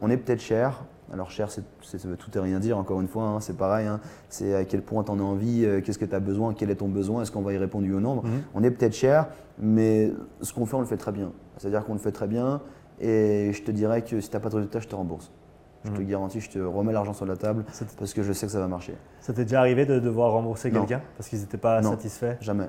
on 0.00 0.10
est 0.10 0.16
peut-être 0.16 0.40
cher, 0.40 0.84
alors 1.12 1.30
cher, 1.30 1.50
ça 1.50 1.60
veut 2.04 2.16
tout 2.16 2.36
et 2.36 2.40
rien 2.40 2.58
dire, 2.58 2.78
encore 2.78 3.00
une 3.00 3.08
fois, 3.08 3.24
hein, 3.24 3.40
c'est 3.40 3.56
pareil. 3.56 3.86
Hein. 3.86 4.00
c'est 4.30 4.54
à 4.54 4.64
quel 4.64 4.82
point 4.82 5.04
tu 5.04 5.10
en 5.10 5.18
as 5.18 5.22
envie, 5.22 5.64
euh, 5.64 5.82
qu'est-ce 5.82 5.98
que 5.98 6.06
tu 6.06 6.14
as 6.14 6.20
besoin, 6.20 6.54
quel 6.54 6.70
est 6.70 6.76
ton 6.76 6.88
besoin, 6.88 7.22
est-ce 7.22 7.30
qu'on 7.30 7.42
va 7.42 7.52
y 7.52 7.58
répondre 7.58 7.86
au 7.94 8.00
nombre. 8.00 8.24
Mhm. 8.24 8.42
On 8.54 8.62
est 8.62 8.70
peut-être 8.70 8.94
cher, 8.94 9.28
mais 9.58 10.10
ce 10.40 10.54
qu'on 10.54 10.64
fait, 10.64 10.76
on 10.76 10.80
le 10.80 10.86
fait 10.86 10.96
très 10.96 11.12
bien. 11.12 11.32
C'est-à-dire 11.58 11.84
qu'on 11.84 11.92
le 11.92 11.98
fait 11.98 12.12
très 12.12 12.26
bien 12.26 12.62
et 12.98 13.52
je 13.52 13.62
te 13.62 13.70
dirais 13.70 14.02
que 14.02 14.20
si 14.20 14.30
tu 14.30 14.36
n'as 14.36 14.40
pas 14.40 14.48
de 14.48 14.56
résultat, 14.56 14.80
je 14.80 14.88
te 14.88 14.94
rembourse. 14.94 15.30
Je 15.84 15.90
te 15.90 16.00
mhm. 16.00 16.06
garantis, 16.06 16.40
je 16.40 16.48
te 16.48 16.58
remets 16.60 16.92
l'argent 16.92 17.12
sur 17.12 17.26
la 17.26 17.36
table 17.36 17.64
parce 17.98 18.14
que 18.14 18.22
je 18.22 18.32
sais 18.32 18.46
que 18.46 18.52
ça 18.52 18.60
va 18.60 18.68
marcher. 18.68 18.94
Ça 19.20 19.32
t'est 19.32 19.44
déjà 19.44 19.60
arrivé 19.60 19.84
de 19.84 19.98
devoir 19.98 20.32
rembourser 20.32 20.70
quelqu'un 20.70 21.02
parce 21.18 21.28
qu'ils 21.28 21.40
n'étaient 21.40 21.58
pas 21.58 21.82
satisfaits? 21.82 22.36
Jamais. 22.40 22.68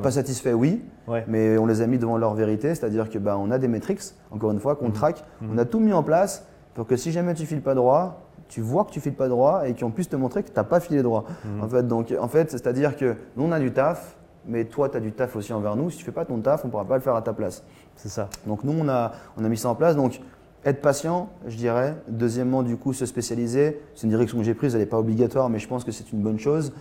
Pas 0.00 0.12
satisfaits, 0.12 0.52
oui, 0.52 0.84
mais 1.26 1.58
on 1.58 1.66
les 1.66 1.80
a 1.80 1.88
mis 1.88 1.98
devant 1.98 2.16
leur 2.16 2.34
vérité, 2.34 2.74
c'est-à-dire 2.76 3.10
que 3.10 3.18
bah, 3.18 3.36
on 3.36 3.50
a 3.50 3.58
des 3.58 3.66
métriques, 3.66 4.02
encore 4.30 4.52
une 4.52 4.60
fois, 4.60 4.76
qu'on 4.76 4.88
mhm. 4.88 4.92
traque, 4.92 5.24
on 5.42 5.58
a 5.58 5.64
tout 5.64 5.80
mis 5.80 5.92
en 5.92 6.04
place 6.04 6.46
pour 6.74 6.86
que 6.86 6.96
si 6.96 7.12
jamais 7.12 7.34
tu 7.34 7.46
files 7.46 7.62
pas 7.62 7.74
droit, 7.74 8.22
tu 8.48 8.60
vois 8.60 8.84
que 8.84 8.90
tu 8.90 9.00
files 9.00 9.14
pas 9.14 9.28
droit 9.28 9.68
et 9.68 9.74
qu'on 9.74 9.90
puisse 9.90 10.08
te 10.08 10.16
montrer 10.16 10.42
que 10.42 10.48
tu 10.48 10.56
n'as 10.56 10.64
pas 10.64 10.80
filé 10.80 11.02
droit. 11.02 11.24
Mhm. 11.44 11.62
En 11.62 11.68
fait, 11.68 11.82
donc, 11.86 12.14
en 12.18 12.28
fait, 12.28 12.50
c'est-à-dire 12.50 12.96
que 12.96 13.16
nous, 13.36 13.44
on 13.44 13.52
a 13.52 13.60
du 13.60 13.72
taf, 13.72 14.16
mais 14.46 14.64
toi, 14.64 14.88
tu 14.88 14.96
as 14.96 15.00
du 15.00 15.12
taf 15.12 15.36
aussi 15.36 15.52
envers 15.52 15.76
nous. 15.76 15.90
Si 15.90 15.98
tu 15.98 16.04
fais 16.04 16.12
pas 16.12 16.24
ton 16.24 16.38
taf, 16.40 16.64
on 16.64 16.68
ne 16.68 16.70
pourra 16.70 16.84
pas 16.84 16.96
le 16.96 17.02
faire 17.02 17.14
à 17.14 17.22
ta 17.22 17.32
place. 17.32 17.62
C'est 17.96 18.08
ça. 18.08 18.28
Donc, 18.46 18.64
nous, 18.64 18.72
on 18.72 18.88
a, 18.88 19.12
on 19.36 19.44
a 19.44 19.48
mis 19.48 19.56
ça 19.56 19.68
en 19.68 19.74
place. 19.74 19.94
Donc, 19.94 20.20
être 20.64 20.80
patient, 20.80 21.28
je 21.46 21.56
dirais. 21.56 21.94
Deuxièmement, 22.08 22.62
du 22.62 22.76
coup, 22.76 22.92
se 22.92 23.06
spécialiser. 23.06 23.80
C'est 23.94 24.04
une 24.04 24.10
direction 24.10 24.38
que 24.38 24.44
j'ai 24.44 24.54
prise, 24.54 24.74
elle 24.74 24.80
n'est 24.80 24.86
pas 24.86 24.98
obligatoire, 24.98 25.48
mais 25.48 25.58
je 25.58 25.68
pense 25.68 25.84
que 25.84 25.92
c'est 25.92 26.12
une 26.12 26.20
bonne 26.20 26.38
chose. 26.38 26.72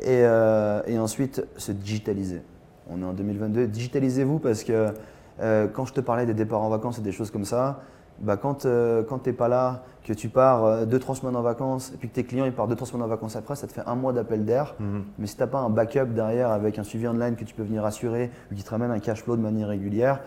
Et, 0.00 0.22
euh, 0.22 0.80
et, 0.86 0.98
ensuite, 0.98 1.44
se 1.56 1.72
digitaliser. 1.72 2.42
On 2.88 3.02
est 3.02 3.04
en 3.04 3.12
2022. 3.12 3.66
Digitalisez-vous 3.66 4.38
parce 4.38 4.64
que 4.64 4.92
Euh, 5.40 5.68
quand 5.68 5.84
je 5.84 5.92
te 5.92 6.00
parlais 6.00 6.26
des 6.26 6.34
départs 6.34 6.62
en 6.62 6.68
vacances 6.68 6.98
et 6.98 7.02
des 7.02 7.12
choses 7.12 7.30
comme 7.30 7.44
ça, 7.44 7.80
bah, 8.20 8.36
quand, 8.36 8.66
euh, 8.66 9.02
quand 9.02 9.20
tu 9.20 9.30
n'es 9.30 9.36
pas 9.36 9.48
là, 9.48 9.82
que 10.04 10.12
tu 10.12 10.28
pars 10.28 10.86
2-3 10.86 11.16
semaines 11.16 11.36
en 11.36 11.42
vacances, 11.42 11.92
et 11.94 11.98
puis 11.98 12.08
que 12.08 12.14
tes 12.14 12.24
clients 12.24 12.46
ils 12.46 12.52
partent 12.52 12.70
2-3 12.70 12.86
semaines 12.86 13.02
en 13.02 13.08
vacances 13.08 13.36
après, 13.36 13.56
ça 13.56 13.66
te 13.66 13.72
fait 13.72 13.82
un 13.86 13.94
mois 13.94 14.12
d'appel 14.12 14.44
d'air. 14.44 14.74
Mhm. 14.80 15.04
Mais 15.18 15.26
si 15.26 15.36
tu 15.36 15.42
n'as 15.42 15.46
pas 15.46 15.58
un 15.58 15.68
backup 15.68 16.06
derrière 16.06 16.50
avec 16.50 16.78
un 16.78 16.82
suivi 16.82 17.06
online 17.06 17.36
que 17.36 17.44
tu 17.44 17.54
peux 17.54 17.62
venir 17.62 17.84
assurer 17.84 18.30
ou 18.50 18.54
qui 18.54 18.62
te 18.62 18.70
ramène 18.70 18.90
un 18.90 19.00
cash 19.00 19.22
flow 19.22 19.36
de 19.36 19.42
manière 19.42 19.68
régulière, 19.68 20.20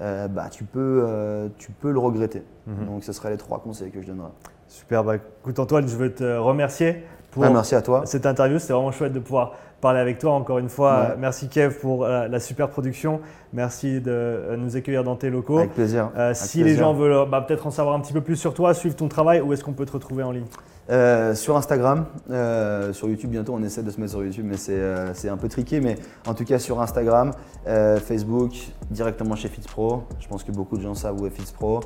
euh, 0.00 0.28
bah, 0.28 0.48
tu, 0.50 0.64
peux, 0.64 1.04
euh, 1.06 1.48
tu 1.58 1.72
peux 1.72 1.90
le 1.90 1.98
regretter. 1.98 2.44
Mhm. 2.66 2.86
Donc 2.86 3.04
ce 3.04 3.12
seraient 3.12 3.30
les 3.30 3.36
trois 3.36 3.60
conseils 3.60 3.90
que 3.90 4.00
je 4.00 4.06
donnerais. 4.06 4.30
Super. 4.68 5.04
Bah, 5.04 5.16
écoute, 5.16 5.58
Antoine, 5.58 5.88
je 5.88 5.96
veux 5.96 6.12
te 6.14 6.36
remercier 6.36 7.04
pour 7.36 7.44
Ah, 7.44 7.50
merci 7.50 7.74
à 7.74 7.82
toi. 7.82 8.02
cette 8.06 8.24
interview. 8.26 8.58
C'était 8.58 8.72
vraiment 8.72 8.92
chouette 8.92 9.12
de 9.12 9.18
pouvoir 9.18 9.52
parler 9.80 10.00
avec 10.00 10.18
toi. 10.18 10.32
Encore 10.32 10.58
une 10.58 10.70
fois, 10.70 10.92
Ouais. 11.00 11.06
euh, 11.10 11.16
merci 11.18 11.48
Kev 11.48 11.74
pour 11.80 12.04
euh, 12.04 12.28
la 12.28 12.40
super 12.40 12.68
production. 12.68 13.20
Merci 13.52 14.00
de 14.00 14.10
euh, 14.10 14.56
nous 14.56 14.74
accueillir 14.76 15.04
dans 15.04 15.16
tes 15.16 15.28
locaux. 15.28 15.58
Avec 15.58 15.74
plaisir. 15.74 16.08
Euh, 16.16 16.26
Avec 16.26 16.36
si 16.36 16.64
les 16.64 16.76
gens 16.76 16.94
veulent 16.94 17.28
bah, 17.28 17.42
peut-être 17.46 17.66
en 17.66 17.70
savoir 17.70 17.94
un 17.94 18.00
petit 18.00 18.14
peu 18.14 18.22
plus 18.22 18.36
sur 18.36 18.54
toi, 18.54 18.72
suivre 18.72 18.96
ton 18.96 19.08
travail, 19.08 19.40
où 19.42 19.52
est-ce 19.52 19.62
qu'on 19.62 19.74
peut 19.74 19.84
te 19.86 19.92
retrouver 19.92 20.22
en 20.22 20.32
ligne? 20.32 20.46
Euh, 20.88 21.34
sur 21.34 21.56
Instagram, 21.56 22.06
euh, 22.30 22.92
sur 22.92 23.08
YouTube 23.08 23.30
bientôt, 23.30 23.54
on 23.54 23.62
essaie 23.64 23.82
de 23.82 23.90
se 23.90 24.00
mettre 24.00 24.12
sur 24.12 24.22
YouTube, 24.24 24.46
mais 24.48 24.56
c'est 24.56 24.78
euh, 24.78 25.12
un 25.30 25.36
peu 25.36 25.48
triqué. 25.48 25.80
Mais 25.80 25.96
en 26.26 26.34
tout 26.34 26.44
cas 26.44 26.58
sur 26.58 26.80
Instagram, 26.80 27.32
Facebook, 27.64 28.52
directement 28.90 29.34
chez 29.34 29.48
FitzPro. 29.48 30.04
Je 30.20 30.28
pense 30.28 30.44
que 30.44 30.52
beaucoup 30.52 30.76
de 30.76 30.82
gens 30.82 30.94
savent 30.94 31.20
où 31.20 31.26
est 31.26 31.30
FitzPro. 31.30 31.80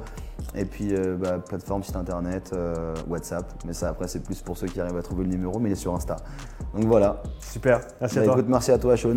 Et 0.54 0.64
puis 0.64 0.92
bah, 1.18 1.38
plateforme, 1.38 1.82
site 1.82 1.96
internet, 1.96 2.54
WhatsApp. 3.08 3.44
Mais 3.66 3.72
ça 3.72 3.88
après 3.88 4.08
c'est 4.08 4.22
plus 4.22 4.40
pour 4.42 4.56
ceux 4.58 4.66
qui 4.66 4.80
arrivent 4.80 4.96
à 4.98 5.02
trouver 5.02 5.24
le 5.24 5.30
numéro, 5.30 5.58
mais 5.58 5.70
il 5.70 5.72
est 5.72 5.76
sur 5.76 5.94
Insta. 5.94 6.16
Donc 6.74 6.84
voilà. 6.84 7.22
Super. 7.40 7.80
Merci 8.00 8.16
Bah, 8.16 8.22
à 8.22 8.24
toi. 8.24 8.34
écoute, 8.34 8.46
merci 8.48 8.70
à 8.72 8.78
toi 8.78 8.96
Sean. 8.96 9.16